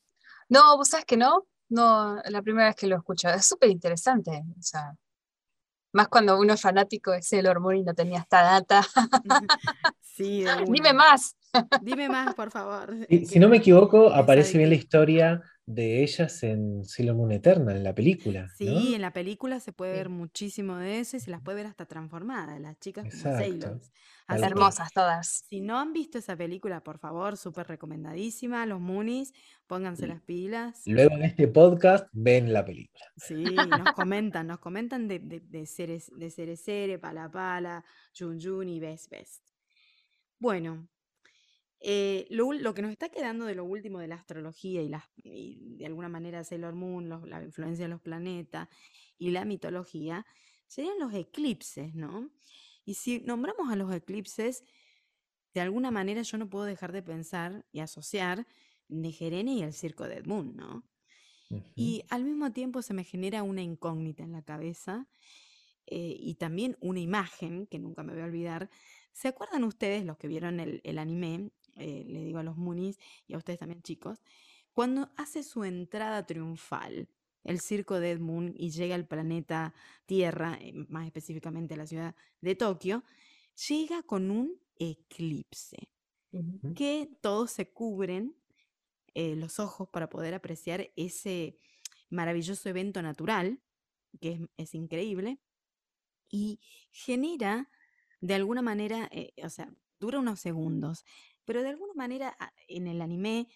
[0.48, 1.46] No, vos sabes que no.
[1.68, 3.28] No, la primera vez que lo escucho.
[3.28, 4.44] Es súper interesante.
[4.58, 4.94] O sea,
[5.92, 8.82] más cuando uno es fanático de Sailor Moon y no tenía esta data.
[10.00, 11.36] sí, Dime más.
[11.82, 12.94] Dime más, por favor.
[13.26, 17.84] si no me equivoco, aparece bien la historia de ellas en Sailor Moon Eternal, en
[17.84, 18.48] la película.
[18.56, 21.66] Sí, en la película se puede ver muchísimo de eso y se las puede ver
[21.66, 23.92] hasta transformadas, las chicas como Sailors.
[24.28, 25.44] hermosas todas.
[25.48, 29.32] Si no han visto esa película, por favor, súper recomendadísima, los Moonies,
[29.66, 30.82] pónganse las pilas.
[30.84, 33.04] Luego en este podcast ven la película.
[33.16, 37.84] Sí, nos comentan, nos comentan de, de, de, Ceres, de Cerecere, Pala Pala,
[38.16, 39.48] Jun Jun y Best Best.
[40.38, 40.88] Bueno,
[41.86, 44.80] eh, lo, que nos está quedando de lo último de la astrología
[45.22, 48.70] y, de alguna manera Sailor Moon, la influencia de los planetas
[49.18, 50.24] y la mitología,
[50.66, 52.30] serían los eclipses, ¿no?
[52.86, 54.64] Y si nombramos a los eclipses,
[55.52, 58.46] de alguna manera yo no puedo dejar de pensar y asociar
[58.88, 60.84] Negerene y el circo de Edmund, ¿no?
[61.74, 65.06] Y al mismo tiempo se me genera una incógnita en la cabeza
[65.86, 68.70] eh, y también una imagen que nunca me voy a olvidar.
[69.12, 72.98] ¿Se acuerdan ustedes, los que vieron el, el anime, eh, le digo a los Moonies
[73.26, 74.22] y a ustedes también chicos,
[74.72, 77.08] cuando hace su entrada triunfal,
[77.44, 79.74] el circo de Edmund y llega al planeta
[80.06, 83.04] Tierra, eh, más específicamente a la ciudad de Tokio,
[83.68, 85.88] llega con un eclipse,
[86.74, 88.34] que todos se cubren
[89.14, 91.60] eh, los ojos para poder apreciar ese
[92.10, 93.60] maravilloso evento natural,
[94.20, 95.38] que es, es increíble,
[96.28, 96.58] y
[96.90, 97.70] genera
[98.20, 99.08] de alguna manera,
[99.42, 101.04] o sea, dura unos segundos,
[101.44, 103.48] pero de alguna manera ah, en el anime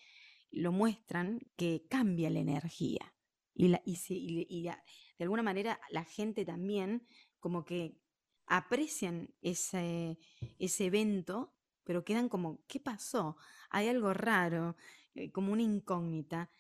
[0.51, 3.15] lo muestran que cambia la energía.
[3.55, 7.07] Y, la, y, de alguna manera la gente también
[7.41, 7.99] como que
[8.47, 10.19] aprecian ese,
[10.59, 11.55] ese evento,
[11.85, 13.37] pero quedan como, ¿qué pasó?
[13.71, 14.77] Hay algo raro,
[15.15, 16.51] eh, como una incógnita.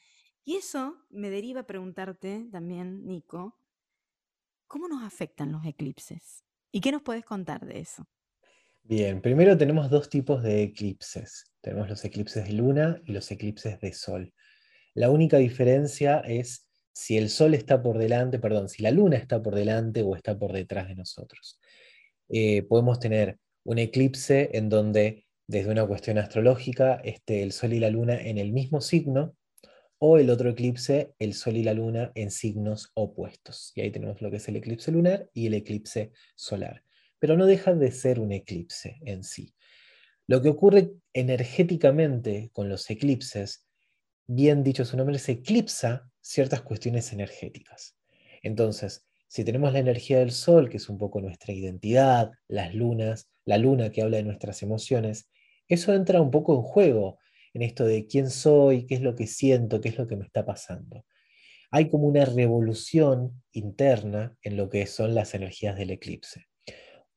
[0.44, 3.58] Y eso me deriva a preguntarte también, Nico,
[4.66, 6.44] ¿cómo nos afectan los eclipses?
[6.72, 8.06] ¿Y qué nos puedes contar de eso?
[8.88, 11.44] Bien, primero tenemos dos tipos de eclipses.
[11.60, 14.32] Tenemos los eclipses de luna y los eclipses de sol.
[14.94, 19.42] La única diferencia es si el sol está por delante, perdón, si la luna está
[19.42, 21.60] por delante o está por detrás de nosotros.
[22.30, 27.80] Eh, podemos tener un eclipse en donde desde una cuestión astrológica esté el Sol y
[27.80, 29.36] la Luna en el mismo signo,
[29.98, 33.70] o el otro eclipse, el Sol y la Luna en signos opuestos.
[33.74, 36.84] Y ahí tenemos lo que es el eclipse lunar y el eclipse solar.
[37.18, 39.54] Pero no deja de ser un eclipse en sí.
[40.26, 43.66] Lo que ocurre energéticamente con los eclipses,
[44.26, 47.96] bien dicho su nombre, se eclipsa ciertas cuestiones energéticas.
[48.42, 53.28] Entonces, si tenemos la energía del sol, que es un poco nuestra identidad, las lunas,
[53.44, 55.30] la luna que habla de nuestras emociones,
[55.68, 57.18] eso entra un poco en juego
[57.52, 60.24] en esto de quién soy, qué es lo que siento, qué es lo que me
[60.24, 61.04] está pasando.
[61.70, 66.47] Hay como una revolución interna en lo que son las energías del eclipse.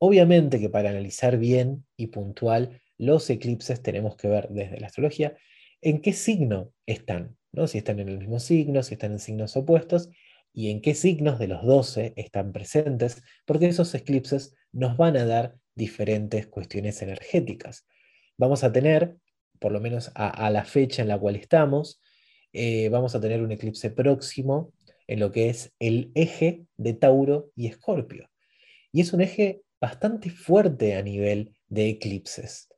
[0.03, 5.37] Obviamente que para analizar bien y puntual los eclipses tenemos que ver desde la astrología
[5.79, 7.67] en qué signo están, ¿no?
[7.67, 10.09] si están en el mismo signo, si están en signos opuestos
[10.53, 15.25] y en qué signos de los 12 están presentes, porque esos eclipses nos van a
[15.25, 17.85] dar diferentes cuestiones energéticas.
[18.39, 19.17] Vamos a tener
[19.59, 22.01] por lo menos a, la fecha en la cual estamos,
[22.53, 24.73] eh, vamos a tener un eclipse próximo
[25.05, 28.31] en lo que es el eje de Tauro y Escorpio.
[28.91, 32.69] Y es un eje bastante fuerte a nivel de eclipses.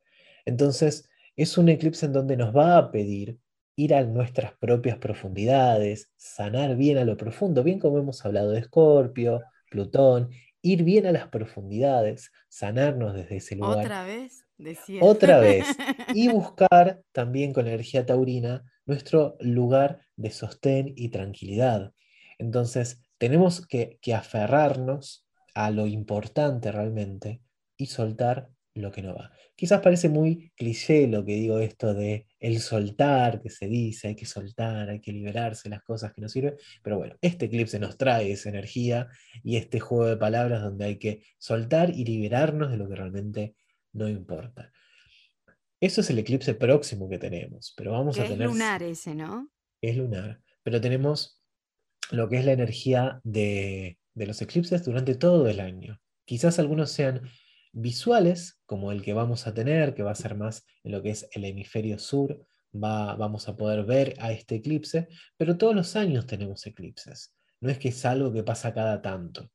[0.45, 3.37] Entonces, es un eclipse en donde nos va a pedir
[3.75, 8.59] ir a nuestras propias profundidades, sanar bien a lo profundo, bien como hemos hablado de
[8.59, 10.29] Escorpio, Plutón,
[10.61, 13.79] ir bien a las profundidades, sanarnos desde ese lugar.
[13.79, 14.45] ¿Otra vez?
[15.01, 15.65] Otra vez.
[16.13, 21.93] Y buscar también con la energía taurina nuestro lugar de sostén y tranquilidad.
[22.37, 25.22] Entonces, tenemos que, que aferrarnos
[25.53, 27.41] a lo importante realmente
[27.77, 29.31] y soltar lo que no va.
[29.55, 34.15] Quizás parece muy cliché lo que digo esto de el soltar, que se dice, hay
[34.15, 37.97] que soltar, hay que liberarse las cosas que nos sirven, pero bueno, este eclipse nos
[37.97, 39.07] trae esa energía
[39.43, 43.55] y este juego de palabras donde hay que soltar y liberarnos de lo que realmente
[43.93, 44.71] no importa.
[45.79, 48.43] Eso es el eclipse próximo que tenemos, pero vamos a tener...
[48.43, 49.51] Es lunar ese, ¿no?
[49.81, 51.43] Es lunar, pero tenemos
[52.09, 55.99] lo que es la energía de, los eclipses durante todo el año.
[56.25, 57.21] Quizás algunos sean
[57.71, 61.09] visuales, como el que vamos a tener, que va a ser más en lo que
[61.09, 65.07] es el hemisferio sur, va, vamos a poder ver a este eclipse,
[65.37, 67.35] pero todos los años tenemos eclipses.
[67.59, 69.51] No es que es algo que pasa cada tanto.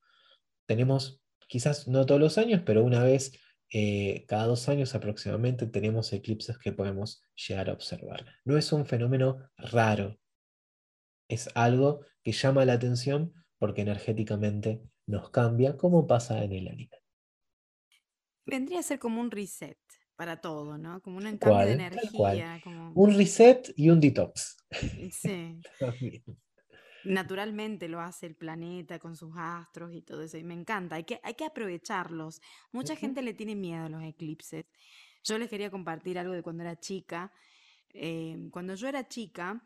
[0.67, 3.33] Tenemos, quizás no todos los años, pero una vez
[3.71, 8.25] eh, cada dos años aproximadamente tenemos eclipses que podemos llegar a observar.
[8.45, 10.19] No es un fenómeno raro,
[11.29, 16.97] es algo que llama la atención porque energéticamente nos cambia, como pasa en el anime.
[18.47, 19.79] Vendría a ser como un reset
[20.17, 21.01] para todo, ¿no?
[21.03, 22.61] Como un cambio de energía.
[22.95, 24.57] Un reset y un detox.
[25.13, 25.61] Sí.
[27.05, 30.37] naturalmente lo hace el planeta con sus astros y todo eso.
[30.37, 32.41] Y me encanta, hay que, hay que aprovecharlos.
[32.73, 34.67] Mucha gente le tiene miedo a los eclipses.
[35.25, 37.33] Yo les quería compartir algo de cuando era chica.
[37.91, 39.65] Em, cuando yo era chica,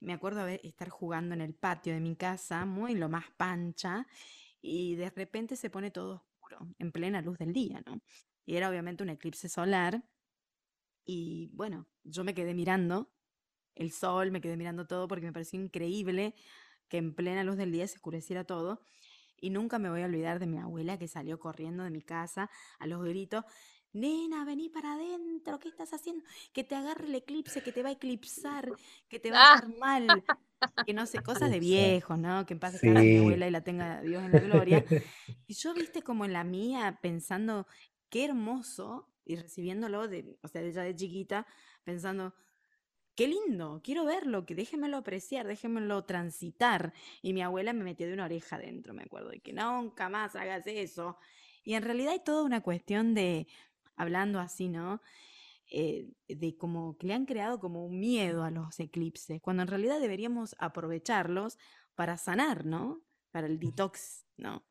[0.00, 4.06] me acuerdo de estar jugando en el patio de mi casa, muy lo más pancha,
[4.60, 8.00] y de repente se pone todo oscuro, en plena luz del día, ¿no?
[8.46, 10.02] Y era obviamente un eclipse solar.
[11.04, 13.10] Y bueno, yo me quedé mirando
[13.74, 16.34] el sol, me quedé mirando todo porque me pareció increíble
[16.88, 18.80] que en plena luz del día se oscureciera todo.
[19.40, 22.50] Y nunca me voy a olvidar de mi abuela que salió corriendo de mi casa
[22.78, 23.44] a los gritos.
[24.00, 26.24] Nena, vení para adentro, ¿qué estás haciendo?
[26.52, 28.70] Que te agarre el eclipse, que te va a eclipsar,
[29.08, 30.06] que te va a hacer mal.
[30.84, 32.44] Que no sé, cosas de viejo, ¿no?
[32.44, 32.88] Que en paz sí.
[32.88, 34.84] mi abuela y la tenga Dios en la gloria.
[35.46, 37.66] Y yo, viste, como en la mía, pensando,
[38.10, 41.46] qué hermoso, y recibiéndolo, de, o sea, ella de chiquita,
[41.84, 42.34] pensando,
[43.14, 46.92] qué lindo, quiero verlo, que déjenmelo apreciar, déjenmelo transitar.
[47.22, 50.34] Y mi abuela me metió de una oreja adentro, me acuerdo, de que nunca más
[50.34, 51.18] hagas eso.
[51.64, 53.46] Y en realidad hay toda una cuestión de,
[53.98, 55.02] hablando así, ¿no?
[55.70, 59.68] Eh, de como que le han creado como un miedo a los eclipses, cuando en
[59.68, 61.58] realidad deberíamos aprovecharlos
[61.94, 63.02] para sanar, ¿no?
[63.30, 64.64] Para el detox, ¿no?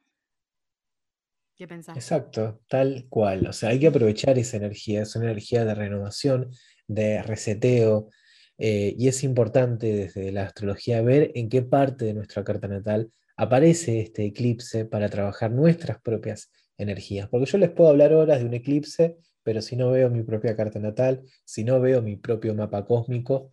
[1.55, 1.95] ¿Qué pensás?
[1.95, 3.45] Exacto, tal cual.
[3.47, 6.49] O sea, hay que aprovechar esa energía, es una energía de renovación,
[6.87, 8.09] de reseteo,
[8.57, 13.11] eh, y es importante desde la astrología ver en qué parte de nuestra carta natal
[13.35, 17.29] aparece este eclipse para trabajar nuestras propias energías.
[17.29, 20.55] Porque yo les puedo hablar horas de un eclipse, pero si no veo mi propia
[20.55, 23.51] carta natal, si no veo mi propio mapa cósmico,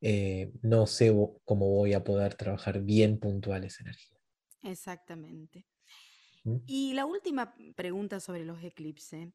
[0.00, 1.14] eh, no sé
[1.44, 4.18] cómo voy a poder trabajar bien puntual esa energía.
[4.62, 5.66] Exactamente.
[6.44, 6.56] ¿Mm?
[6.66, 9.28] Y la última pregunta sobre los eclipses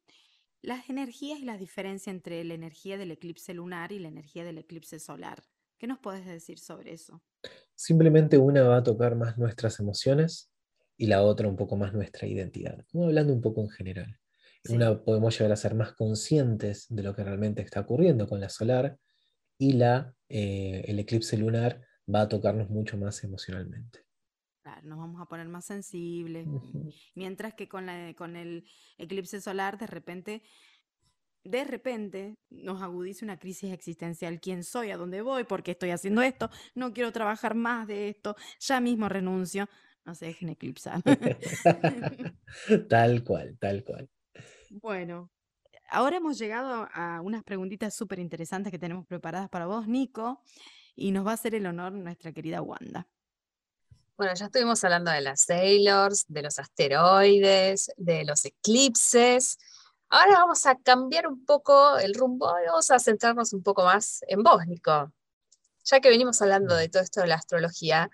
[0.62, 4.58] las energías y las diferencias entre la energía del eclipse lunar y la energía del
[4.58, 5.42] eclipse solar.
[5.76, 7.20] ¿Qué nos puedes decir sobre eso?
[7.74, 10.51] Simplemente una va a tocar más nuestras emociones
[11.02, 14.20] y la otra un poco más nuestra identidad, como hablando un poco en general.
[14.68, 18.48] Una podemos llegar a ser más conscientes de lo que realmente está ocurriendo con la
[18.48, 18.96] solar
[19.58, 24.04] y la, eh, el eclipse lunar va a tocarnos mucho más emocionalmente.
[24.62, 26.46] Claro, nos vamos a poner más sensibles.
[27.16, 28.64] Mientras que con, la, con el
[28.96, 30.44] eclipse solar, de repente,
[31.42, 34.38] de repente nos agudiza una crisis existencial.
[34.40, 34.92] ¿Quién soy?
[34.92, 35.42] ¿A dónde voy?
[35.42, 36.48] ¿Por qué estoy haciendo esto?
[36.76, 38.36] No quiero trabajar más de esto.
[38.60, 39.68] Ya mismo renuncio.
[40.04, 41.02] No se dejen eclipsar.
[42.88, 44.08] tal cual, tal cual.
[44.70, 45.30] Bueno,
[45.90, 50.42] ahora hemos llegado a unas preguntitas súper interesantes que tenemos preparadas para vos, Nico,
[50.94, 53.06] y nos va a hacer el honor nuestra querida Wanda.
[54.16, 59.58] Bueno, ya estuvimos hablando de las Sailors, de los asteroides, de los eclipses.
[60.08, 64.22] Ahora vamos a cambiar un poco el rumbo y vamos a centrarnos un poco más
[64.28, 65.12] en vos, Nico.
[65.84, 68.10] Ya que venimos hablando de todo esto de la astrología,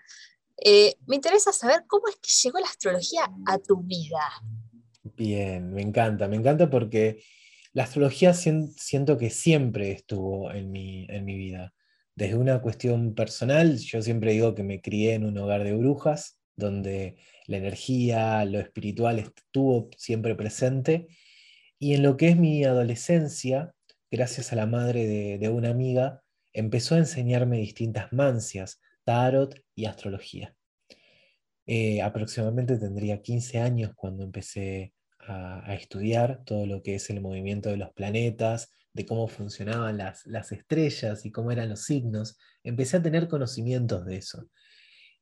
[0.63, 4.21] eh, me interesa saber cómo es que llegó la astrología a tu vida.
[5.03, 7.23] Bien, me encanta, me encanta porque
[7.73, 11.73] la astrología siento que siempre estuvo en mi, en mi vida.
[12.15, 16.39] Desde una cuestión personal, yo siempre digo que me crié en un hogar de brujas,
[16.55, 17.17] donde
[17.47, 21.07] la energía, lo espiritual estuvo siempre presente.
[21.79, 23.73] Y en lo que es mi adolescencia,
[24.11, 25.07] gracias a la madre
[25.37, 26.21] de, una amiga,
[26.53, 30.53] empezó a enseñarme distintas mancias, tarot y astrología.
[31.65, 37.69] Eh, aproximadamente tendría 15 años cuando empecé a, estudiar todo lo que es el movimiento
[37.69, 42.97] de los planetas, de cómo funcionaban las, las estrellas y cómo eran los signos, empecé
[42.97, 44.49] a tener conocimientos de eso.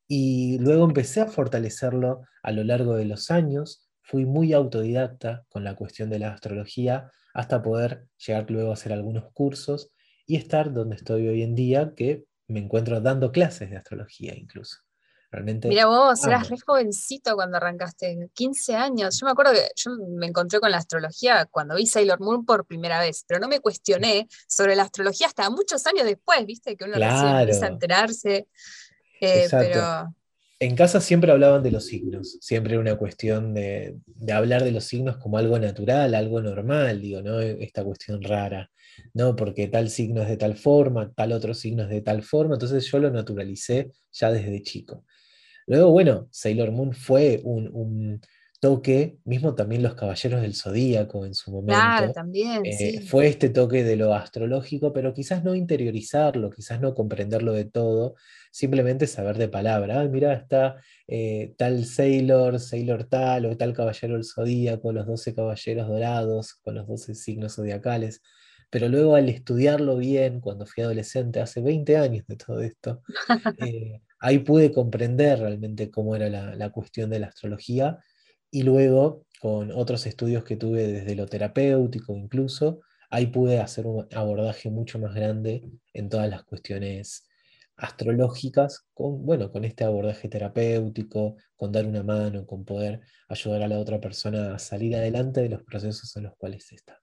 [0.07, 3.89] Y luego empecé a fortalecerlo a lo largo de los años.
[4.01, 8.93] Fui muy autodidacta con la cuestión de la astrología hasta poder llegar luego a hacer
[8.93, 9.91] algunos cursos
[10.25, 14.77] y estar donde estoy hoy en día, que me encuentro dando clases de astrología incluso.
[15.65, 19.19] Mira vos, eras re jovencito cuando arrancaste, 15 años.
[19.19, 22.65] Yo me acuerdo que yo me encontré con la astrología cuando vi Sailor Moon por
[22.65, 26.85] primera vez, pero no me cuestioné sobre la astrología hasta muchos años después, viste, que
[26.85, 28.47] uno empieza a enterarse.
[29.19, 30.13] Eh, pero...
[30.59, 34.71] En casa siempre hablaban de los signos, siempre era una cuestión de, de, hablar de
[34.71, 37.39] los signos como algo natural, algo normal, digo, ¿no?
[37.39, 38.71] Esta cuestión rara,
[39.13, 39.35] ¿no?
[39.35, 42.85] Porque tal signo es de tal forma, tal otro signo es de tal forma, entonces
[42.91, 45.05] yo lo naturalicé ya desde chico.
[45.67, 48.21] Luego, bueno, Sailor Moon fue un,
[48.59, 51.73] toque, mismo también los Caballeros del Zodíaco en su momento.
[51.73, 52.63] Claro, también.
[52.65, 57.65] Eh, fue este toque de lo astrológico, pero quizás no interiorizarlo, quizás no comprenderlo de
[57.65, 58.15] todo,
[58.51, 59.99] simplemente saber de palabra.
[59.99, 65.35] Ah, mira, está eh, tal Sailor, Sailor tal, o tal Caballero del Zodíaco, los 12
[65.35, 68.21] Caballeros Dorados, con los 12 signos zodiacales.
[68.69, 73.02] Pero luego al estudiarlo bien, cuando fui adolescente, hace 20 años de todo esto,
[73.60, 77.99] eh, ahí pude comprender realmente cómo era la, cuestión de la astrología
[78.52, 84.07] y luego con otros estudios que tuve desde lo terapéutico incluso, ahí pude hacer un
[84.14, 85.64] abordaje mucho más grande
[85.94, 87.27] en todas las cuestiones
[87.77, 93.68] astrológicas, con, bueno, con este abordaje terapéutico, con dar una mano, con poder ayudar a
[93.68, 96.99] la otra persona a salir adelante de los procesos en los cuales está.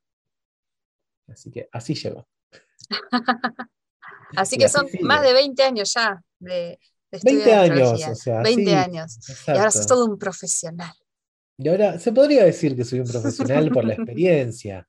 [1.29, 2.29] Así que así llegó.
[4.37, 6.79] así que son más de 20 años ya de,
[7.23, 8.43] 20 años, o sea.
[8.43, 9.19] 20 años.
[9.47, 10.93] Y ahora sos todo un profesional.
[11.57, 14.89] Y ahora se podría decir que soy un profesional por la experiencia.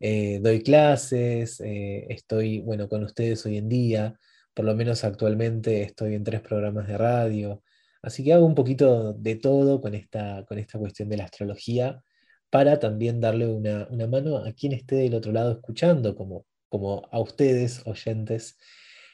[0.00, 4.18] Eh, doy clases, eh, estoy, bueno, con ustedes hoy en día,
[4.54, 7.62] por lo menos actualmente estoy en tres programas de radio,
[8.02, 12.02] así que hago un poquito de todo con esta, con esta cuestión de la astrología
[12.50, 17.20] para también darle una, mano a quien esté del otro lado escuchando, como, como a
[17.20, 18.56] ustedes, oyentes,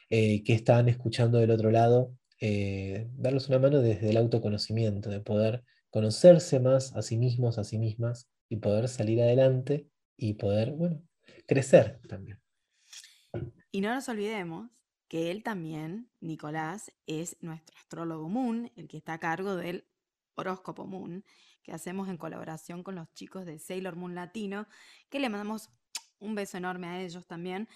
[0.09, 2.13] eh, que están escuchando del otro lado
[2.45, 7.63] eh, darles una mano desde el autoconocimiento, de poder conocerse más a sí mismos, a
[7.63, 9.87] sí mismas, y poder salir adelante
[10.17, 11.01] y poder, bueno,
[11.47, 12.41] crecer también.
[13.71, 14.69] Y no nos olvidemos
[15.07, 19.87] que él también, Nicolás, es nuestro astrólogo Moon, el que está a cargo del
[20.35, 21.23] horóscopo Moon,
[21.63, 24.67] que hacemos en colaboración con los chicos de Sailor Moon Latino,
[25.09, 25.69] que le mandamos
[26.19, 27.67] un beso enorme a ellos también,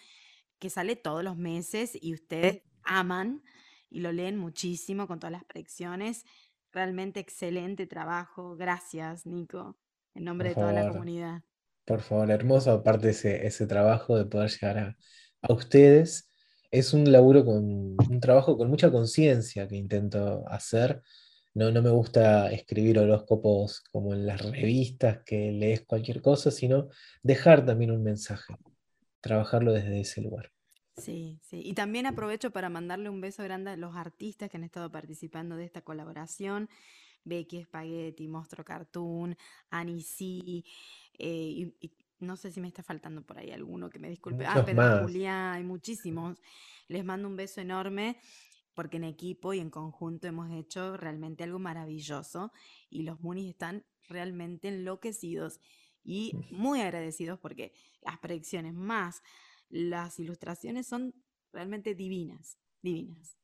[0.59, 3.43] que sale todos los meses y ustedes aman
[3.89, 6.25] y lo leen muchísimo con todas las predicciones.
[6.71, 8.55] Realmente excelente trabajo.
[8.55, 9.77] Gracias, Nico,
[10.13, 11.43] en nombre de toda la comunidad.
[11.85, 14.97] Por favor, hermoso, aparte ese, ese trabajo de poder llegar a,
[15.41, 16.29] a ustedes.
[16.69, 21.01] Es un laburo con un trabajo con mucha conciencia que intento hacer.
[21.57, 26.89] No, no me gusta escribir horóscopos como en las revistas que lees cualquier cosa, sino
[27.23, 28.55] dejar también un mensaje,
[29.21, 30.51] trabajarlo desde ese lugar.
[30.97, 31.63] Sí, sí.
[31.65, 35.55] Y también aprovecho para mandarle un beso grande a los artistas que han estado participando
[35.55, 36.69] de esta colaboración.
[37.23, 39.35] Becky Spaghetti, Monstruo Cartoon,
[39.71, 40.63] Anisi,
[41.17, 44.45] eh, y, no sé si me está faltando por ahí alguno que me disculpe.
[44.45, 46.39] ah, Pedro Julián, hay muchísimos.
[46.87, 48.19] Les mando un beso enorme
[48.77, 52.51] porque en equipo y en conjunto hemos hecho realmente algo maravilloso
[52.91, 55.59] y los Moonies están realmente enloquecidos
[56.03, 57.73] y muy agradecidos porque
[58.03, 59.23] las predicciones más
[59.69, 61.15] las ilustraciones son
[61.51, 63.35] realmente divinas, divinas.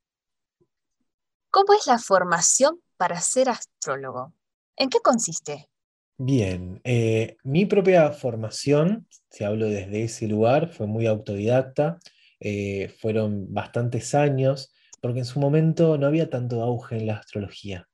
[1.50, 4.36] ¿Cómo es la formación para ser astrólogo?
[4.76, 5.68] ¿En qué consiste?
[6.16, 11.98] Bien, eh, mi propia formación, si hablo desde ese lugar, fue muy autodidacta,
[12.40, 14.70] eh, fueron bastantes años,
[15.04, 17.90] porque en su momento no había tanto auge en la astrología.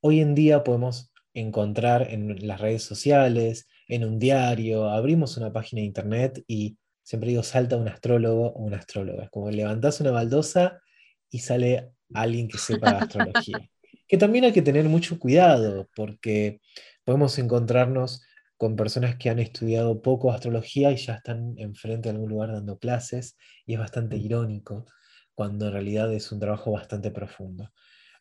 [0.00, 5.80] Hoy en día podemos encontrar en las redes sociales, en un diario, abrimos una página
[5.80, 9.24] de internet y siempre digo, salta un astrólogo o una astróloga.
[9.24, 10.80] Es como levantás una baldosa
[11.30, 13.68] y sale alguien que sepa astrología.
[14.06, 16.60] que también hay que tener mucho cuidado porque
[17.02, 18.22] podemos encontrarnos
[18.56, 22.78] con personas que han estudiado poco astrología y ya están enfrente de algún lugar dando
[22.78, 23.36] clases
[23.66, 24.86] y es bastante irónico
[25.36, 27.70] cuando en realidad es un trabajo bastante profundo.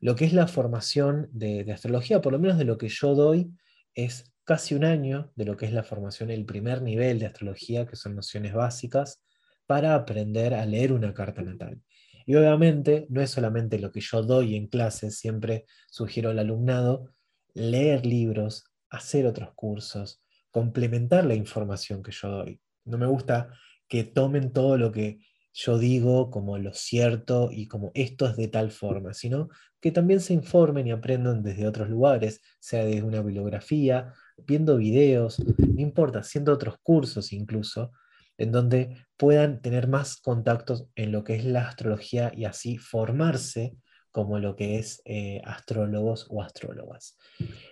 [0.02, 3.50] Lo que es la formación de, astrología, por lo menos de lo que yo doy,
[3.94, 7.88] es casi un año de lo que es la formación, el primer nivel de astrología,
[7.88, 9.24] que son nociones básicas,
[9.66, 11.82] para aprender a leer una carta natal.
[12.26, 17.14] Y obviamente no es solamente lo que yo doy en clases, siempre sugiero al alumnado
[17.54, 20.22] leer libros, hacer otros cursos,
[20.52, 22.60] complementar la información que yo doy.
[22.84, 23.52] No me gusta
[23.88, 25.20] que tomen todo lo que
[25.56, 29.48] yo digo como lo cierto y como esto es de tal forma, sino
[29.80, 34.14] que también se informen y aprendan desde otros lugares, sea desde una bibliografía,
[34.46, 37.94] viendo videos, no importa, haciendo otros cursos incluso,
[38.38, 43.78] en donde puedan tener más contactos en lo que es la astrología y así formarse
[44.12, 47.18] como lo que es eh, astrólogos o astrólogas.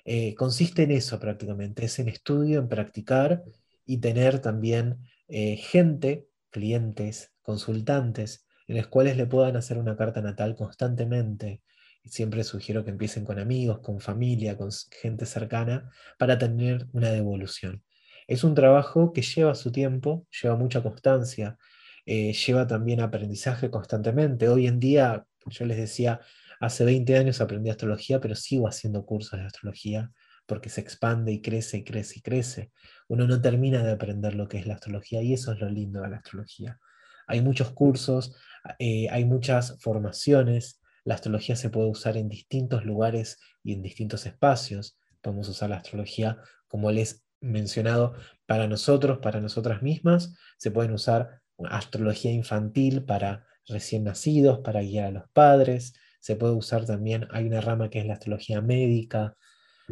[0.06, 3.44] Eh, consiste en eso prácticamente, es en estudio, en practicar
[3.86, 10.22] y tener también eh, gente, clientes, consultantes, en los cuales le puedan hacer una carta
[10.22, 11.62] natal constantemente,
[12.06, 14.70] Siempre sugiero que empiecen con amigos, con familia, con
[15.02, 15.90] gente cercana,
[16.20, 17.82] para tener una devolución.
[18.28, 21.58] Es un trabajo que lleva su tiempo, lleva mucha constancia,
[22.06, 24.50] eh, lleva también aprendizaje constantemente.
[24.50, 26.20] Hoy en día, yo les decía,
[26.60, 30.12] hace 20 años aprendí astrología, pero sigo haciendo cursos de astrología
[30.46, 32.72] porque se expande y crece y crece y crece.
[33.08, 36.02] Uno no termina de aprender lo que es la astrología y eso es lo lindo
[36.02, 36.80] de la astrología.
[37.28, 38.36] Hay muchos cursos,
[38.80, 44.26] eh, hay muchas formaciones, la astrología se puede usar en distintos lugares y en distintos
[44.26, 44.98] espacios.
[45.22, 46.38] Podemos usar la astrología,
[46.68, 48.16] como les he mencionado,
[48.46, 50.36] para nosotros, para nosotras mismas.
[50.58, 55.94] Se pueden usar astrología infantil para recién nacidos, para guiar a los padres.
[56.20, 59.36] Se puede usar también, hay una rama que es la astrología médica.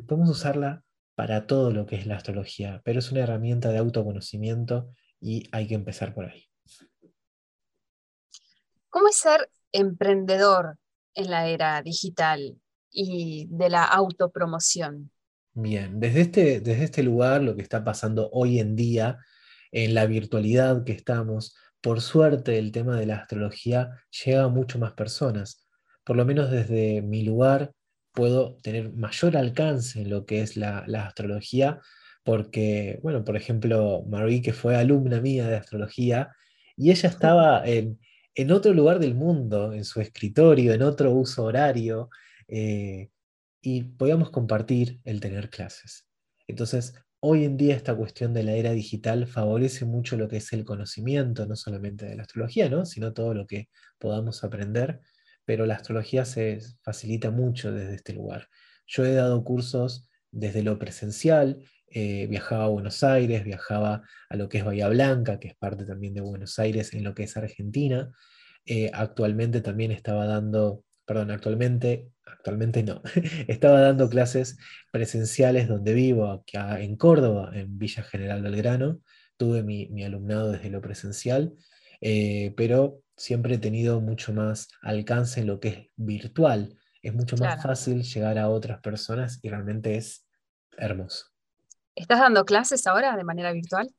[0.07, 0.83] Podemos usarla
[1.15, 5.67] para todo lo que es la astrología, pero es una herramienta de autoconocimiento y hay
[5.67, 6.45] que empezar por ahí.
[8.89, 10.77] ¿Cómo es ser emprendedor
[11.13, 12.57] en la era digital
[12.91, 15.11] y de la autopromoción?
[15.53, 19.19] Bien, desde este, desde este lugar, lo que está pasando hoy en día,
[19.71, 23.91] en la virtualidad que estamos, por suerte el tema de la astrología
[24.23, 25.67] llega a mucho más personas.
[26.03, 27.73] Por lo menos desde mi lugar
[28.13, 31.79] puedo tener mayor alcance en lo que es la, la astrología,
[32.23, 36.29] porque, bueno, por ejemplo, Marie, que fue alumna mía de astrología,
[36.75, 37.99] y ella estaba en,
[38.35, 42.09] en otro lugar del mundo, en su escritorio, en otro uso horario,
[42.47, 43.09] eh,
[43.61, 46.07] y podíamos compartir el tener clases.
[46.47, 50.51] Entonces, hoy en día esta cuestión de la era digital favorece mucho lo que es
[50.53, 52.85] el conocimiento, no solamente de la astrología, ¿no?
[52.85, 53.69] sino todo lo que
[53.99, 55.01] podamos aprender,
[55.45, 58.47] pero la astrología se facilita mucho desde este lugar.
[58.87, 64.47] Yo he dado cursos desde lo presencial, eh, viajaba a Buenos Aires, viajaba a lo
[64.47, 67.35] que es Bahía Blanca, que es parte también de Buenos Aires en lo que es
[67.35, 68.11] Argentina.
[68.65, 73.01] Eh, actualmente también estaba dando, perdón, actualmente, actualmente no,
[73.47, 74.57] estaba dando clases
[74.91, 79.01] presenciales donde vivo, acá en Córdoba, en Villa General Belgrano.
[79.35, 81.53] Tuve mi, alumnado desde lo presencial,
[81.99, 86.75] eh, pero siempre he tenido mucho más alcance en lo que es virtual.
[87.01, 90.27] Es mucho más fácil llegar a otras personas y realmente es
[90.77, 91.27] hermoso.
[91.95, 93.93] ¿Estás dando clases ahora de manera virtual?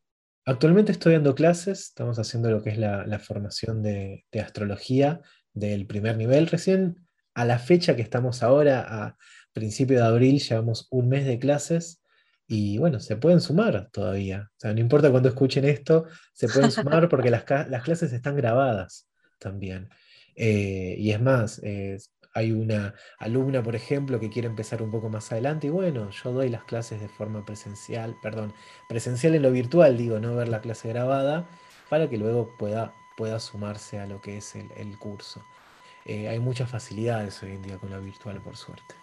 [0.44, 5.20] Actualmente estoy dando clases, estamos haciendo lo que es la, formación de, astrología
[5.52, 6.48] del primer nivel.
[6.48, 9.16] Recién a la fecha que estamos ahora, a
[9.52, 12.02] principio de abril, llevamos un mes de clases
[12.48, 14.50] y bueno, se pueden sumar todavía.
[14.50, 19.08] O sea, no importa cuando escuchen esto, se pueden sumar porque las, clases están grabadas
[19.42, 19.88] también.
[20.36, 21.60] Eh, y es más,
[22.34, 26.32] hay una alumna, por ejemplo, que quiere empezar un poco más adelante y bueno, yo
[26.32, 28.54] doy las clases de forma presencial, perdón,
[28.88, 31.46] presencial en lo virtual, digo, no ver la clase grabada,
[31.90, 35.44] para que luego pueda, pueda sumarse a lo que es el, curso.
[36.06, 38.94] Eh, hay muchas facilidades hoy en día con lo virtual, por suerte.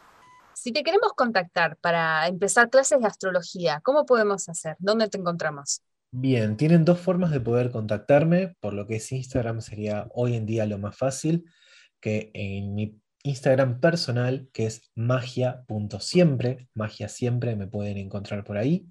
[0.53, 4.75] Si te queremos contactar para empezar clases de astrología, ¿cómo podemos hacer?
[4.79, 5.81] ¿Dónde te encontramos?
[6.11, 10.47] Bien, tienen dos formas de poder contactarme, por lo que es Instagram sería hoy en
[10.47, 11.45] día lo más fácil,
[11.99, 18.87] que en mi Instagram personal, que es magia.siempre, magia siempre, me pueden encontrar por ahí,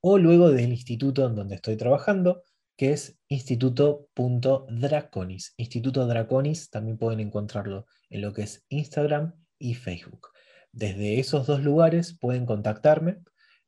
[0.00, 2.42] o luego del instituto en donde estoy trabajando,
[2.76, 5.54] que es instituto.draconis.
[5.56, 10.30] Instituto Draconis también pueden encontrarlo en lo que es Instagram y Facebook.
[10.72, 13.18] Desde esos dos lugares pueden contactarme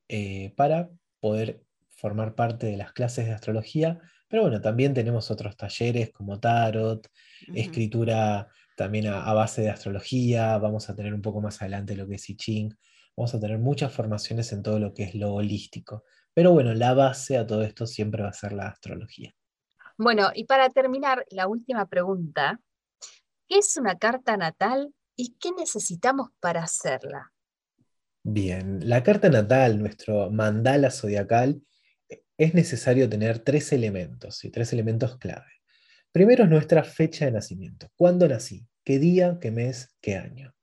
[0.08, 0.90] eh, para
[1.20, 1.62] poder
[2.02, 3.98] formar parte de las clases de astrología,
[4.28, 7.08] pero bueno, también tenemos otros talleres como tarot,
[7.54, 12.16] escritura también a, base de astrología, vamos a tener un poco más adelante lo que
[12.16, 12.74] es I Ching,
[13.16, 16.04] vamos a tener muchas formaciones en todo lo que es lo holístico.
[16.34, 19.34] Pero bueno, la base a todo esto siempre va a ser la astrología.
[19.96, 22.60] Bueno, y para terminar, la última pregunta.
[23.48, 27.32] ¿Qué es una carta natal ¿Y qué necesitamos para hacerla?
[28.24, 31.62] Bien, la carta natal, nuestro mandala zodiacal,
[32.38, 35.50] es necesario tener tres elementos y tres elementos clave.
[36.12, 37.88] Primero es nuestra fecha de nacimiento.
[37.96, 38.66] ¿Cuándo nací?
[38.84, 40.54] ¿Qué día, qué mes, qué año?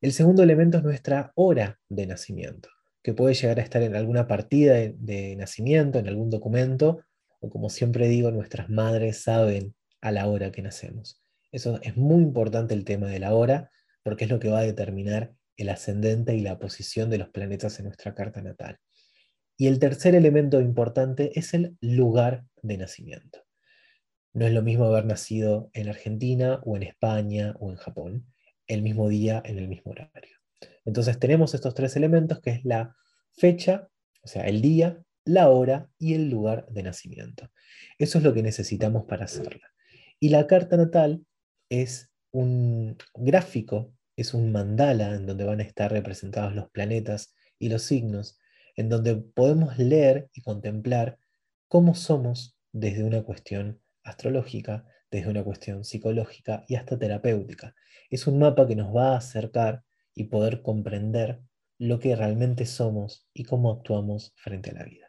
[0.00, 2.68] El segundo elemento es nuestra hora de nacimiento,
[3.02, 7.04] que puede llegar a estar en alguna partida de, de nacimiento, en algún documento,
[7.40, 11.20] o como siempre digo, nuestras madres saben a la hora que nacemos.
[11.50, 13.70] Eso es muy importante el tema de la hora,
[14.02, 17.78] porque es lo que va a determinar el ascendente y la posición de los planetas
[17.78, 18.78] en nuestra carta natal.
[19.60, 23.44] Y el tercer elemento importante es el lugar de nacimiento.
[24.32, 28.32] No es lo mismo haber nacido en Argentina o en España o en Japón,
[28.68, 30.36] el mismo día, en el mismo horario.
[30.84, 32.94] Entonces tenemos estos tres elementos que es la
[33.32, 33.88] fecha,
[34.22, 37.50] o sea, el día, la hora y el lugar de nacimiento.
[37.98, 39.72] Eso es lo que necesitamos para hacerla.
[40.20, 41.26] Y la carta natal
[41.68, 47.70] es un gráfico, es un mandala en donde van a estar representados los planetas y
[47.70, 48.37] los signos,
[48.78, 51.18] en donde podemos leer y contemplar
[51.66, 57.74] cómo somos desde una cuestión astrológica, desde una cuestión psicológica y hasta terapéutica.
[58.08, 59.82] Es un mapa que nos va a acercar
[60.14, 61.40] y poder comprender
[61.76, 65.07] lo que realmente somos y cómo actuamos frente a la vida.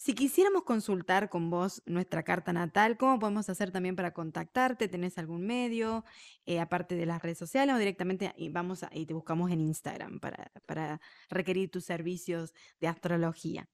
[0.00, 4.86] Si quisiéramos consultar con vos nuestra carta natal, ¿cómo podemos hacer también para contactarte?
[4.86, 6.04] ¿Tenés algún medio,
[6.46, 10.20] eh, aparte de las redes sociales, o directamente y vamos y te buscamos en Instagram
[10.20, 13.68] para, para requerir tus servicios de astrología?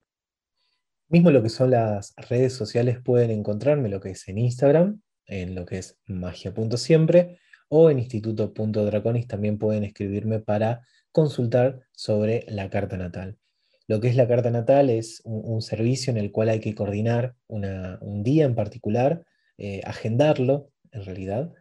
[1.09, 5.55] Mismo lo que son las redes sociales pueden encontrarme lo que es en Instagram, en
[5.55, 7.38] lo que es magia.siempre,
[7.68, 13.38] o en instituto.draconis también pueden escribirme para consultar sobre la carta natal.
[13.86, 17.35] Lo que es la carta natal es un, servicio en el cual hay que coordinar
[17.48, 19.24] un día en particular,
[19.59, 21.52] eh, agendarlo en realidad,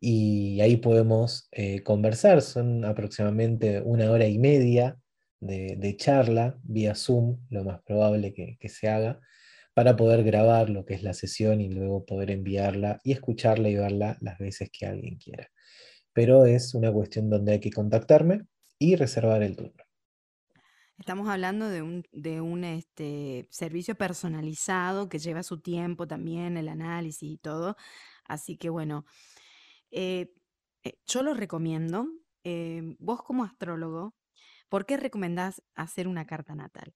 [0.00, 2.42] y ahí podemos eh, conversar.
[2.42, 4.98] Son aproximadamente una hora y media
[5.40, 9.20] de, charla vía Zoom, lo más probable que, que, se haga,
[9.74, 13.76] para poder grabar lo que es la sesión y luego poder enviarla y escucharla y
[13.76, 15.48] verla las veces que alguien quiera.
[16.12, 18.42] Pero es una cuestión donde hay que contactarme
[18.78, 19.89] y reservar el turno.
[21.00, 26.68] Estamos hablando de un, de un este, servicio personalizado que lleva su tiempo también, el
[26.68, 27.74] análisis y todo.
[28.26, 29.06] Así que bueno,
[29.90, 30.30] eh,
[30.84, 32.06] eh, yo lo recomiendo.
[32.44, 34.14] Eh, vos como astrólogo,
[34.68, 36.92] ¿por qué recomendás hacer una carta natal?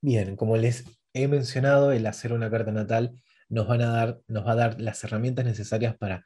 [0.00, 3.20] Bien, como les he mencionado, el hacer una carta natal
[3.50, 6.24] nos, van a dar, nos va a dar las herramientas necesarias para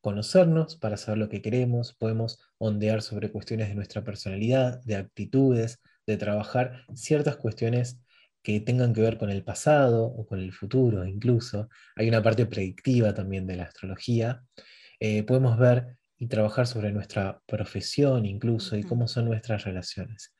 [0.00, 5.78] conocernos, para saber lo que queremos, podemos ondear sobre cuestiones de nuestra personalidad, de actitudes,
[6.10, 8.00] de trabajar ciertas cuestiones
[8.42, 11.68] que tengan que ver con el pasado o con el futuro incluso.
[11.96, 14.42] Hay una parte predictiva también de la astrología.
[14.98, 20.34] Eh, podemos ver y trabajar sobre nuestra profesión incluso y cómo son nuestras relaciones.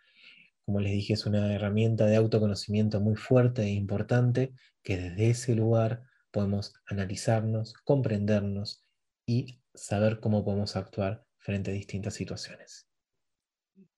[0.65, 4.53] Como les dije, es una herramienta de autoconocimiento muy fuerte e importante
[4.83, 8.85] que desde ese lugar podemos analizarnos, comprendernos
[9.27, 12.87] y saber cómo podemos actuar frente a distintas situaciones.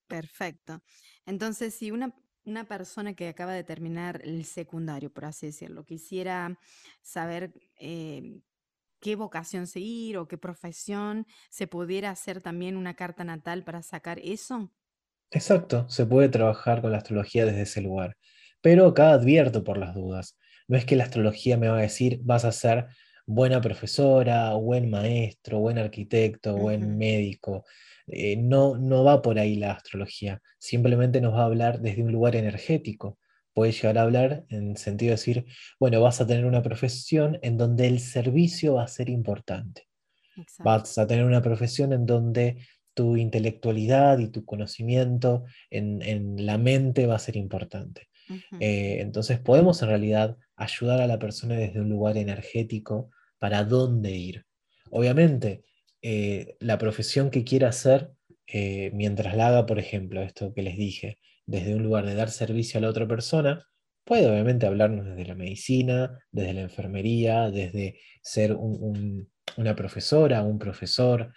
[0.07, 0.81] Perfecto.
[1.25, 2.13] Entonces, si una,
[2.45, 6.59] una persona que acaba de terminar el secundario, por así decirlo, quisiera
[7.01, 8.41] saber eh,
[8.99, 14.19] qué vocación seguir o qué profesión, ¿se pudiera hacer también una carta natal para sacar
[14.19, 14.71] eso?
[15.31, 18.15] Exacto, se puede trabajar con la astrología desde ese lugar.
[18.61, 20.37] Pero acá advierto por las dudas.
[20.67, 22.87] No es que la astrología me va a decir vas a ser
[23.25, 27.65] buena profesora, buen maestro, buen arquitecto, buen médico.
[28.07, 32.11] Eh, no, no va por ahí la astrología, simplemente nos va a hablar desde un
[32.11, 33.17] lugar energético.
[33.53, 35.45] Puede llegar a hablar en sentido de decir,
[35.79, 39.87] bueno, vas a tener una profesión en donde el servicio va a ser importante.
[40.59, 42.57] Vas a tener una profesión en donde
[42.95, 48.09] tu intelectualidad y tu conocimiento en, la mente va a ser importante.
[48.59, 54.11] Eh, entonces podemos en realidad ayudar a la persona desde un lugar energético para dónde
[54.11, 54.45] ir.
[54.89, 55.63] Obviamente,
[56.03, 58.11] eh, la profesión que quiera hacer,
[58.45, 62.29] eh, mientras la haga, por ejemplo, esto que les dije, desde un lugar de dar
[62.29, 63.65] servicio a la otra persona,
[64.03, 71.33] puede obviamente hablarnos desde la medicina, desde la enfermería, desde ser una profesora, un profesor.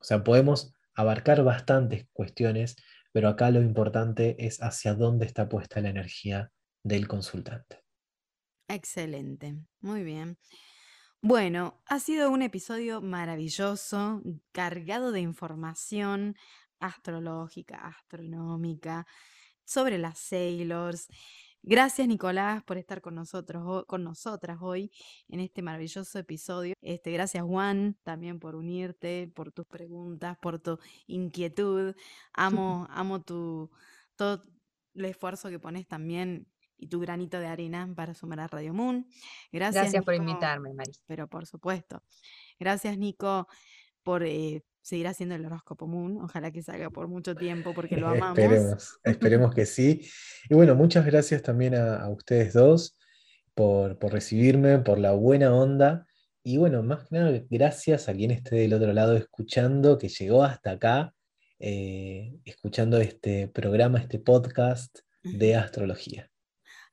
[0.00, 2.74] O sea, podemos abarcar bastantes cuestiones,
[3.12, 6.50] pero acá lo importante es hacia dónde está puesta la energía
[6.82, 7.78] del consultante.
[8.66, 10.36] Excelente, muy bien.
[11.22, 14.22] Bueno, ha sido un episodio maravilloso,
[14.52, 16.34] cargado de información
[16.78, 19.06] astrológica, astronómica,
[19.66, 21.08] sobre las sailors.
[21.62, 24.90] Gracias, Nicolás, por estar con nosotros, con nosotras hoy
[25.28, 26.72] en este maravilloso episodio.
[26.80, 31.94] Este, gracias, Juan, también por unirte, por tus preguntas, por tu inquietud.
[32.32, 33.70] Amo, amo tu
[34.16, 34.42] todo
[34.94, 36.46] el esfuerzo que pones también
[36.80, 39.06] y tu granito de arena para sumar a Radio Moon.
[39.52, 40.92] Gracias, Gracias por invitarme, Mari.
[41.06, 42.02] Pero por supuesto.
[42.58, 43.46] Gracias, Nico,
[44.02, 46.18] por eh, seguir haciendo el horóscopo Moon.
[46.22, 48.38] Ojalá que salga por mucho tiempo porque lo amamos.
[48.38, 50.08] esperemos, esperemos que sí.
[50.48, 52.96] Y bueno, muchas gracias también a, ustedes dos
[53.54, 56.06] por, recibirme, por la buena onda.
[56.42, 60.42] Y bueno, más que nada, gracias a quien esté del otro lado escuchando, que llegó
[60.42, 61.14] hasta acá,
[61.58, 66.30] eh, escuchando este programa, este podcast de astrología.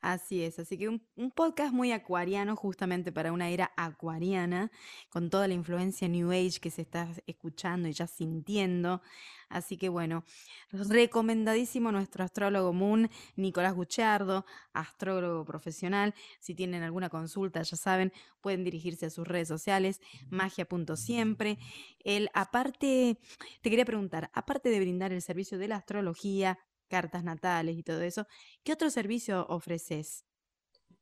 [0.02, 1.02] Así es, así que un,
[1.32, 4.72] podcast muy acuariano justamente para una era acuariana,
[5.10, 9.02] con toda la influencia New Age que se está escuchando y ya sintiendo.
[9.50, 10.24] Así que bueno,
[10.72, 16.14] recomendadísimo nuestro astrólogo Moon, Nicolás Guchardo, astrólogo profesional.
[16.40, 20.00] Si tienen alguna consulta, ya saben, pueden dirigirse a sus redes sociales,
[20.30, 21.58] magia.siempre.
[22.04, 23.20] Él, aparte,
[23.62, 28.02] te quería preguntar, aparte de brindar el servicio de la astrología, cartas natales y todo
[28.02, 28.28] eso.
[28.64, 30.26] ¿Qué otro servicio ofreces?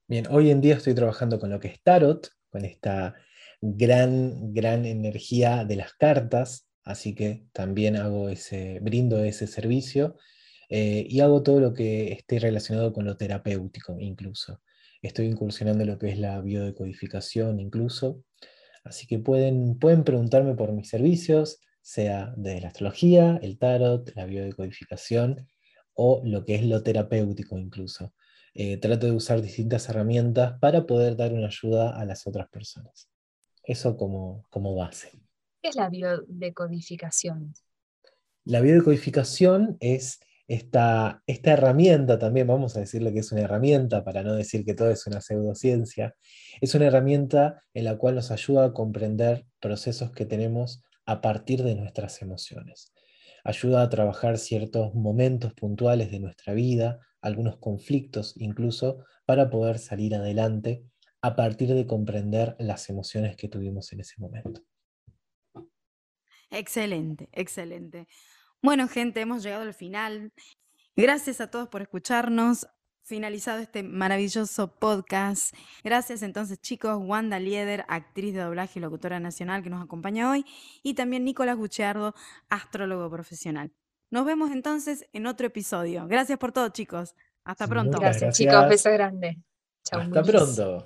[0.08, 3.16] Bien, hoy en día estoy trabajando con lo que es tarot, con esta
[3.62, 10.16] gran, gran energía de las cartas, así que también hago ese, brindo ese servicio
[10.70, 14.62] eh, y hago todo lo que esté relacionado con lo terapéutico incluso.
[15.02, 18.24] Estoy incursionando lo que es la biodecodificación incluso,
[18.84, 24.26] así que pueden, pueden preguntarme por mis servicios, sea de la astrología, el tarot, la
[24.26, 25.48] biodecodificación
[25.96, 28.14] o lo que es lo terapéutico incluso.
[28.54, 33.10] Eh, trato de usar distintas herramientas para poder dar una ayuda a las otras personas.
[33.64, 35.12] Eso como, como base.
[35.62, 37.54] ¿Qué es la biodecodificación?
[38.46, 44.22] La biodecodificación es esta, esta herramienta, también vamos a decirle que es una herramienta para
[44.22, 46.16] no decir que todo es una pseudociencia,
[46.62, 51.64] es una herramienta en la cual nos ayuda a comprender procesos que tenemos a partir
[51.64, 52.95] de nuestras emociones
[53.46, 60.16] ayuda a trabajar ciertos momentos puntuales de nuestra vida, algunos conflictos incluso, para poder salir
[60.16, 60.84] adelante
[61.22, 64.62] a partir de comprender las emociones que tuvimos en ese momento.
[66.50, 68.08] Excelente, excelente.
[68.62, 70.34] Bueno, gente, hemos llegado al final.
[70.96, 72.68] Gracias a todos por escucharnos
[73.06, 75.56] finalizado este maravilloso podcast.
[75.84, 80.44] Gracias entonces chicos, Wanda Lieder, actriz de doblaje y locutora nacional que nos acompaña hoy,
[80.84, 82.16] y también Nicolás Gucciardo,
[82.50, 83.72] astrólogo profesional.
[84.10, 86.08] Nos vemos entonces en otro episodio.
[86.08, 87.16] Gracias por todo chicos.
[87.44, 88.00] Hasta pronto.
[88.00, 89.38] Gracias, chicos, beso grande.
[89.84, 90.86] Chau, Hasta pronto.